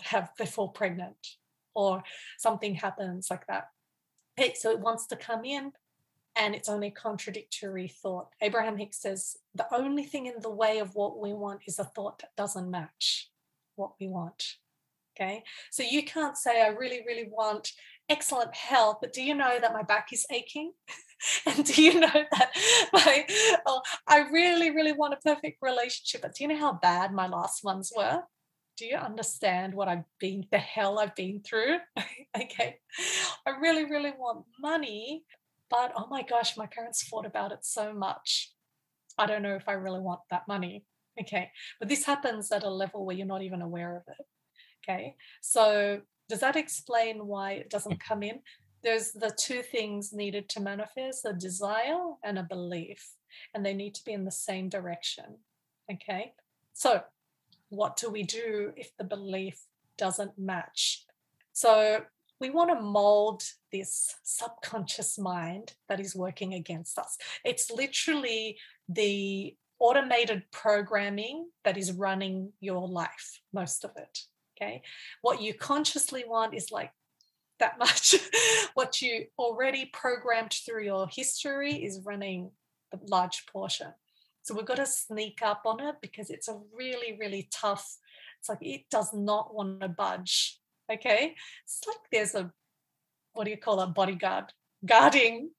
have, 0.03 0.31
they 0.39 0.47
fall 0.47 0.69
pregnant 0.69 1.17
or 1.75 2.03
something 2.39 2.75
happens 2.75 3.29
like 3.31 3.47
that. 3.49 3.69
Okay, 4.39 4.55
so 4.55 4.71
it 4.71 4.81
wants 4.81 5.07
to 5.09 5.17
come 5.17 5.45
in 5.45 5.73
and 6.37 6.55
it's 6.55 6.69
only 6.69 6.91
contradictory 6.91 7.89
thought. 7.89 8.29
Abraham 8.41 8.77
Hicks 8.77 9.03
says 9.03 9.37
the 9.55 9.67
only 9.75 10.05
thing 10.05 10.27
in 10.27 10.35
the 10.41 10.51
way 10.51 10.79
of 10.79 10.95
what 10.95 11.19
we 11.19 11.33
want 11.33 11.63
is 11.67 11.79
a 11.79 11.85
thought 11.85 12.21
that 12.21 12.37
doesn't 12.37 12.71
match 12.71 13.31
what 13.75 13.93
we 14.01 14.07
want. 14.07 14.57
Okay. 15.17 15.43
So 15.73 15.83
you 15.83 16.05
can't 16.05 16.37
say, 16.37 16.63
I 16.63 16.69
really, 16.69 17.03
really 17.05 17.29
want 17.29 17.73
excellent 18.09 18.55
health, 18.55 18.99
but 19.01 19.13
do 19.13 19.23
you 19.23 19.35
know 19.35 19.59
that 19.61 19.73
my 19.73 19.83
back 19.83 20.09
is 20.13 20.27
aching? 20.31 20.73
and 21.47 21.65
do 21.65 21.83
you 21.83 22.01
know 22.01 22.11
that 22.13 22.51
my, 22.93 23.27
oh, 23.67 23.83
I 24.07 24.21
really, 24.31 24.71
really 24.71 24.93
want 24.93 25.15
a 25.15 25.17
perfect 25.17 25.59
relationship, 25.63 26.23
but 26.23 26.35
do 26.35 26.45
you 26.45 26.49
know 26.49 26.59
how 26.59 26.73
bad 26.75 27.13
my 27.13 27.27
last 27.27 27.65
ones 27.65 27.93
were? 27.95 28.23
Do 28.77 28.87
you 28.87 28.97
understand 28.97 29.75
what 29.75 29.89
I've 29.89 30.05
been, 30.21 30.47
the 30.53 30.59
hell 30.59 30.99
I've 30.99 31.17
been 31.17 31.41
through? 31.41 31.79
okay. 32.41 32.79
I 33.47 33.51
really, 33.61 33.85
really 33.85 34.13
want 34.17 34.45
money, 34.61 35.25
but 35.69 35.93
oh 35.97 36.07
my 36.09 36.23
gosh, 36.23 36.57
my 36.57 36.67
parents 36.67 37.03
fought 37.03 37.27
about 37.27 37.53
it 37.53 37.65
so 37.65 37.93
much. 37.93 38.53
I 39.19 39.27
don't 39.27 39.43
know 39.43 39.57
if 39.57 39.69
I 39.69 39.73
really 39.73 40.01
want 40.01 40.21
that 40.31 40.47
money. 40.47 40.85
Okay. 41.21 41.51
But 41.81 41.89
this 41.89 42.05
happens 42.05 42.53
at 42.53 42.63
a 42.63 42.71
level 42.71 43.05
where 43.05 43.17
you're 43.17 43.27
not 43.27 43.43
even 43.43 43.63
aware 43.63 43.97
of 43.97 44.03
it. 44.07 44.25
Okay, 44.85 45.17
so 45.43 46.01
does 46.29 46.41
that 46.41 46.57
explain 46.57 47.27
why 47.27 47.53
it 47.53 47.71
doesn't 47.71 47.99
mm. 47.99 48.01
come 48.07 48.23
in? 48.23 48.41
There's 48.83 49.13
the 49.13 49.35
two 49.37 49.63
things 49.63 50.13
needed 50.13 50.49
to 50.51 50.61
manifest 50.61 51.25
a 51.25 51.33
desire 51.33 51.99
and 52.25 52.39
a 52.39 52.45
belief. 52.45 53.15
and 53.55 53.65
they 53.65 53.75
need 53.75 53.95
to 53.95 54.05
be 54.05 54.13
in 54.13 54.25
the 54.25 54.31
same 54.31 54.69
direction. 54.69 55.39
Okay. 55.93 56.33
So, 56.73 57.03
what 57.69 57.97
do 57.97 58.11
we 58.11 58.23
do 58.23 58.73
if 58.77 58.97
the 58.97 59.05
belief 59.05 59.61
doesn't 59.97 60.39
match? 60.39 61.05
So, 61.53 62.05
we 62.41 62.51
want 62.51 62.71
to 62.71 62.81
mold 62.81 63.43
this 63.73 64.15
subconscious 64.23 65.19
mind 65.19 65.75
that 65.89 66.01
is 66.01 66.15
working 66.15 66.55
against 66.55 66.99
us. 66.99 67.19
It's 67.45 67.71
literally 67.71 68.57
the 68.89 69.57
automated 69.81 70.45
programming 70.53 71.49
that 71.65 71.77
is 71.77 71.93
running 71.93 72.53
your 72.61 72.87
life, 72.89 73.41
most 73.53 73.85
of 73.85 73.91
it. 73.97 74.21
Okay. 74.61 74.83
What 75.23 75.41
you 75.41 75.55
consciously 75.55 76.25
want 76.27 76.55
is 76.55 76.71
like 76.73 76.91
that 77.61 77.79
much. 77.79 78.15
what 78.75 79.01
you 79.01 79.27
already 79.39 79.91
programmed 79.93 80.53
through 80.53 80.85
your 80.85 81.09
history 81.11 81.75
is 81.75 82.03
running 82.05 82.51
a 82.93 82.99
large 83.07 83.47
portion. 83.47 83.89
So 84.43 84.55
we've 84.55 84.67
got 84.67 84.77
to 84.77 84.87
sneak 84.87 85.41
up 85.43 85.63
on 85.67 85.81
it 85.81 85.97
because 86.01 86.31
it's 86.31 86.49
a 86.49 86.59
really, 86.73 87.17
really 87.19 87.49
tough. 87.53 87.99
It's 88.41 88.49
like 88.49 88.59
it 88.63 88.83
does 88.91 89.13
not 89.13 89.55
want 89.55 89.81
to 89.81 89.89
budge. 89.89 90.59
Okay. 90.91 91.35
It's 91.65 91.81
like 91.87 91.99
there's 92.11 92.35
a, 92.35 92.51
what 93.35 93.45
do 93.45 93.51
you 93.51 93.59
call 93.59 93.81
a 93.81 93.87
bodyguard 93.87 94.53
guarding 94.85 95.51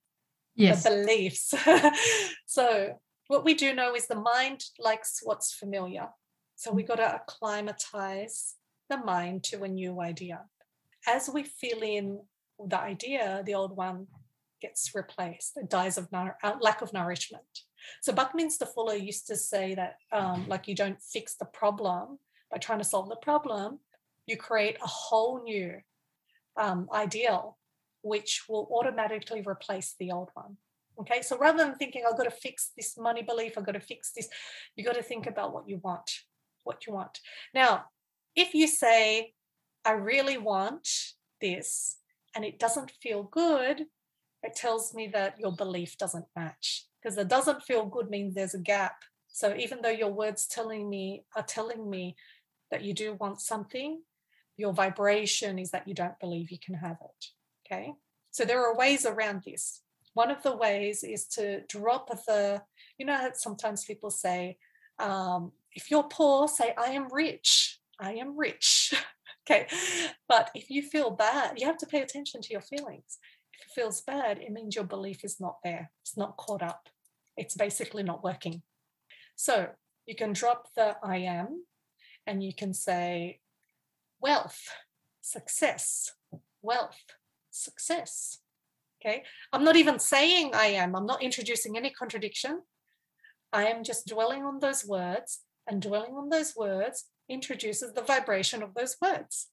yes. 0.56 0.84
the 0.84 0.89
beliefs. 0.89 1.54
so 2.47 3.00
what 3.28 3.45
we 3.45 3.54
do 3.54 3.74
know 3.74 3.95
is 3.95 4.08
the 4.08 4.16
mind 4.16 4.64
likes 4.80 5.20
what's 5.24 5.54
familiar. 5.54 6.08
So 6.56 6.72
we 6.72 6.84
got 6.84 6.95
to 6.95 7.16
acclimatize 7.16 8.56
the 8.89 8.97
mind 8.97 9.43
to 9.45 9.63
a 9.63 9.67
new 9.67 10.01
idea. 10.01 10.41
As 11.07 11.29
we 11.29 11.43
fill 11.43 11.81
in 11.81 12.19
the 12.63 12.79
idea, 12.79 13.43
the 13.45 13.53
old 13.53 13.75
one 13.77 14.07
gets 14.61 14.93
replaced. 14.93 15.53
It 15.55 15.69
dies 15.69 15.97
of 15.97 16.09
uh, 16.13 16.31
lack 16.59 16.81
of 16.81 16.91
nourishment. 16.91 17.43
So 18.01 18.11
Buckminster 18.11 18.65
Fuller 18.65 18.95
used 18.95 19.27
to 19.27 19.35
say 19.35 19.75
that, 19.75 19.95
um, 20.11 20.45
like, 20.47 20.67
you 20.67 20.75
don't 20.75 21.01
fix 21.01 21.35
the 21.35 21.45
problem 21.45 22.19
by 22.51 22.57
trying 22.57 22.79
to 22.79 22.83
solve 22.83 23.07
the 23.07 23.15
problem. 23.15 23.79
You 24.25 24.35
create 24.35 24.77
a 24.83 24.87
whole 24.87 25.41
new 25.43 25.79
um, 26.57 26.89
ideal, 26.93 27.57
which 28.01 28.43
will 28.49 28.67
automatically 28.71 29.41
replace 29.47 29.95
the 29.97 30.11
old 30.11 30.29
one. 30.33 30.57
Okay, 30.99 31.21
so 31.21 31.37
rather 31.37 31.59
than 31.59 31.75
thinking 31.75 32.03
I've 32.05 32.17
got 32.17 32.25
to 32.25 32.31
fix 32.31 32.71
this 32.75 32.97
money 32.97 33.21
belief, 33.21 33.57
I've 33.57 33.65
got 33.65 33.71
to 33.71 33.79
fix 33.79 34.11
this, 34.11 34.27
you've 34.75 34.85
got 34.85 34.95
to 34.97 35.03
think 35.03 35.27
about 35.27 35.53
what 35.53 35.69
you 35.69 35.79
want. 35.81 36.11
What 36.65 36.85
you 36.85 36.93
want. 36.93 37.19
Now, 37.53 37.85
if 38.39 38.53
you 38.53 38.67
say, 38.67 39.33
I 39.83 39.91
really 39.91 40.37
want 40.37 40.87
this 41.41 41.97
and 42.33 42.45
it 42.45 42.57
doesn't 42.57 42.91
feel 43.03 43.23
good, 43.23 43.85
it 44.43 44.55
tells 44.55 44.93
me 44.93 45.07
that 45.09 45.39
your 45.39 45.51
belief 45.51 45.97
doesn't 45.97 46.25
match 46.35 46.85
because 47.01 47.17
it 47.17 47.27
doesn't 47.27 47.63
feel 47.63 47.85
good 47.85 48.09
means 48.09 48.33
there's 48.33 48.53
a 48.53 48.59
gap. 48.59 49.03
So 49.27 49.55
even 49.57 49.81
though 49.81 49.89
your 49.89 50.11
words 50.11 50.47
telling 50.47 50.89
me 50.89 51.25
are 51.35 51.43
telling 51.43 51.89
me 51.89 52.15
that 52.71 52.83
you 52.83 52.93
do 52.93 53.13
want 53.15 53.41
something, 53.41 54.01
your 54.55 54.71
vibration 54.71 55.59
is 55.59 55.71
that 55.71 55.87
you 55.87 55.93
don't 55.93 56.19
believe 56.19 56.49
you 56.49 56.59
can 56.59 56.75
have 56.75 56.97
it. 57.01 57.25
Okay. 57.65 57.93
So 58.31 58.45
there 58.45 58.65
are 58.65 58.75
ways 58.75 59.05
around 59.05 59.43
this. 59.45 59.81
One 60.13 60.31
of 60.31 60.41
the 60.43 60.55
ways 60.55 61.03
is 61.03 61.25
to 61.27 61.61
drop 61.67 62.09
the, 62.25 62.61
you 62.97 63.05
know, 63.05 63.31
sometimes 63.33 63.83
people 63.83 64.09
say, 64.09 64.57
um, 64.97 65.51
if 65.73 65.91
you're 65.91 66.03
poor, 66.03 66.47
say, 66.47 66.73
I 66.77 66.91
am 66.91 67.07
rich. 67.11 67.78
I 68.00 68.14
am 68.14 68.38
rich. 68.38 68.93
okay. 69.50 69.68
But 70.28 70.52
if 70.56 70.70
you 70.70 70.82
feel 70.82 71.12
bad, 71.12 71.60
you 71.60 71.68
have 71.68 71.78
to 71.78 71.86
pay 71.86 72.02
attention 72.02 72.41
to 72.41 72.52
your 72.52 72.62
feelings. 72.62 73.18
If 73.54 73.62
it 73.62 73.74
feels 73.74 74.02
bad, 74.02 74.39
it 74.39 74.52
means 74.52 74.76
your 74.76 74.86
belief 74.86 75.24
is 75.24 75.39
not 75.39 75.58
there, 75.64 75.91
it's 76.02 76.18
not 76.18 76.38
caught 76.38 76.64
up. 76.64 76.88
It's 77.36 77.56
basically 77.56 78.04
not 78.04 78.24
working. 78.24 78.62
So 79.36 79.68
you 80.06 80.16
can 80.16 80.34
drop 80.34 80.68
the 80.76 80.97
I 81.04 81.18
am 81.18 81.66
and 82.28 82.43
you 82.43 82.54
can 82.54 82.74
say 82.74 83.39
wealth, 84.20 84.60
success, 85.22 86.12
wealth, 86.62 87.00
success. 87.50 88.39
Okay. 89.02 89.24
I'm 89.54 89.64
not 89.64 89.78
even 89.78 90.00
saying 90.00 90.52
I 90.54 90.68
am, 90.68 90.95
I'm 90.95 91.06
not 91.06 91.24
introducing 91.24 91.78
any 91.78 91.89
contradiction. 91.89 92.62
I 93.54 93.66
am 93.68 93.84
just 93.84 94.08
dwelling 94.08 94.43
on 94.43 94.60
those 94.60 94.86
words 94.86 95.39
and 95.68 95.82
dwelling 95.82 96.14
on 96.16 96.30
those 96.30 96.54
words 96.56 97.06
introduces 97.30 97.93
the 97.93 98.01
vibration 98.01 98.63
of 98.63 98.73
those 98.73 98.97
words. 99.01 99.47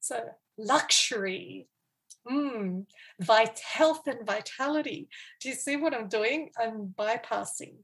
So, 0.00 0.20
luxury, 0.58 1.68
mm, 2.28 2.86
vit- 3.20 3.60
health 3.60 4.06
and 4.06 4.26
vitality. 4.26 5.08
Do 5.40 5.48
you 5.48 5.54
see 5.54 5.76
what 5.76 5.94
I'm 5.94 6.08
doing? 6.08 6.50
I'm 6.58 6.94
bypassing. 6.98 7.74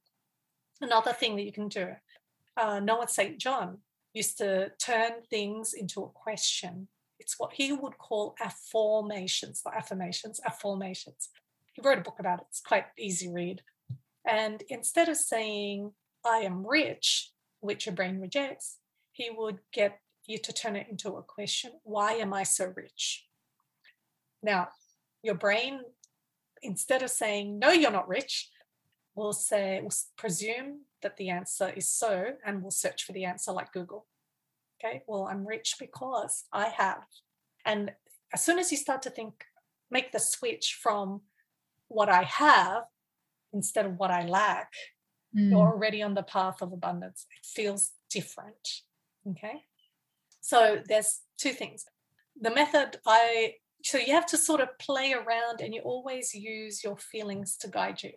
Another 0.80 1.12
thing 1.12 1.36
that 1.36 1.44
you 1.44 1.52
can 1.52 1.68
do 1.68 1.94
uh, 2.56 2.80
Noah 2.80 3.08
St. 3.08 3.38
John 3.38 3.78
used 4.14 4.38
to 4.38 4.70
turn 4.78 5.12
things 5.28 5.74
into 5.74 6.02
a 6.02 6.08
question. 6.08 6.88
It's 7.18 7.38
what 7.38 7.52
he 7.54 7.72
would 7.72 7.98
call 7.98 8.34
afformations, 8.42 9.60
not 9.64 9.76
affirmations, 9.76 10.40
afformations. 10.46 11.28
He 11.74 11.82
wrote 11.82 11.98
a 11.98 12.02
book 12.02 12.18
about 12.18 12.40
it. 12.40 12.46
It's 12.48 12.60
quite 12.60 12.86
easy 12.98 13.30
read. 13.30 13.62
And 14.26 14.62
instead 14.68 15.08
of 15.08 15.16
saying, 15.16 15.92
I 16.24 16.38
am 16.38 16.66
rich, 16.66 17.30
which 17.60 17.86
your 17.86 17.94
brain 17.94 18.20
rejects, 18.20 18.78
he 19.16 19.30
would 19.30 19.58
get 19.72 19.98
you 20.26 20.38
to 20.38 20.52
turn 20.52 20.76
it 20.76 20.88
into 20.90 21.16
a 21.16 21.22
question 21.22 21.72
why 21.84 22.12
am 22.12 22.34
I 22.34 22.42
so 22.42 22.72
rich? 22.76 23.26
Now, 24.42 24.68
your 25.22 25.34
brain, 25.34 25.80
instead 26.62 27.02
of 27.02 27.10
saying, 27.10 27.58
no, 27.58 27.70
you're 27.70 27.90
not 27.90 28.08
rich, 28.08 28.50
will 29.14 29.32
say, 29.32 29.80
will 29.80 29.94
presume 30.18 30.82
that 31.02 31.16
the 31.16 31.30
answer 31.30 31.72
is 31.74 31.88
so, 31.88 32.32
and 32.44 32.62
will 32.62 32.70
search 32.70 33.04
for 33.04 33.12
the 33.12 33.24
answer 33.24 33.52
like 33.52 33.72
Google. 33.72 34.06
Okay, 34.78 35.02
well, 35.06 35.26
I'm 35.30 35.46
rich 35.46 35.76
because 35.80 36.44
I 36.52 36.66
have. 36.68 37.04
And 37.64 37.92
as 38.34 38.44
soon 38.44 38.58
as 38.58 38.70
you 38.70 38.76
start 38.76 39.00
to 39.02 39.10
think, 39.10 39.44
make 39.90 40.12
the 40.12 40.20
switch 40.20 40.78
from 40.82 41.22
what 41.88 42.10
I 42.10 42.24
have 42.24 42.84
instead 43.54 43.86
of 43.86 43.96
what 43.96 44.10
I 44.10 44.26
lack, 44.26 44.72
mm. 45.34 45.50
you're 45.50 45.72
already 45.72 46.02
on 46.02 46.14
the 46.14 46.22
path 46.22 46.60
of 46.60 46.72
abundance. 46.72 47.26
It 47.38 47.46
feels 47.46 47.92
different. 48.10 48.82
Okay. 49.30 49.64
So 50.40 50.78
there's 50.88 51.20
two 51.38 51.52
things. 51.52 51.84
The 52.40 52.54
method 52.54 52.98
I, 53.06 53.54
so 53.82 53.98
you 53.98 54.14
have 54.14 54.26
to 54.26 54.36
sort 54.36 54.60
of 54.60 54.78
play 54.78 55.12
around 55.12 55.60
and 55.60 55.74
you 55.74 55.80
always 55.80 56.34
use 56.34 56.84
your 56.84 56.96
feelings 56.96 57.56
to 57.58 57.68
guide 57.68 58.02
you. 58.02 58.12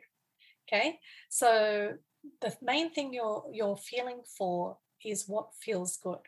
Okay. 0.67 0.99
So 1.29 1.93
the 2.41 2.55
main 2.61 2.91
thing 2.91 3.13
you're 3.13 3.45
you're 3.51 3.77
feeling 3.77 4.21
for 4.37 4.77
is 5.03 5.27
what 5.27 5.47
feels 5.59 5.97
good. 5.97 6.19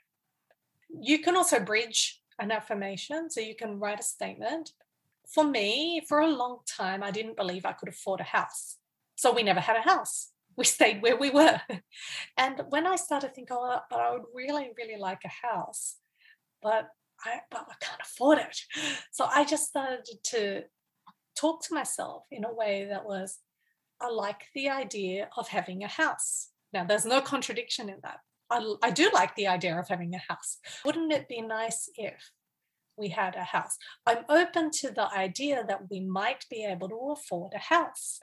You 0.90 1.20
can 1.20 1.36
also 1.36 1.60
bridge 1.60 2.22
an 2.40 2.52
affirmation. 2.52 3.30
So 3.30 3.42
you 3.42 3.56
can 3.56 3.80
write 3.80 4.00
a 4.00 4.04
statement. 4.04 4.72
For 5.28 5.44
me, 5.44 6.02
for 6.08 6.20
a 6.20 6.28
long 6.28 6.60
time, 6.66 7.04
I 7.04 7.12
didn't 7.12 7.38
believe 7.38 7.66
I 7.66 7.74
could 7.74 7.90
afford 7.90 8.20
a 8.20 8.24
house. 8.24 8.78
So 9.16 9.32
we 9.32 9.44
never 9.44 9.60
had 9.60 9.78
a 9.78 9.82
house 9.82 10.31
we 10.58 10.66
stayed 10.66 11.02
where 11.02 11.18
we 11.18 11.30
were. 11.30 11.62
And 12.38 12.62
when 12.70 12.86
I 12.88 12.96
started 12.96 13.34
thinking, 13.34 13.58
oh, 13.60 13.80
but 13.90 14.00
I 14.00 14.12
would 14.12 14.24
really, 14.34 14.72
really 14.78 15.00
like 15.00 15.22
a 15.26 15.48
house, 15.48 15.98
but 16.62 16.90
I, 17.26 17.42
but 17.50 17.68
I 17.70 17.76
can't 17.80 18.02
afford 18.02 18.40
it. 18.40 18.58
So 19.12 19.26
I 19.26 19.46
just 19.46 19.70
started 19.70 20.06
to 20.24 20.64
talk 21.36 21.64
to 21.64 21.74
myself 21.74 22.24
in 22.32 22.44
a 22.44 22.54
way 22.54 22.88
that 22.90 23.06
was, 23.06 23.40
I 24.02 24.10
like 24.10 24.48
the 24.56 24.70
idea 24.70 25.30
of 25.38 25.48
having 25.48 25.84
a 25.84 25.88
house. 25.88 26.50
Now, 26.74 26.84
there's 26.86 27.06
no 27.06 27.22
contradiction 27.22 27.90
in 27.90 27.98
that. 28.04 28.18
I, 28.50 28.76
I 28.82 28.92
do 28.92 29.10
like 29.14 29.36
the 29.36 29.48
idea 29.48 29.80
of 29.80 29.88
having 29.88 30.14
a 30.14 30.34
house. 30.34 30.58
Wouldn't 30.84 31.14
it 31.14 31.30
be 31.30 31.42
nice 31.42 31.90
if 31.96 32.32
we 32.98 33.10
had 33.10 33.36
a 33.36 33.44
house? 33.44 33.78
I'm 34.06 34.26
open 34.28 34.72
to 34.72 34.92
the 34.92 35.08
idea 35.14 35.64
that 35.68 35.90
we 35.90 36.02
might 36.02 36.46
be 36.50 36.66
able 36.66 36.90
to 36.90 37.14
afford 37.14 37.54
a 37.54 37.60
house. 37.60 38.20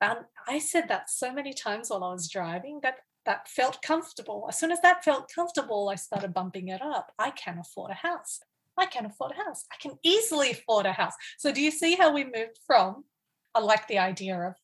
And 0.00 0.18
I 0.46 0.58
said 0.58 0.88
that 0.88 1.10
so 1.10 1.32
many 1.32 1.52
times 1.52 1.90
while 1.90 2.04
I 2.04 2.12
was 2.12 2.28
driving 2.30 2.80
that 2.82 2.96
that 3.24 3.48
felt 3.48 3.82
comfortable. 3.82 4.46
As 4.48 4.58
soon 4.58 4.70
as 4.70 4.80
that 4.82 5.04
felt 5.04 5.30
comfortable, 5.34 5.88
I 5.88 5.96
started 5.96 6.32
bumping 6.32 6.68
it 6.68 6.80
up. 6.80 7.12
I 7.18 7.30
can 7.30 7.58
afford 7.58 7.90
a 7.90 7.94
house. 7.94 8.40
I 8.78 8.86
can 8.86 9.04
afford 9.04 9.32
a 9.32 9.44
house. 9.44 9.64
I 9.72 9.76
can 9.80 9.98
easily 10.02 10.52
afford 10.52 10.86
a 10.86 10.92
house. 10.92 11.14
So, 11.38 11.52
do 11.52 11.60
you 11.60 11.70
see 11.70 11.96
how 11.96 12.12
we 12.12 12.24
moved 12.24 12.60
from? 12.66 13.04
I 13.54 13.60
like 13.60 13.88
the 13.88 13.98
idea 13.98 14.38
of 14.40 14.54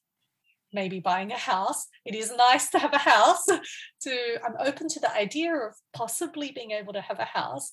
maybe 0.72 1.00
buying 1.00 1.32
a 1.32 1.38
house. 1.38 1.86
It 2.04 2.14
is 2.14 2.32
nice 2.36 2.70
to 2.70 2.78
have 2.78 2.94
a 2.94 2.98
house. 2.98 3.44
To 4.02 4.38
I'm 4.44 4.56
open 4.58 4.88
to 4.88 5.00
the 5.00 5.14
idea 5.14 5.54
of 5.54 5.74
possibly 5.94 6.50
being 6.50 6.72
able 6.72 6.92
to 6.92 7.00
have 7.00 7.20
a 7.20 7.24
house. 7.24 7.70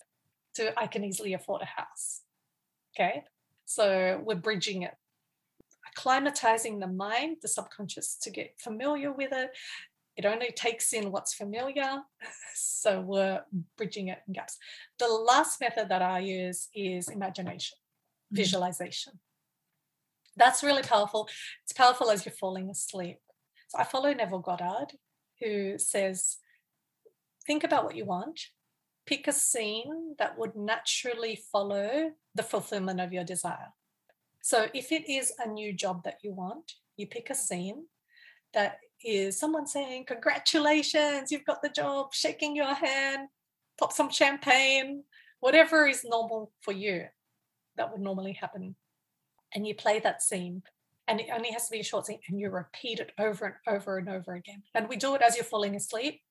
To 0.56 0.80
I 0.80 0.86
can 0.88 1.04
easily 1.04 1.34
afford 1.34 1.64
a 1.64 1.66
house. 1.66 2.22
Okay, 2.96 3.24
so 3.66 4.22
we're 4.24 4.36
bridging 4.36 4.84
it 4.84 4.94
acclimatizing 5.98 6.80
the 6.80 6.88
mind, 6.88 7.38
the 7.42 7.48
subconscious, 7.48 8.16
to 8.22 8.30
get 8.30 8.60
familiar 8.60 9.12
with 9.12 9.32
it. 9.32 9.52
It 10.16 10.26
only 10.26 10.52
takes 10.52 10.94
in 10.94 11.12
what's 11.12 11.34
familiar. 11.34 12.02
So 12.62 13.02
we're 13.02 13.42
bridging 13.78 14.10
it 14.10 14.20
in 14.28 14.34
gaps. 14.34 14.58
The 15.00 15.08
last 15.08 15.60
method 15.62 15.90
that 15.90 16.02
I 16.02 16.20
use 16.20 16.68
is 16.76 17.08
imagination, 17.08 17.78
mm-hmm. 17.78 18.36
visualization. 18.36 19.14
That's 20.36 20.62
really 20.62 20.84
powerful. 20.84 21.28
It's 21.64 21.74
powerful 21.74 22.12
as 22.12 22.26
you're 22.26 22.34
falling 22.34 22.70
asleep. 22.70 23.20
So 23.70 23.80
I 23.80 23.84
follow 23.86 24.14
Neville 24.14 24.40
Goddard, 24.40 24.94
who 25.40 25.78
says, 25.78 26.38
think 27.46 27.64
about 27.64 27.86
what 27.86 27.96
you 27.96 28.06
want, 28.06 28.40
pick 29.06 29.28
a 29.28 29.34
scene 29.34 30.16
that 30.20 30.38
would 30.38 30.56
naturally 30.56 31.40
follow 31.52 32.12
the 32.36 32.44
fulfillment 32.44 33.02
of 33.02 33.12
your 33.12 33.24
desire. 33.24 33.74
So 34.42 34.68
if 34.74 34.92
it 34.92 35.10
is 35.10 35.34
a 35.40 35.48
new 35.48 35.74
job 35.74 36.04
that 36.04 36.20
you 36.24 36.34
want, 36.34 36.74
you 36.98 37.08
pick 37.08 37.30
a 37.30 37.36
scene 37.36 37.86
that 38.54 38.78
is 39.04 39.40
someone 39.40 39.68
saying, 39.68 40.06
Congratulations, 40.06 41.32
you've 41.32 41.46
got 41.46 41.62
the 41.62 41.70
job, 41.70 42.14
shaking 42.14 42.56
your 42.56 42.74
hand, 42.74 43.30
pop 43.80 43.94
some 43.94 44.10
champagne, 44.10 45.04
whatever 45.40 45.88
is 45.88 46.04
normal 46.04 46.52
for 46.62 46.74
you 46.74 47.06
that 47.78 47.92
would 47.92 48.02
normally 48.02 48.34
happen. 48.34 48.76
And 49.56 49.66
you 49.66 49.74
play 49.74 50.00
that 50.00 50.22
scene. 50.22 50.62
And 51.08 51.20
it 51.20 51.30
only 51.34 51.52
has 51.52 51.66
to 51.66 51.72
be 51.72 51.80
a 51.80 51.84
short 51.84 52.06
scene, 52.06 52.20
and 52.28 52.40
you 52.40 52.52
repeat 52.52 53.00
it 53.00 53.14
over 53.18 53.46
and 53.46 53.76
over 53.76 53.98
and 53.98 54.10
over 54.10 54.36
again. 54.36 54.62
And 54.76 54.88
we 54.88 54.96
do 54.96 55.16
it 55.16 55.24
as 55.24 55.36
you're 55.36 55.44
falling 55.44 55.76
asleep 55.76 56.22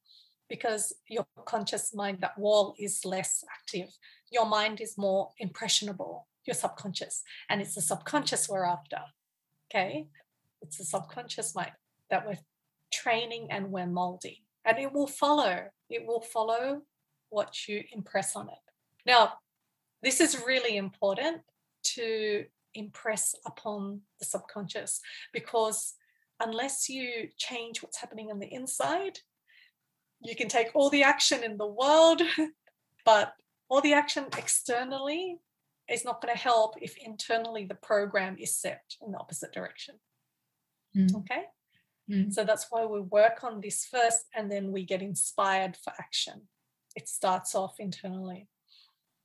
because 0.49 0.95
your 1.09 1.27
conscious 1.47 1.93
mind, 1.93 2.19
that 2.21 2.39
wall 2.39 2.77
is 2.79 3.05
less 3.05 3.43
active. 3.53 3.89
Your 4.31 4.47
mind 4.47 4.81
is 4.81 4.97
more 4.97 5.31
impressionable, 5.39 6.28
your 6.49 6.55
subconscious. 6.55 7.23
And 7.49 7.61
it's 7.61 7.77
the 7.77 7.83
subconscious 7.83 8.49
we're 8.49 8.65
after. 8.65 8.99
Okay. 9.71 10.09
It's 10.63 10.79
the 10.79 10.85
subconscious 10.85 11.55
mind 11.55 11.73
that 12.11 12.27
we're 12.27 12.39
training 12.93 13.49
and 13.51 13.71
we're 13.71 13.87
molding. 13.87 14.37
And 14.65 14.79
it 14.79 14.93
will 14.93 15.07
follow. 15.07 15.67
It 15.89 16.07
will 16.07 16.21
follow 16.21 16.83
what 17.31 17.69
you 17.69 17.85
impress 17.93 18.35
on 18.35 18.49
it. 18.49 18.59
Now, 19.07 19.35
this 20.03 20.21
is 20.21 20.43
really 20.47 20.77
important 20.77 21.43
to 21.85 22.45
impress 22.75 23.35
upon 23.47 24.01
the 24.19 24.25
subconscious 24.25 25.01
because 25.33 25.95
unless 26.41 26.89
you 26.89 27.29
change 27.37 27.83
what's 27.83 27.99
happening 27.99 28.31
on 28.31 28.39
the 28.39 28.53
inside, 28.53 29.19
you 30.21 30.35
can 30.35 30.49
take 30.49 30.71
all 30.75 30.91
the 30.91 31.03
action 31.03 31.45
in 31.45 31.57
the 31.57 31.67
world, 31.67 32.23
but 33.05 33.33
all 33.69 33.81
the 33.81 33.93
action 33.93 34.27
externally 34.37 35.39
is 35.91 36.05
not 36.05 36.21
going 36.21 36.35
to 36.35 36.41
help 36.41 36.75
if 36.81 36.97
internally 36.99 37.65
the 37.65 37.75
program 37.75 38.37
is 38.39 38.57
set 38.57 38.83
in 39.05 39.13
the 39.13 39.19
opposite 39.19 39.53
direction. 39.53 39.97
Mm. 40.97 41.15
Okay. 41.17 41.43
Mm. 42.11 42.33
So 42.33 42.45
that's 42.45 42.67
why 42.71 42.85
we 42.85 43.01
work 43.01 43.45
on 43.45 43.61
this 43.61 43.87
first 43.87 44.27
and 44.35 44.51
then 44.51 44.73
we 44.73 44.85
get 44.85 45.03
inspired 45.03 45.77
for 45.77 45.93
action. 45.99 46.43
It 46.97 47.09
starts 47.09 47.55
off 47.55 47.77
internally. 47.79 48.49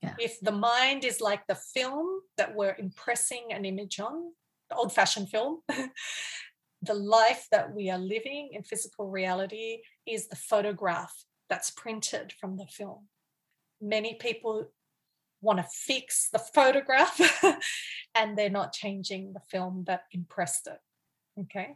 Yeah. 0.01 0.16
If 0.20 0.39
the 0.41 0.51
mind 0.51 1.05
is 1.05 1.22
like 1.22 1.47
the 1.47 1.55
film 1.55 2.20
that 2.38 2.55
we're 2.55 2.76
impressing 2.78 3.47
an 3.51 3.64
image 3.64 3.99
on, 3.99 4.34
the 4.70 4.76
old 4.76 4.93
fashioned 4.93 5.30
film, 5.30 5.61
the 6.82 6.93
life 6.93 7.47
that 7.51 7.74
we 7.74 7.89
are 7.89 7.97
living 7.97 8.49
in 8.51 8.64
physical 8.64 9.09
reality 9.09 9.80
is 10.05 10.28
the 10.28 10.36
photograph 10.36 11.14
that's 11.49 11.72
printed 11.72 12.34
from 12.39 12.57
the 12.57 12.66
film. 12.66 13.07
Many 13.82 14.16
people 14.16 14.68
want 15.44 15.60
to 15.60 15.66
fix 15.72 16.30
the 16.32 16.39
photograph 16.39 17.20
and 18.16 18.38
they're 18.38 18.50
not 18.50 18.74
changing 18.74 19.34
the 19.34 19.41
film 19.52 19.84
that 19.88 20.04
impressed 20.12 20.68
it. 20.68 20.80
Okay. 21.41 21.76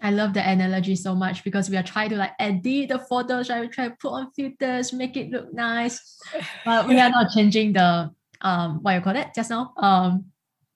I 0.00 0.10
love 0.10 0.34
the 0.34 0.48
analogy 0.48 0.96
so 0.96 1.14
much 1.14 1.44
because 1.44 1.70
we 1.70 1.76
are 1.76 1.82
trying 1.82 2.10
to 2.10 2.16
like 2.16 2.32
edit 2.38 2.88
the 2.88 2.98
photos, 2.98 3.48
right? 3.48 3.60
We 3.60 3.68
try 3.68 3.88
to 3.88 3.96
put 4.00 4.12
on 4.12 4.32
filters, 4.32 4.92
make 4.92 5.16
it 5.16 5.30
look 5.30 5.52
nice, 5.54 6.18
but 6.64 6.88
we 6.88 6.98
are 7.00 7.10
not 7.10 7.30
changing 7.30 7.72
the 7.74 8.10
um 8.40 8.82
what 8.82 8.94
you 8.94 9.00
call 9.00 9.16
it 9.16 9.28
just 9.34 9.48
now 9.50 9.72
um 9.78 10.26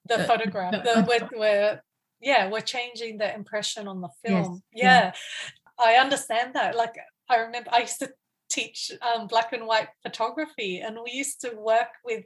the, 0.07 0.19
the 0.19 0.25
photograph. 0.25 0.73
The, 0.73 0.79
the, 0.79 1.07
we're, 1.07 1.39
we're 1.39 1.83
yeah 2.21 2.49
we're 2.49 2.63
changing 2.63 3.19
the 3.19 3.35
impression 3.35 3.89
on 3.89 4.01
the 4.01 4.09
film. 4.25 4.63
Yes, 4.73 4.83
yeah. 4.83 5.13
yeah, 5.79 5.85
I 5.85 5.95
understand 5.95 6.55
that. 6.55 6.77
Like 6.77 6.95
I 7.29 7.39
remember 7.39 7.71
I 7.73 7.81
used 7.81 7.99
to 7.99 8.11
teach 8.49 8.93
um, 9.03 9.27
black 9.27 9.53
and 9.53 9.67
white 9.67 9.89
photography, 10.03 10.81
and 10.81 10.99
we 11.05 11.13
used 11.13 11.41
to 11.43 11.51
work 11.57 11.89
with 12.05 12.25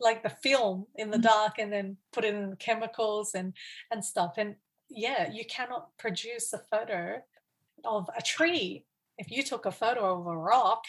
like 0.00 0.22
the 0.22 0.30
film 0.30 0.86
in 0.94 1.10
the 1.10 1.16
mm-hmm. 1.16 1.26
dark 1.26 1.58
and 1.58 1.72
then 1.72 1.96
put 2.12 2.24
in 2.24 2.54
chemicals 2.60 3.34
and 3.34 3.52
and 3.90 4.04
stuff 4.04 4.34
and 4.38 4.54
yeah, 4.90 5.30
you 5.30 5.44
cannot 5.44 5.96
produce 5.98 6.52
a 6.52 6.58
photo 6.58 7.20
of 7.84 8.08
a 8.16 8.22
tree 8.22 8.84
if 9.18 9.30
you 9.30 9.42
took 9.42 9.66
a 9.66 9.72
photo 9.72 10.20
of 10.20 10.26
a 10.26 10.36
rock. 10.36 10.84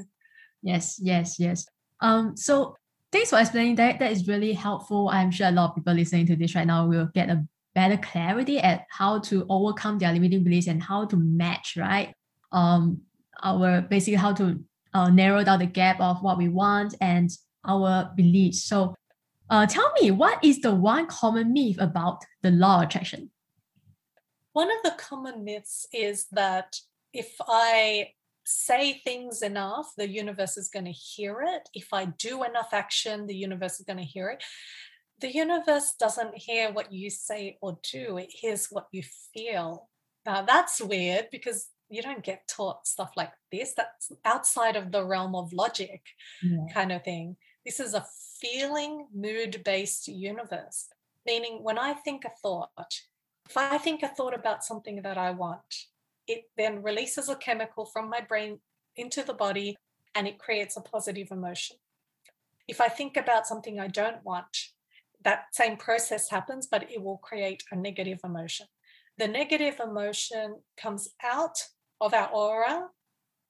yes, 0.62 0.98
yes, 1.02 1.38
yes. 1.38 1.66
Um, 2.00 2.36
so 2.36 2.76
thanks 3.10 3.30
for 3.30 3.40
explaining 3.40 3.76
that. 3.76 3.98
That 3.98 4.12
is 4.12 4.28
really 4.28 4.52
helpful. 4.52 5.08
I'm 5.08 5.30
sure 5.30 5.48
a 5.48 5.52
lot 5.52 5.70
of 5.70 5.76
people 5.76 5.94
listening 5.94 6.26
to 6.26 6.36
this 6.36 6.54
right 6.54 6.66
now 6.66 6.86
will 6.86 7.08
get 7.14 7.30
a 7.30 7.44
better 7.74 7.96
clarity 7.96 8.58
at 8.58 8.86
how 8.90 9.18
to 9.20 9.46
overcome 9.48 9.98
their 9.98 10.12
limiting 10.12 10.44
beliefs 10.44 10.66
and 10.66 10.82
how 10.82 11.06
to 11.06 11.16
match, 11.16 11.76
right? 11.76 12.14
Um, 12.52 13.00
our 13.42 13.82
basically 13.82 14.16
how 14.16 14.32
to 14.34 14.62
uh, 14.94 15.10
narrow 15.10 15.42
down 15.44 15.58
the 15.58 15.66
gap 15.66 16.00
of 16.00 16.22
what 16.22 16.38
we 16.38 16.48
want 16.48 16.94
and 17.00 17.30
our 17.66 18.10
beliefs. 18.16 18.64
So 18.64 18.94
uh, 19.50 19.66
tell 19.66 19.92
me, 20.00 20.10
what 20.10 20.42
is 20.44 20.60
the 20.60 20.74
one 20.74 21.06
common 21.06 21.52
myth 21.52 21.76
about 21.78 22.24
the 22.42 22.50
law 22.50 22.78
of 22.78 22.88
attraction? 22.88 23.30
One 24.52 24.70
of 24.70 24.82
the 24.84 24.94
common 24.98 25.44
myths 25.44 25.86
is 25.92 26.26
that 26.32 26.76
if 27.12 27.34
I 27.46 28.10
say 28.44 29.00
things 29.04 29.42
enough, 29.42 29.92
the 29.96 30.08
universe 30.08 30.56
is 30.56 30.68
going 30.68 30.84
to 30.86 30.92
hear 30.92 31.42
it. 31.42 31.68
If 31.74 31.92
I 31.92 32.06
do 32.06 32.44
enough 32.44 32.68
action, 32.72 33.26
the 33.26 33.36
universe 33.36 33.78
is 33.78 33.86
going 33.86 33.98
to 33.98 34.04
hear 34.04 34.30
it. 34.30 34.42
The 35.20 35.32
universe 35.32 35.94
doesn't 35.98 36.36
hear 36.36 36.72
what 36.72 36.92
you 36.92 37.08
say 37.08 37.58
or 37.62 37.78
do, 37.92 38.16
it 38.18 38.30
hears 38.30 38.66
what 38.70 38.88
you 38.90 39.02
feel. 39.32 39.88
Now, 40.26 40.42
that's 40.42 40.80
weird 40.80 41.28
because 41.30 41.68
you 41.92 42.02
don't 42.02 42.24
get 42.24 42.48
taught 42.48 42.86
stuff 42.86 43.12
like 43.16 43.32
this. 43.50 43.74
That's 43.76 44.10
outside 44.24 44.76
of 44.76 44.90
the 44.92 45.04
realm 45.04 45.34
of 45.34 45.52
logic, 45.52 46.02
yeah. 46.42 46.66
kind 46.72 46.90
of 46.90 47.04
thing. 47.04 47.36
This 47.66 47.78
is 47.78 47.94
a 47.94 48.06
feeling 48.40 49.06
mood 49.14 49.62
based 49.64 50.08
universe, 50.08 50.88
meaning 51.26 51.58
when 51.62 51.78
I 51.78 51.92
think 51.92 52.24
a 52.24 52.30
thought, 52.42 52.70
if 53.48 53.56
I 53.56 53.78
think 53.78 54.02
a 54.02 54.08
thought 54.08 54.34
about 54.34 54.64
something 54.64 55.02
that 55.02 55.18
I 55.18 55.32
want, 55.32 55.60
it 56.26 56.44
then 56.56 56.82
releases 56.82 57.28
a 57.28 57.36
chemical 57.36 57.84
from 57.84 58.08
my 58.08 58.20
brain 58.20 58.60
into 58.96 59.22
the 59.22 59.34
body 59.34 59.76
and 60.14 60.26
it 60.26 60.38
creates 60.38 60.76
a 60.76 60.80
positive 60.80 61.28
emotion. 61.30 61.76
If 62.68 62.80
I 62.80 62.88
think 62.88 63.16
about 63.16 63.46
something 63.46 63.78
I 63.78 63.88
don't 63.88 64.24
want, 64.24 64.56
that 65.24 65.46
same 65.52 65.76
process 65.76 66.30
happens, 66.30 66.66
but 66.70 66.90
it 66.90 67.02
will 67.02 67.18
create 67.18 67.64
a 67.70 67.76
negative 67.76 68.20
emotion. 68.24 68.66
The 69.18 69.28
negative 69.28 69.78
emotion 69.78 70.60
comes 70.76 71.10
out 71.22 71.58
of 72.02 72.12
our 72.12 72.28
aura, 72.28 72.88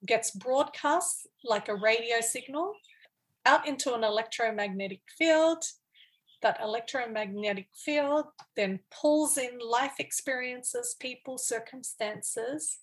gets 0.06 0.30
broadcast 0.30 1.26
like 1.42 1.68
a 1.68 1.74
radio 1.74 2.20
signal 2.20 2.74
out 3.46 3.66
into 3.66 3.94
an 3.94 4.04
electromagnetic 4.04 5.00
field. 5.18 5.64
That 6.42 6.60
electromagnetic 6.62 7.68
field 7.72 8.26
then 8.56 8.80
pulls 8.90 9.38
in 9.38 9.58
life 9.58 9.94
experiences, 9.98 10.96
people, 11.00 11.38
circumstances 11.38 12.78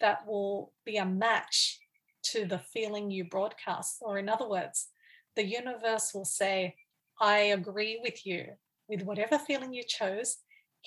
that 0.00 0.26
will 0.26 0.72
be 0.84 0.96
a 0.98 1.06
match 1.06 1.78
to 2.24 2.44
the 2.44 2.58
feeling 2.58 3.10
you 3.10 3.24
broadcast. 3.24 3.98
Or, 4.00 4.18
in 4.18 4.28
other 4.28 4.48
words, 4.48 4.88
the 5.36 5.46
universe 5.46 6.12
will 6.14 6.24
say, 6.24 6.74
I 7.20 7.38
agree 7.38 8.00
with 8.02 8.26
you 8.26 8.46
with 8.88 9.02
whatever 9.02 9.38
feeling 9.38 9.72
you 9.72 9.84
chose. 9.86 10.38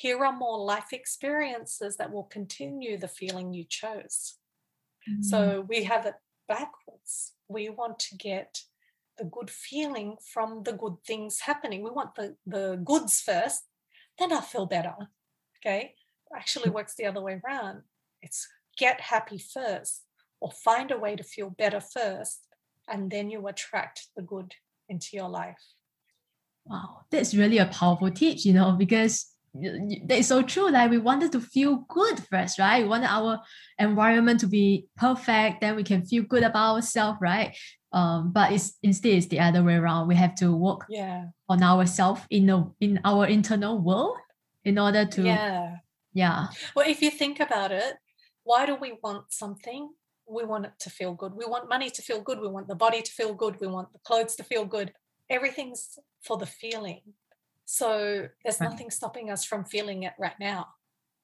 Here 0.01 0.23
are 0.23 0.31
more 0.31 0.57
life 0.63 0.93
experiences 0.93 1.97
that 1.97 2.11
will 2.13 2.23
continue 2.23 2.97
the 2.97 3.09
feeling 3.09 3.53
you 3.53 3.65
chose. 3.67 4.35
Mm-hmm. 5.09 5.23
So 5.23 5.65
we 5.67 5.83
have 5.83 6.05
it 6.05 6.15
backwards. 6.47 7.33
We 7.49 7.67
want 7.69 7.99
to 7.99 8.15
get 8.15 8.61
the 9.17 9.25
good 9.25 9.49
feeling 9.49 10.15
from 10.33 10.63
the 10.63 10.71
good 10.71 10.97
things 11.05 11.41
happening. 11.41 11.83
We 11.83 11.91
want 11.91 12.15
the, 12.15 12.37
the 12.45 12.79
goods 12.81 13.19
first, 13.19 13.63
then 14.17 14.31
I 14.31 14.39
feel 14.39 14.65
better. 14.65 14.95
Okay. 15.57 15.95
Actually 16.33 16.69
works 16.69 16.95
the 16.95 17.05
other 17.05 17.21
way 17.21 17.41
around. 17.43 17.81
It's 18.21 18.47
get 18.77 19.01
happy 19.01 19.37
first 19.37 20.03
or 20.39 20.51
find 20.51 20.91
a 20.91 20.97
way 20.97 21.17
to 21.17 21.23
feel 21.23 21.49
better 21.49 21.81
first, 21.81 22.47
and 22.87 23.11
then 23.11 23.29
you 23.29 23.45
attract 23.47 24.07
the 24.15 24.21
good 24.21 24.53
into 24.87 25.09
your 25.13 25.27
life. 25.27 25.61
Wow, 26.65 27.01
that's 27.11 27.33
really 27.33 27.57
a 27.57 27.65
powerful 27.65 28.11
teach, 28.11 28.45
you 28.45 28.53
know, 28.53 28.71
because 28.71 29.25
that 29.53 30.17
is 30.17 30.27
so 30.27 30.41
true. 30.41 30.69
Like 30.69 30.91
we 30.91 30.97
wanted 30.97 31.31
to 31.33 31.41
feel 31.41 31.85
good 31.89 32.19
first, 32.29 32.59
right? 32.59 32.83
We 32.83 32.89
wanted 32.89 33.09
our 33.09 33.39
environment 33.77 34.39
to 34.41 34.47
be 34.47 34.87
perfect, 34.97 35.61
then 35.61 35.75
we 35.75 35.83
can 35.83 36.05
feel 36.05 36.23
good 36.23 36.43
about 36.43 36.75
ourselves, 36.75 37.19
right? 37.21 37.55
um, 37.91 38.31
but 38.31 38.51
it's 38.51 38.77
instead 38.83 39.13
it's 39.13 39.27
the 39.27 39.39
other 39.39 39.63
way 39.63 39.75
around. 39.75 40.07
We 40.07 40.15
have 40.15 40.35
to 40.35 40.55
work 40.55 40.85
yeah. 40.89 41.25
on 41.47 41.63
ourselves 41.63 42.21
in 42.29 42.45
the 42.45 42.71
in 42.79 42.99
our 43.03 43.25
internal 43.25 43.79
world 43.79 44.17
in 44.63 44.77
order 44.77 45.05
to 45.05 45.23
yeah 45.23 45.75
yeah. 46.13 46.47
Well, 46.75 46.89
if 46.89 47.01
you 47.01 47.11
think 47.11 47.39
about 47.39 47.71
it, 47.71 47.95
why 48.43 48.65
do 48.65 48.75
we 48.75 48.97
want 49.03 49.31
something? 49.31 49.89
We 50.27 50.43
want 50.43 50.65
it 50.65 50.73
to 50.81 50.89
feel 50.89 51.13
good. 51.13 51.33
We 51.33 51.45
want 51.45 51.69
money 51.69 51.89
to 51.89 52.01
feel 52.01 52.21
good. 52.21 52.39
We 52.39 52.47
want 52.47 52.67
the 52.67 52.75
body 52.75 53.01
to 53.01 53.11
feel 53.11 53.33
good. 53.33 53.59
We 53.59 53.67
want 53.67 53.93
the 53.93 53.99
clothes 53.99 54.35
to 54.35 54.43
feel 54.43 54.65
good. 54.65 54.93
Everything's 55.29 55.97
for 56.23 56.37
the 56.37 56.45
feeling. 56.45 57.01
So 57.71 58.27
there's 58.43 58.59
right. 58.59 58.71
nothing 58.71 58.89
stopping 58.89 59.29
us 59.29 59.45
from 59.45 59.63
feeling 59.63 60.01
it 60.01 60.13
right 60.17 60.39
now. 60.39 60.69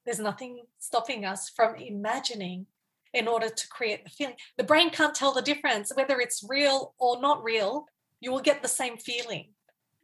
there's 0.04 0.20
nothing 0.20 0.62
stopping 0.78 1.24
us 1.24 1.50
from 1.50 1.74
imagining 1.74 2.66
in 3.12 3.26
order 3.26 3.48
to 3.48 3.68
create 3.68 4.04
the 4.04 4.10
feeling. 4.10 4.36
The 4.56 4.62
brain 4.62 4.90
can't 4.90 5.12
tell 5.12 5.32
the 5.32 5.42
difference, 5.42 5.90
whether 5.96 6.20
it's 6.20 6.46
real 6.48 6.94
or 7.00 7.20
not 7.20 7.42
real, 7.42 7.86
you 8.20 8.30
will 8.30 8.40
get 8.48 8.62
the 8.62 8.68
same 8.68 8.96
feeling. 8.96 9.54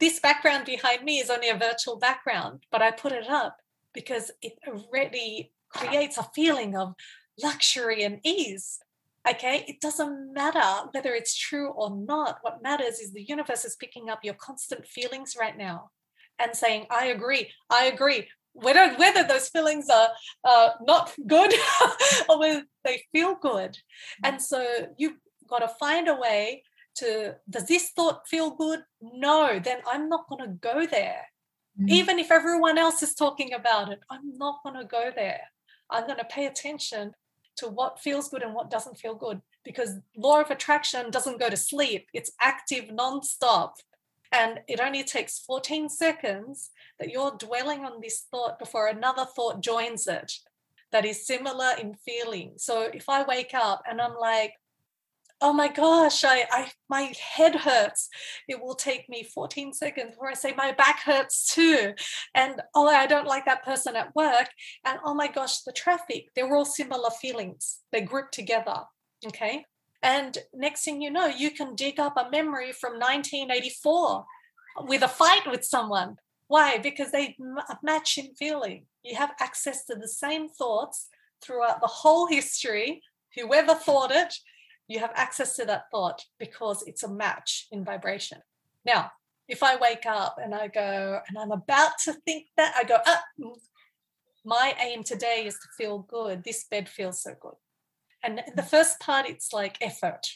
This 0.01 0.19
background 0.19 0.65
behind 0.65 1.05
me 1.05 1.21
is 1.21 1.31
only 1.31 1.49
a 1.49 1.57
virtual 1.57 1.97
background, 1.97 2.67
but 2.73 2.83
I 2.83 2.91
put 2.91 3.13
it 3.13 3.31
up 3.31 3.59
because 3.95 4.33
it 4.43 4.59
already 4.67 5.53
creates 5.69 6.19
a 6.19 6.29
feeling 6.35 6.77
of 6.77 6.97
luxury 7.41 8.03
and 8.03 8.19
ease. 8.25 8.81
Okay, 9.31 9.65
it 9.69 9.81
doesn't 9.81 10.35
matter 10.35 10.89
whether 10.91 11.15
it's 11.15 11.37
true 11.37 11.69
or 11.69 11.97
not. 11.97 12.39
What 12.43 12.65
matters 12.65 12.99
is 12.99 13.13
the 13.13 13.23
universe 13.23 13.65
is 13.65 13.77
picking 13.77 14.11
up 14.11 14.25
your 14.25 14.35
constant 14.35 14.85
feelings 14.89 15.37
right 15.39 15.57
now 15.57 15.93
and 16.39 16.55
saying, 16.55 16.87
I 16.91 17.07
agree, 17.07 17.51
I 17.71 17.87
agree. 17.87 18.29
Whether, 18.55 18.95
whether 18.97 19.25
those 19.25 19.49
feelings 19.49 19.89
are 19.89 20.09
uh, 20.45 20.71
not 20.83 21.15
good 21.27 21.55
or 22.29 22.39
whether 22.39 22.65
they 22.85 23.05
feel 23.13 23.35
good. 23.35 23.79
And 24.23 24.43
so 24.43 24.65
you've 24.99 25.17
got 25.49 25.61
to 25.61 25.69
find 25.69 26.09
a 26.09 26.15
way 26.15 26.65
to, 26.97 27.37
does 27.49 27.67
this 27.67 27.91
thought 27.97 28.29
feel 28.29 28.51
good? 28.51 28.81
No, 29.01 29.59
then 29.59 29.79
I'm 29.87 30.09
not 30.09 30.29
going 30.29 30.45
to 30.45 30.55
go 30.55 30.87
there. 30.87 31.23
Mm-hmm. 31.81 31.89
Even 31.89 32.19
if 32.19 32.31
everyone 32.31 32.77
else 32.77 33.03
is 33.03 33.15
talking 33.15 33.55
about 33.55 33.91
it, 33.91 34.01
I'm 34.11 34.37
not 34.37 34.59
going 34.63 34.79
to 34.79 34.85
go 34.85 35.11
there. 35.15 35.41
I'm 35.89 36.07
going 36.07 36.19
to 36.19 36.25
pay 36.25 36.47
attention 36.47 37.13
to 37.57 37.69
what 37.69 38.01
feels 38.01 38.29
good 38.29 38.43
and 38.43 38.55
what 38.55 38.71
doesn't 38.71 38.99
feel 38.99 39.15
good 39.15 39.41
because 39.65 39.99
law 40.17 40.41
of 40.41 40.51
attraction 40.51 41.11
doesn't 41.11 41.41
go 41.41 41.49
to 41.49 41.57
sleep 41.57 42.07
it's 42.13 42.33
active 42.41 42.91
non-stop 42.91 43.77
and 44.33 44.61
it 44.69 44.81
only 44.81 45.05
takes 45.05 45.39
14 45.41 45.89
seconds 45.89 46.71
that 46.99 47.11
you're 47.11 47.37
dwelling 47.39 47.85
on 47.85 48.01
this 48.01 48.27
thought 48.31 48.59
before 48.59 48.89
another 48.89 49.25
thought 49.25 49.63
joins 49.63 50.07
it 50.07 50.33
that 50.91 51.05
is 51.05 51.27
similar 51.27 51.73
in 51.81 51.95
feeling 51.95 52.53
so 52.57 52.89
if 52.93 53.09
i 53.09 53.23
wake 53.23 53.55
up 53.55 53.83
and 53.89 54.01
i'm 54.01 54.17
like 54.19 54.55
oh 55.43 55.53
my 55.53 55.69
gosh, 55.69 56.25
I, 56.25 56.47
I 56.51 56.71
my 56.89 57.13
head 57.21 57.57
hurts. 57.57 58.09
It 58.49 58.63
will 58.63 58.77
take 58.77 59.09
me 59.09 59.25
14 59.25 59.73
seconds 59.75 60.13
before 60.13 60.31
I 60.31 60.35
say 60.35 60.55
my 60.57 60.73
back 60.73 61.01
hurts 61.01 61.53
too. 61.53 61.93
And 62.35 62.63
oh, 62.75 62.87
I 62.87 63.07
don't 63.07 63.27
like 63.27 63.45
that 63.47 63.65
person 63.65 63.97
at 63.97 64.15
work. 64.15 64.49
And 64.87 64.99
oh 65.05 65.15
my 65.15 65.27
gosh, 65.27 65.63
the 65.63 65.73
traffic, 65.73 66.29
they're 66.35 66.55
all 66.55 66.65
similar 66.65 67.11
feelings. 67.11 67.81
They 67.91 68.03
group 68.03 68.31
together. 68.31 68.83
Okay. 69.27 69.65
And 70.03 70.39
next 70.53 70.85
thing 70.85 71.01
you 71.01 71.11
know, 71.11 71.27
you 71.27 71.51
can 71.51 71.75
dig 71.75 72.01
up 72.01 72.17
a 72.17 72.31
memory 72.31 72.73
from 72.73 72.95
1984 72.95 74.25
with 74.89 75.03
a 75.03 75.09
fight 75.09 75.47
with 75.47 75.65
someone. 75.65 76.17
Why? 76.49 76.79
Because 76.79 77.13
they 77.13 77.37
match 77.83 78.19
in 78.19 78.35
feeling. 78.35 78.87
You 79.03 79.17
have 79.17 79.33
access 79.41 79.85
to 79.87 79.95
the 79.95 80.09
same 80.09 80.49
thoughts 80.49 81.09
throughout 81.43 81.81
the 81.81 81.87
whole 81.87 82.27
history. 82.27 83.03
Whoever 83.37 83.75
thought 83.75 84.11
it, 84.11 84.35
you 84.89 84.99
have 84.99 85.13
access 85.15 85.57
to 85.57 85.65
that 85.67 85.85
thought 85.91 86.25
because 86.39 86.83
it's 86.87 87.03
a 87.03 87.09
match 87.09 87.69
in 87.71 87.85
vibration. 87.85 88.39
Now, 88.85 89.13
if 89.49 89.63
I 89.63 89.77
wake 89.77 90.07
up 90.07 90.37
and 90.43 90.55
I 90.55 90.69
go 90.69 91.21
and 91.29 91.39
I'm 91.39 91.53
about 91.53 91.93
to 92.05 92.13
think 92.25 92.47
that, 92.57 92.75
I 92.77 92.85
go, 92.85 92.99
ah, 93.07 93.23
mm, 93.41 93.55
my 94.45 94.75
aim 94.81 95.05
today 95.05 95.45
is 95.47 95.55
to 95.55 95.69
feel 95.77 96.01
good. 96.01 96.43
This 96.45 96.65
bed 96.65 96.89
feels 96.89 97.23
so 97.23 97.35
good. 97.41 97.55
And 98.23 98.43
the 98.55 98.63
first 98.63 99.01
part, 99.01 99.29
it's 99.29 99.53
like 99.53 99.79
effort. 99.81 100.27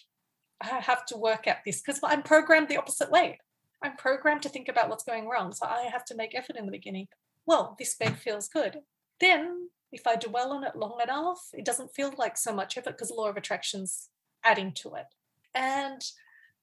I 0.61 0.66
have 0.80 1.05
to 1.07 1.16
work 1.16 1.47
at 1.47 1.59
this 1.64 1.80
because 1.80 2.01
I'm 2.03 2.22
programmed 2.22 2.68
the 2.68 2.78
opposite 2.78 3.11
way. 3.11 3.39
I'm 3.82 3.97
programmed 3.97 4.43
to 4.43 4.49
think 4.49 4.68
about 4.68 4.89
what's 4.89 5.05
going 5.05 5.28
wrong. 5.28 5.53
So 5.53 5.66
I 5.66 5.89
have 5.93 6.05
to 6.07 6.16
make 6.16 6.34
effort 6.34 6.57
in 6.57 6.66
the 6.66 6.72
beginning. 6.72 7.09
Well, 7.45 7.76
this 7.78 7.95
bed 7.95 8.18
feels 8.18 8.49
good. 8.49 8.78
Then, 9.20 9.68
if 9.93 10.07
I 10.07 10.16
dwell 10.16 10.53
on 10.53 10.64
it 10.64 10.76
long 10.76 10.99
enough, 11.03 11.49
it 11.53 11.64
doesn't 11.64 11.95
feel 11.95 12.12
like 12.18 12.37
so 12.37 12.53
much 12.53 12.76
effort 12.76 12.93
because 12.93 13.11
law 13.11 13.28
of 13.28 13.37
attraction's 13.37 14.09
adding 14.45 14.72
to 14.72 14.95
it. 14.95 15.07
And 15.55 16.03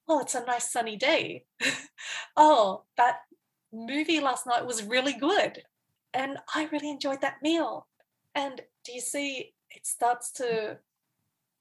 oh, 0.08 0.20
it's 0.20 0.34
a 0.34 0.44
nice 0.44 0.70
sunny 0.70 0.96
day. 0.96 1.44
oh, 2.36 2.82
that 2.96 3.20
movie 3.72 4.20
last 4.20 4.46
night 4.46 4.66
was 4.66 4.84
really 4.84 5.14
good. 5.14 5.62
And 6.12 6.38
I 6.54 6.68
really 6.70 6.90
enjoyed 6.90 7.20
that 7.22 7.42
meal. 7.42 7.86
And 8.34 8.60
do 8.84 8.92
you 8.92 9.00
see, 9.00 9.54
it 9.70 9.86
starts 9.86 10.30
to 10.32 10.78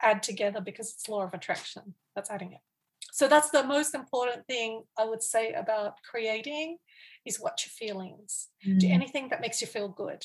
add 0.04 0.24
together 0.24 0.62
because 0.62 0.94
it's 0.94 1.10
law 1.10 1.24
of 1.24 1.34
attraction 1.34 1.96
that's 2.16 2.30
adding 2.30 2.54
it. 2.54 2.60
So 3.12 3.28
that's 3.28 3.52
the 3.52 3.64
most 3.64 3.94
important 3.94 4.48
thing 4.48 4.84
I 4.98 5.06
would 5.06 5.22
say 5.22 5.54
about 5.54 5.96
creating 6.10 6.78
is 7.26 7.40
what 7.40 7.62
your 7.64 7.70
feelings. 7.70 8.50
Mm. 8.68 8.80
Do 8.80 8.88
anything 8.90 9.30
that 9.30 9.42
makes 9.42 9.62
you 9.62 9.68
feel 9.68 9.88
good. 9.88 10.24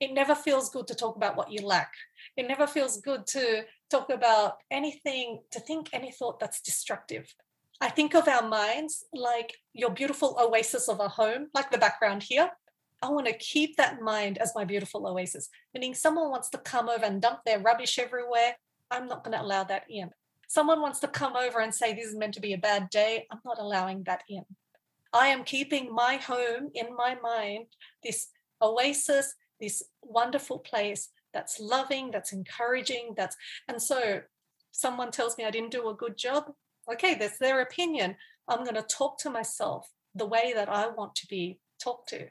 It 0.00 0.12
never 0.12 0.34
feels 0.34 0.70
good 0.70 0.86
to 0.88 0.94
talk 0.94 1.16
about 1.16 1.36
what 1.36 1.52
you 1.52 1.64
lack. 1.66 1.92
It 2.36 2.48
never 2.48 2.66
feels 2.66 3.00
good 3.00 3.26
to 3.28 3.64
talk 3.90 4.10
about 4.10 4.54
anything, 4.70 5.40
to 5.50 5.60
think 5.60 5.90
any 5.92 6.10
thought 6.10 6.40
that's 6.40 6.60
destructive. 6.62 7.34
I 7.82 7.88
think 7.88 8.14
of 8.14 8.28
our 8.28 8.46
minds 8.46 9.04
like 9.12 9.56
your 9.72 9.90
beautiful 9.90 10.36
oasis 10.40 10.88
of 10.88 11.00
a 11.00 11.08
home, 11.08 11.48
like 11.54 11.70
the 11.70 11.78
background 11.78 12.22
here. 12.22 12.50
I 13.02 13.08
want 13.08 13.26
to 13.26 13.36
keep 13.36 13.76
that 13.76 14.02
mind 14.02 14.36
as 14.38 14.52
my 14.54 14.64
beautiful 14.64 15.06
oasis, 15.06 15.48
meaning 15.72 15.94
someone 15.94 16.30
wants 16.30 16.50
to 16.50 16.58
come 16.58 16.90
over 16.90 17.04
and 17.04 17.22
dump 17.22 17.40
their 17.46 17.58
rubbish 17.58 17.98
everywhere. 17.98 18.56
I'm 18.90 19.06
not 19.06 19.24
going 19.24 19.36
to 19.36 19.42
allow 19.42 19.64
that 19.64 19.84
in. 19.88 20.10
Someone 20.48 20.80
wants 20.80 21.00
to 21.00 21.08
come 21.08 21.36
over 21.36 21.60
and 21.60 21.74
say, 21.74 21.94
This 21.94 22.06
is 22.06 22.16
meant 22.16 22.34
to 22.34 22.40
be 22.40 22.52
a 22.52 22.58
bad 22.58 22.90
day. 22.90 23.26
I'm 23.30 23.40
not 23.44 23.58
allowing 23.58 24.02
that 24.04 24.22
in. 24.28 24.44
I 25.12 25.28
am 25.28 25.44
keeping 25.44 25.92
my 25.92 26.16
home 26.16 26.70
in 26.74 26.94
my 26.96 27.16
mind, 27.20 27.66
this 28.02 28.28
oasis, 28.62 29.34
this 29.60 29.82
wonderful 30.02 30.58
place 30.58 31.10
that's 31.32 31.60
loving, 31.60 32.10
that's 32.10 32.32
encouraging, 32.32 33.14
that's 33.16 33.36
and 33.68 33.80
so 33.80 34.22
someone 34.72 35.10
tells 35.10 35.36
me 35.36 35.44
I 35.44 35.50
didn't 35.50 35.72
do 35.72 35.88
a 35.88 35.94
good 35.94 36.16
job. 36.16 36.52
Okay, 36.92 37.14
that's 37.14 37.38
their 37.38 37.60
opinion. 37.60 38.16
I'm 38.48 38.64
going 38.64 38.74
to 38.74 38.82
talk 38.82 39.18
to 39.18 39.30
myself 39.30 39.88
the 40.14 40.26
way 40.26 40.52
that 40.54 40.68
I 40.68 40.88
want 40.88 41.14
to 41.16 41.26
be 41.28 41.58
talked 41.82 42.08
to. 42.10 42.26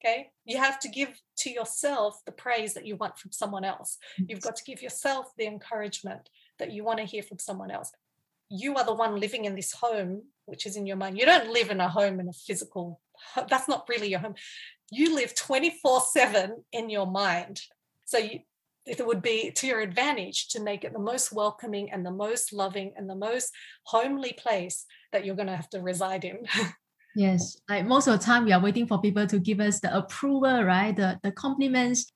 Okay, 0.00 0.30
you 0.44 0.58
have 0.58 0.78
to 0.80 0.88
give 0.88 1.20
to 1.38 1.50
yourself 1.50 2.20
the 2.24 2.32
praise 2.32 2.74
that 2.74 2.86
you 2.86 2.96
want 2.96 3.18
from 3.18 3.32
someone 3.32 3.64
else. 3.64 3.98
You've 4.16 4.40
got 4.40 4.56
to 4.56 4.64
give 4.64 4.82
yourself 4.82 5.32
the 5.36 5.46
encouragement 5.46 6.28
that 6.58 6.72
you 6.72 6.84
want 6.84 6.98
to 6.98 7.04
hear 7.04 7.22
from 7.22 7.38
someone 7.38 7.70
else. 7.70 7.92
You 8.50 8.74
are 8.76 8.84
the 8.84 8.94
one 8.94 9.20
living 9.20 9.44
in 9.44 9.54
this 9.54 9.72
home, 9.72 10.22
which 10.46 10.66
is 10.66 10.76
in 10.76 10.86
your 10.86 10.96
mind. 10.96 11.18
You 11.18 11.26
don't 11.26 11.52
live 11.52 11.70
in 11.70 11.80
a 11.80 11.88
home 11.88 12.20
in 12.20 12.28
a 12.28 12.32
physical, 12.32 13.00
that's 13.48 13.68
not 13.68 13.88
really 13.88 14.08
your 14.08 14.20
home. 14.20 14.34
You 14.90 15.14
live 15.14 15.34
24 15.34 16.00
7 16.00 16.64
in 16.72 16.90
your 16.90 17.06
mind. 17.06 17.60
So 18.06 18.18
you, 18.18 18.40
it 18.86 19.06
would 19.06 19.20
be 19.20 19.50
to 19.50 19.66
your 19.66 19.80
advantage 19.80 20.48
to 20.48 20.62
make 20.62 20.82
it 20.82 20.94
the 20.94 20.98
most 20.98 21.30
welcoming 21.30 21.92
and 21.92 22.04
the 22.04 22.10
most 22.10 22.52
loving 22.54 22.94
and 22.96 23.08
the 23.08 23.14
most 23.14 23.52
homely 23.84 24.32
place 24.32 24.86
that 25.12 25.26
you're 25.26 25.36
going 25.36 25.48
to 25.48 25.56
have 25.56 25.70
to 25.70 25.80
reside 25.80 26.24
in. 26.24 26.38
yes, 27.18 27.60
like 27.68 27.84
most 27.84 28.06
of 28.06 28.18
the 28.18 28.24
time 28.24 28.44
we 28.44 28.52
are 28.52 28.60
waiting 28.60 28.86
for 28.86 29.00
people 29.00 29.26
to 29.26 29.38
give 29.38 29.60
us 29.60 29.80
the 29.80 29.94
approval, 29.94 30.62
right? 30.62 30.94
The 30.94 31.18
the 31.22 31.32
compliments, 31.32 32.12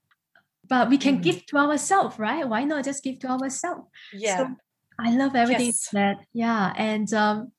but 0.69 0.89
we 0.89 0.97
can 0.97 1.19
mm. 1.19 1.23
give 1.23 1.45
to 1.47 1.57
ourselves, 1.57 2.19
right? 2.19 2.49
Why 2.49 2.65
not 2.65 2.85
just 2.85 3.03
give 3.03 3.19
to 3.21 3.29
ourselves? 3.29 3.89
Yeah. 4.13 4.39
So 4.39 4.57
I 4.99 5.11
love 5.17 5.35
everything 5.35 5.67
yes. 5.67 5.89
that. 5.93 6.17
Yeah, 6.33 6.73
and 6.77 7.13
um, 7.13 7.53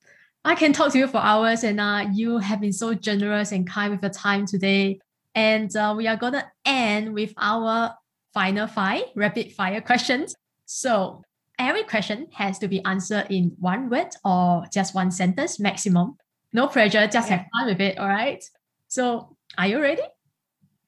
I 0.44 0.54
can 0.54 0.72
talk 0.72 0.92
to 0.92 0.98
you 0.98 1.06
for 1.06 1.18
hours, 1.18 1.64
and 1.64 1.80
uh, 1.80 2.06
you 2.12 2.38
have 2.38 2.60
been 2.60 2.72
so 2.72 2.94
generous 2.94 3.52
and 3.52 3.68
kind 3.68 3.92
with 3.92 4.02
your 4.02 4.10
time 4.10 4.46
today. 4.46 5.00
And 5.34 5.74
uh, 5.76 5.94
we 5.96 6.06
are 6.06 6.16
gonna 6.16 6.50
end 6.64 7.12
with 7.12 7.34
our 7.36 7.94
final 8.32 8.66
five 8.66 9.04
rapid 9.14 9.52
fire 9.52 9.80
questions. 9.80 10.34
So 10.66 11.22
every 11.58 11.84
question 11.84 12.28
has 12.32 12.58
to 12.60 12.68
be 12.68 12.82
answered 12.84 13.26
in 13.30 13.52
one 13.60 13.90
word 13.90 14.10
or 14.24 14.64
just 14.72 14.94
one 14.94 15.10
sentence 15.10 15.60
maximum. 15.60 16.16
No 16.54 16.68
pressure, 16.68 17.06
just 17.08 17.28
have 17.28 17.44
fun 17.52 17.66
with 17.66 17.80
it. 17.80 17.98
All 17.98 18.08
right. 18.08 18.42
So 18.88 19.36
are 19.58 19.66
you 19.66 19.80
ready? 19.80 20.02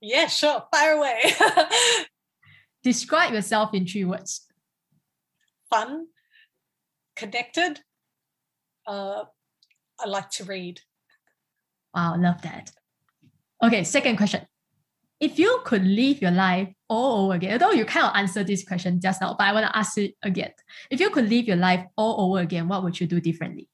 Yeah, 0.00 0.28
sure. 0.28 0.64
Fire 0.72 0.92
away. 0.92 1.20
Describe 2.82 3.34
yourself 3.34 3.74
in 3.74 3.86
three 3.86 4.04
words. 4.04 4.46
Fun, 5.68 6.06
connected. 7.16 7.80
Uh, 8.86 9.24
I 9.98 10.06
like 10.06 10.30
to 10.30 10.44
read. 10.44 10.80
Wow, 11.92 12.16
love 12.16 12.40
that. 12.42 12.70
Okay, 13.62 13.82
second 13.82 14.16
question 14.16 14.46
if 15.18 15.38
you 15.38 15.60
could 15.64 15.84
live 15.84 16.20
your 16.20 16.30
life 16.30 16.68
all 16.88 17.24
over 17.24 17.34
again, 17.34 17.52
although 17.52 17.74
you 17.74 17.84
kind 17.84 18.06
of 18.06 18.12
answered 18.14 18.46
this 18.46 18.64
question 18.64 19.00
just 19.00 19.20
now, 19.20 19.34
but 19.36 19.44
I 19.44 19.52
want 19.52 19.66
to 19.66 19.76
ask 19.76 19.96
it 19.98 20.14
again. 20.22 20.52
If 20.90 21.00
you 21.00 21.10
could 21.10 21.28
live 21.28 21.46
your 21.46 21.56
life 21.56 21.86
all 21.96 22.28
over 22.30 22.40
again, 22.40 22.68
what 22.68 22.84
would 22.84 23.00
you 23.00 23.06
do 23.06 23.20
differently? 23.20 23.68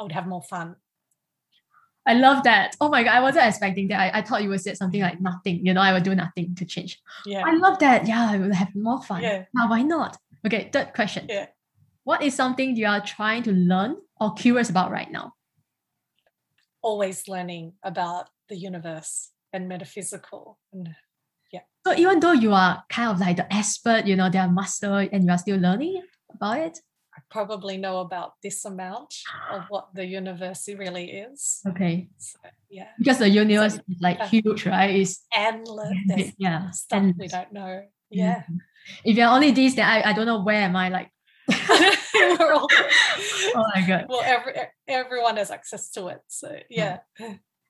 I 0.00 0.02
would 0.02 0.12
have 0.12 0.26
more 0.26 0.42
fun. 0.42 0.76
I 2.06 2.14
love 2.14 2.42
that. 2.44 2.74
Oh 2.80 2.88
my 2.88 3.04
god, 3.04 3.12
I 3.12 3.20
wasn't 3.20 3.46
expecting 3.46 3.88
that. 3.88 4.00
I, 4.00 4.18
I 4.18 4.22
thought 4.22 4.42
you 4.42 4.48
would 4.48 4.62
say 4.62 4.72
something 4.72 5.02
like 5.02 5.20
nothing. 5.20 5.64
You 5.64 5.74
know, 5.74 5.82
I 5.82 5.92
would 5.92 6.02
do 6.02 6.14
nothing 6.14 6.54
to 6.54 6.64
change. 6.64 6.98
Yeah. 7.26 7.44
I 7.44 7.54
love 7.54 7.78
that. 7.80 8.08
Yeah, 8.08 8.30
I 8.30 8.38
would 8.38 8.54
have 8.54 8.74
more 8.74 9.02
fun. 9.02 9.22
Yeah. 9.22 9.44
Now, 9.54 9.68
why 9.68 9.82
not? 9.82 10.16
Okay, 10.46 10.70
third 10.72 10.94
question. 10.94 11.26
Yeah. 11.28 11.48
What 12.04 12.22
is 12.22 12.34
something 12.34 12.74
you 12.74 12.86
are 12.86 13.02
trying 13.04 13.42
to 13.42 13.52
learn 13.52 13.96
or 14.18 14.32
curious 14.32 14.70
about 14.70 14.90
right 14.90 15.12
now? 15.12 15.34
Always 16.80 17.28
learning 17.28 17.74
about 17.82 18.30
the 18.48 18.56
universe 18.56 19.32
and 19.52 19.68
metaphysical 19.68 20.58
and 20.72 20.94
yeah 21.52 21.60
So 21.86 21.92
even 21.94 22.20
though 22.20 22.32
you 22.32 22.54
are 22.54 22.84
kind 22.88 23.10
of 23.10 23.20
like 23.20 23.36
the 23.36 23.52
expert, 23.54 24.06
you 24.06 24.16
know, 24.16 24.30
they 24.30 24.38
are 24.38 24.50
master 24.50 25.06
and 25.12 25.24
you 25.24 25.30
are 25.30 25.38
still 25.38 25.58
learning 25.58 26.02
about 26.32 26.58
it? 26.58 26.80
Probably 27.30 27.76
know 27.76 28.00
about 28.00 28.34
this 28.42 28.64
amount 28.64 29.14
of 29.52 29.64
what 29.68 29.88
the 29.94 30.04
universe 30.04 30.68
really 30.68 31.10
is. 31.10 31.60
Okay. 31.68 32.08
So, 32.18 32.38
yeah. 32.70 32.88
Because 32.98 33.18
the 33.18 33.28
universe 33.28 33.74
So, 33.74 33.80
is 33.88 34.00
like 34.00 34.20
huge, 34.28 34.66
right? 34.66 34.94
It's 35.00 35.24
Endless. 35.34 35.92
There's 36.06 36.32
yeah. 36.38 36.70
stuff 36.70 37.04
we 37.18 37.28
don't 37.28 37.52
know. 37.52 37.82
Yeah. 38.10 38.42
Mhm. 38.50 38.58
If 39.04 39.16
you're 39.16 39.28
only 39.28 39.50
this, 39.52 39.74
then 39.74 39.86
I, 39.86 40.10
I 40.10 40.12
don't 40.12 40.26
know 40.26 40.42
where 40.42 40.62
am 40.62 40.74
I 40.76 40.88
like. 40.88 41.10
We're 42.14 42.52
all, 42.52 42.68
Oh 43.54 43.64
my 43.74 43.82
god. 43.86 44.06
well, 44.08 44.22
every, 44.24 44.52
everyone 44.88 45.36
has 45.36 45.50
access 45.50 45.90
to 45.92 46.08
it. 46.08 46.20
So 46.28 46.56
yeah. 46.68 46.98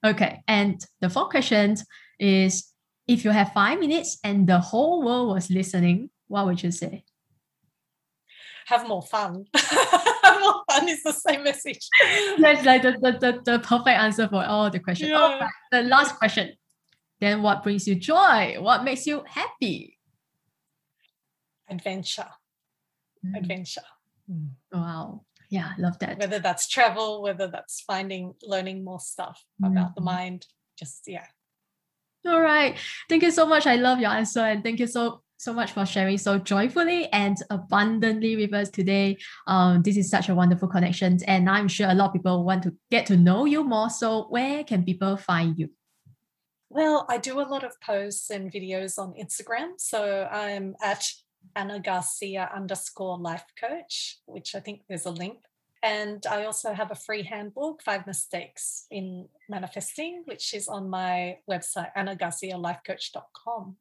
Okay. 0.05 0.43
And 0.49 0.85
the 1.01 1.11
fourth 1.11 1.31
question 1.31 1.77
is 2.19 2.73
if 3.07 3.25
you 3.25 3.31
have 3.31 3.53
five 3.53 3.81
minutes 3.81 4.19
and 4.25 4.47
the 4.47 4.59
whole 4.61 5.03
world 5.05 5.35
was 5.35 5.51
listening, 5.51 6.11
what 6.29 6.47
would 6.47 6.63
you 6.63 6.71
say? 6.71 7.05
Have 8.71 8.87
more 8.87 9.03
fun. 9.03 9.47
Have 9.57 10.41
more 10.41 10.62
fun 10.71 10.89
is 10.89 11.03
the 11.03 11.12
same 11.12 11.43
message. 11.43 11.89
That's 12.39 12.64
like 12.64 12.83
the, 12.83 12.93
the, 12.93 13.12
the, 13.18 13.41
the 13.45 13.59
perfect 13.59 13.99
answer 13.99 14.29
for 14.29 14.45
all 14.45 14.71
the 14.71 14.79
questions. 14.79 15.11
Yeah. 15.11 15.41
Oh, 15.43 15.49
the 15.73 15.83
last 15.83 16.14
question. 16.16 16.53
Then 17.21 17.43
what 17.43 17.64
brings 17.64 17.89
you 17.89 17.97
joy? 17.97 18.57
What 18.61 18.85
makes 18.85 19.09
you 19.09 19.25
happy? 19.27 19.99
Adventure. 21.68 22.31
Mm. 23.27 23.39
Adventure. 23.39 23.89
Wow. 24.73 25.23
Yeah, 25.51 25.73
love 25.77 25.99
that. 25.99 26.18
Whether 26.18 26.39
that's 26.39 26.68
travel, 26.68 27.23
whether 27.23 27.49
that's 27.49 27.81
finding, 27.81 28.35
learning 28.45 28.85
more 28.85 29.01
stuff 29.01 29.45
about 29.61 29.97
the 29.97 30.01
mind. 30.01 30.47
Just 30.79 31.03
yeah. 31.09 31.27
All 32.25 32.41
right. 32.41 32.77
Thank 33.09 33.25
you 33.25 33.33
so 33.33 33.47
much. 33.47 33.66
I 33.66 33.75
love 33.75 33.99
your 33.99 34.11
answer 34.11 34.41
and 34.41 34.62
thank 34.62 34.79
you 34.79 34.87
so 34.87 35.23
so 35.41 35.55
much 35.55 35.72
for 35.72 35.86
sharing 35.86 36.18
so 36.18 36.36
joyfully 36.38 37.09
and 37.14 37.38
abundantly 37.49 38.36
with 38.36 38.53
us 38.53 38.68
today. 38.68 39.16
Um, 39.47 39.80
this 39.80 39.97
is 39.97 40.11
such 40.11 40.28
a 40.28 40.34
wonderful 40.34 40.68
connection, 40.68 41.18
and 41.26 41.49
I'm 41.49 41.66
sure 41.66 41.88
a 41.88 41.95
lot 41.95 42.09
of 42.09 42.12
people 42.12 42.45
want 42.45 42.62
to 42.64 42.76
get 42.91 43.07
to 43.07 43.16
know 43.16 43.47
you 43.47 43.64
more. 43.64 43.88
So, 43.88 44.26
where 44.28 44.62
can 44.64 44.84
people 44.84 45.16
find 45.16 45.59
you? 45.59 45.70
Well, 46.68 47.07
I 47.09 47.16
do 47.16 47.41
a 47.41 47.49
lot 47.49 47.64
of 47.64 47.80
posts 47.80 48.28
and 48.28 48.53
videos 48.53 48.99
on 48.99 49.14
Instagram. 49.14 49.70
So 49.78 50.28
I'm 50.30 50.76
at 50.82 51.05
Anna 51.57 51.80
Garcia 51.80 52.51
underscore 52.55 53.18
life 53.18 53.47
coach, 53.59 54.18
which 54.26 54.55
I 54.55 54.61
think 54.61 54.82
there's 54.88 55.07
a 55.07 55.11
link. 55.11 55.38
And 55.82 56.24
I 56.30 56.45
also 56.45 56.74
have 56.74 56.91
a 56.91 56.95
free 56.95 57.22
handbook, 57.22 57.82
Five 57.82 58.07
Mistakes 58.07 58.86
in 58.91 59.26
Manifesting, 59.49 60.22
which 60.26 60.53
is 60.53 60.68
on 60.68 60.91
my 60.91 61.38
website, 61.51 61.88
annagarcialifecoach.com. 61.97 63.76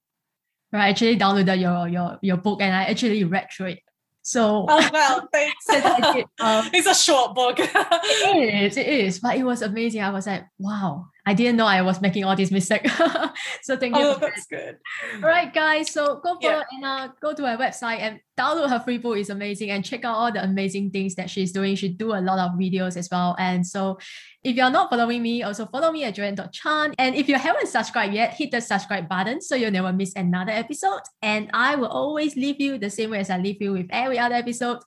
Right, 0.71 0.85
I 0.85 0.89
actually 0.89 1.17
downloaded 1.17 1.59
your 1.59 1.87
your 1.87 2.19
your 2.21 2.37
book 2.37 2.61
and 2.61 2.73
I 2.73 2.83
actually 2.83 3.23
read 3.23 3.47
through 3.55 3.67
it. 3.67 3.79
So 4.21 4.65
Oh, 4.69 4.89
well, 4.93 5.27
thanks. 5.33 5.65
Did, 5.69 6.25
um, 6.39 6.69
it's 6.73 6.87
a 6.87 6.93
short 6.93 7.33
book. 7.33 7.55
it 7.59 8.63
is, 8.63 8.77
it 8.77 8.87
is, 8.87 9.19
but 9.19 9.37
it 9.37 9.43
was 9.43 9.61
amazing. 9.61 10.01
I 10.01 10.11
was 10.11 10.27
like, 10.27 10.45
wow, 10.59 11.07
I 11.29 11.35
didn't 11.35 11.57
know 11.57 11.67
I 11.67 11.83
was 11.83 12.01
making 12.01 12.23
all 12.25 12.35
these 12.35 12.49
mistakes. 12.49 12.91
so 13.61 13.77
thank 13.77 13.95
you. 13.95 14.01
oh, 14.01 14.13
for 14.15 14.21
that. 14.21 14.31
that's 14.33 14.47
good. 14.47 14.77
All 15.21 15.29
right, 15.29 15.53
guys. 15.53 15.91
So 15.91 16.19
go 16.23 16.39
Yeah. 16.41 16.63
Anna, 16.73 17.13
go 17.21 17.35
to 17.35 17.45
her 17.45 17.55
website 17.55 17.99
and 17.99 18.19
download 18.35 18.71
her 18.71 18.79
free 18.79 18.97
book. 18.97 19.15
It's 19.15 19.29
amazing. 19.29 19.69
And 19.69 19.85
check 19.85 20.03
out 20.03 20.15
all 20.15 20.31
the 20.31 20.43
amazing 20.43 20.89
things 20.89 21.13
that 21.21 21.29
she's 21.29 21.51
doing. 21.51 21.75
She 21.75 21.89
do 21.89 22.13
a 22.13 22.21
lot 22.29 22.39
of 22.39 22.57
videos 22.57 22.97
as 22.97 23.09
well. 23.11 23.35
And 23.37 23.61
so 23.61 23.99
if 24.43 24.55
you're 24.55 24.71
not 24.71 24.89
following 24.89 25.21
me, 25.21 25.43
also 25.43 25.67
follow 25.67 25.91
me 25.91 26.03
at 26.03 26.15
joyan.chan. 26.15 26.95
And 26.97 27.13
if 27.13 27.29
you 27.29 27.35
haven't 27.35 27.67
subscribed 27.67 28.15
yet, 28.15 28.33
hit 28.33 28.49
the 28.49 28.59
subscribe 28.59 29.07
button 29.07 29.39
so 29.39 29.53
you'll 29.53 29.69
never 29.69 29.93
miss 29.93 30.13
another 30.15 30.51
episode. 30.51 31.01
And 31.21 31.51
I 31.53 31.75
will 31.75 31.89
always 31.89 32.35
leave 32.37 32.59
you 32.59 32.79
the 32.79 32.89
same 32.89 33.11
way 33.11 33.19
as 33.19 33.29
I 33.29 33.37
leave 33.37 33.61
you 33.61 33.73
with 33.73 33.85
every 33.91 34.17
other 34.17 34.33
episode. 34.33 34.79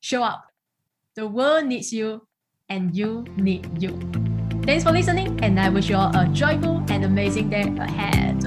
Show 0.00 0.22
up. 0.22 0.46
The 1.16 1.26
world 1.26 1.66
needs 1.66 1.92
you 1.92 2.28
and 2.68 2.94
you 2.94 3.24
need 3.36 3.82
you. 3.82 4.23
Thanks 4.64 4.82
for 4.82 4.92
listening, 4.92 5.38
and 5.44 5.60
I 5.60 5.68
wish 5.68 5.90
you 5.90 5.96
all 5.96 6.10
a 6.16 6.26
joyful 6.28 6.82
and 6.88 7.04
amazing 7.04 7.50
day 7.50 7.70
ahead. 7.78 8.43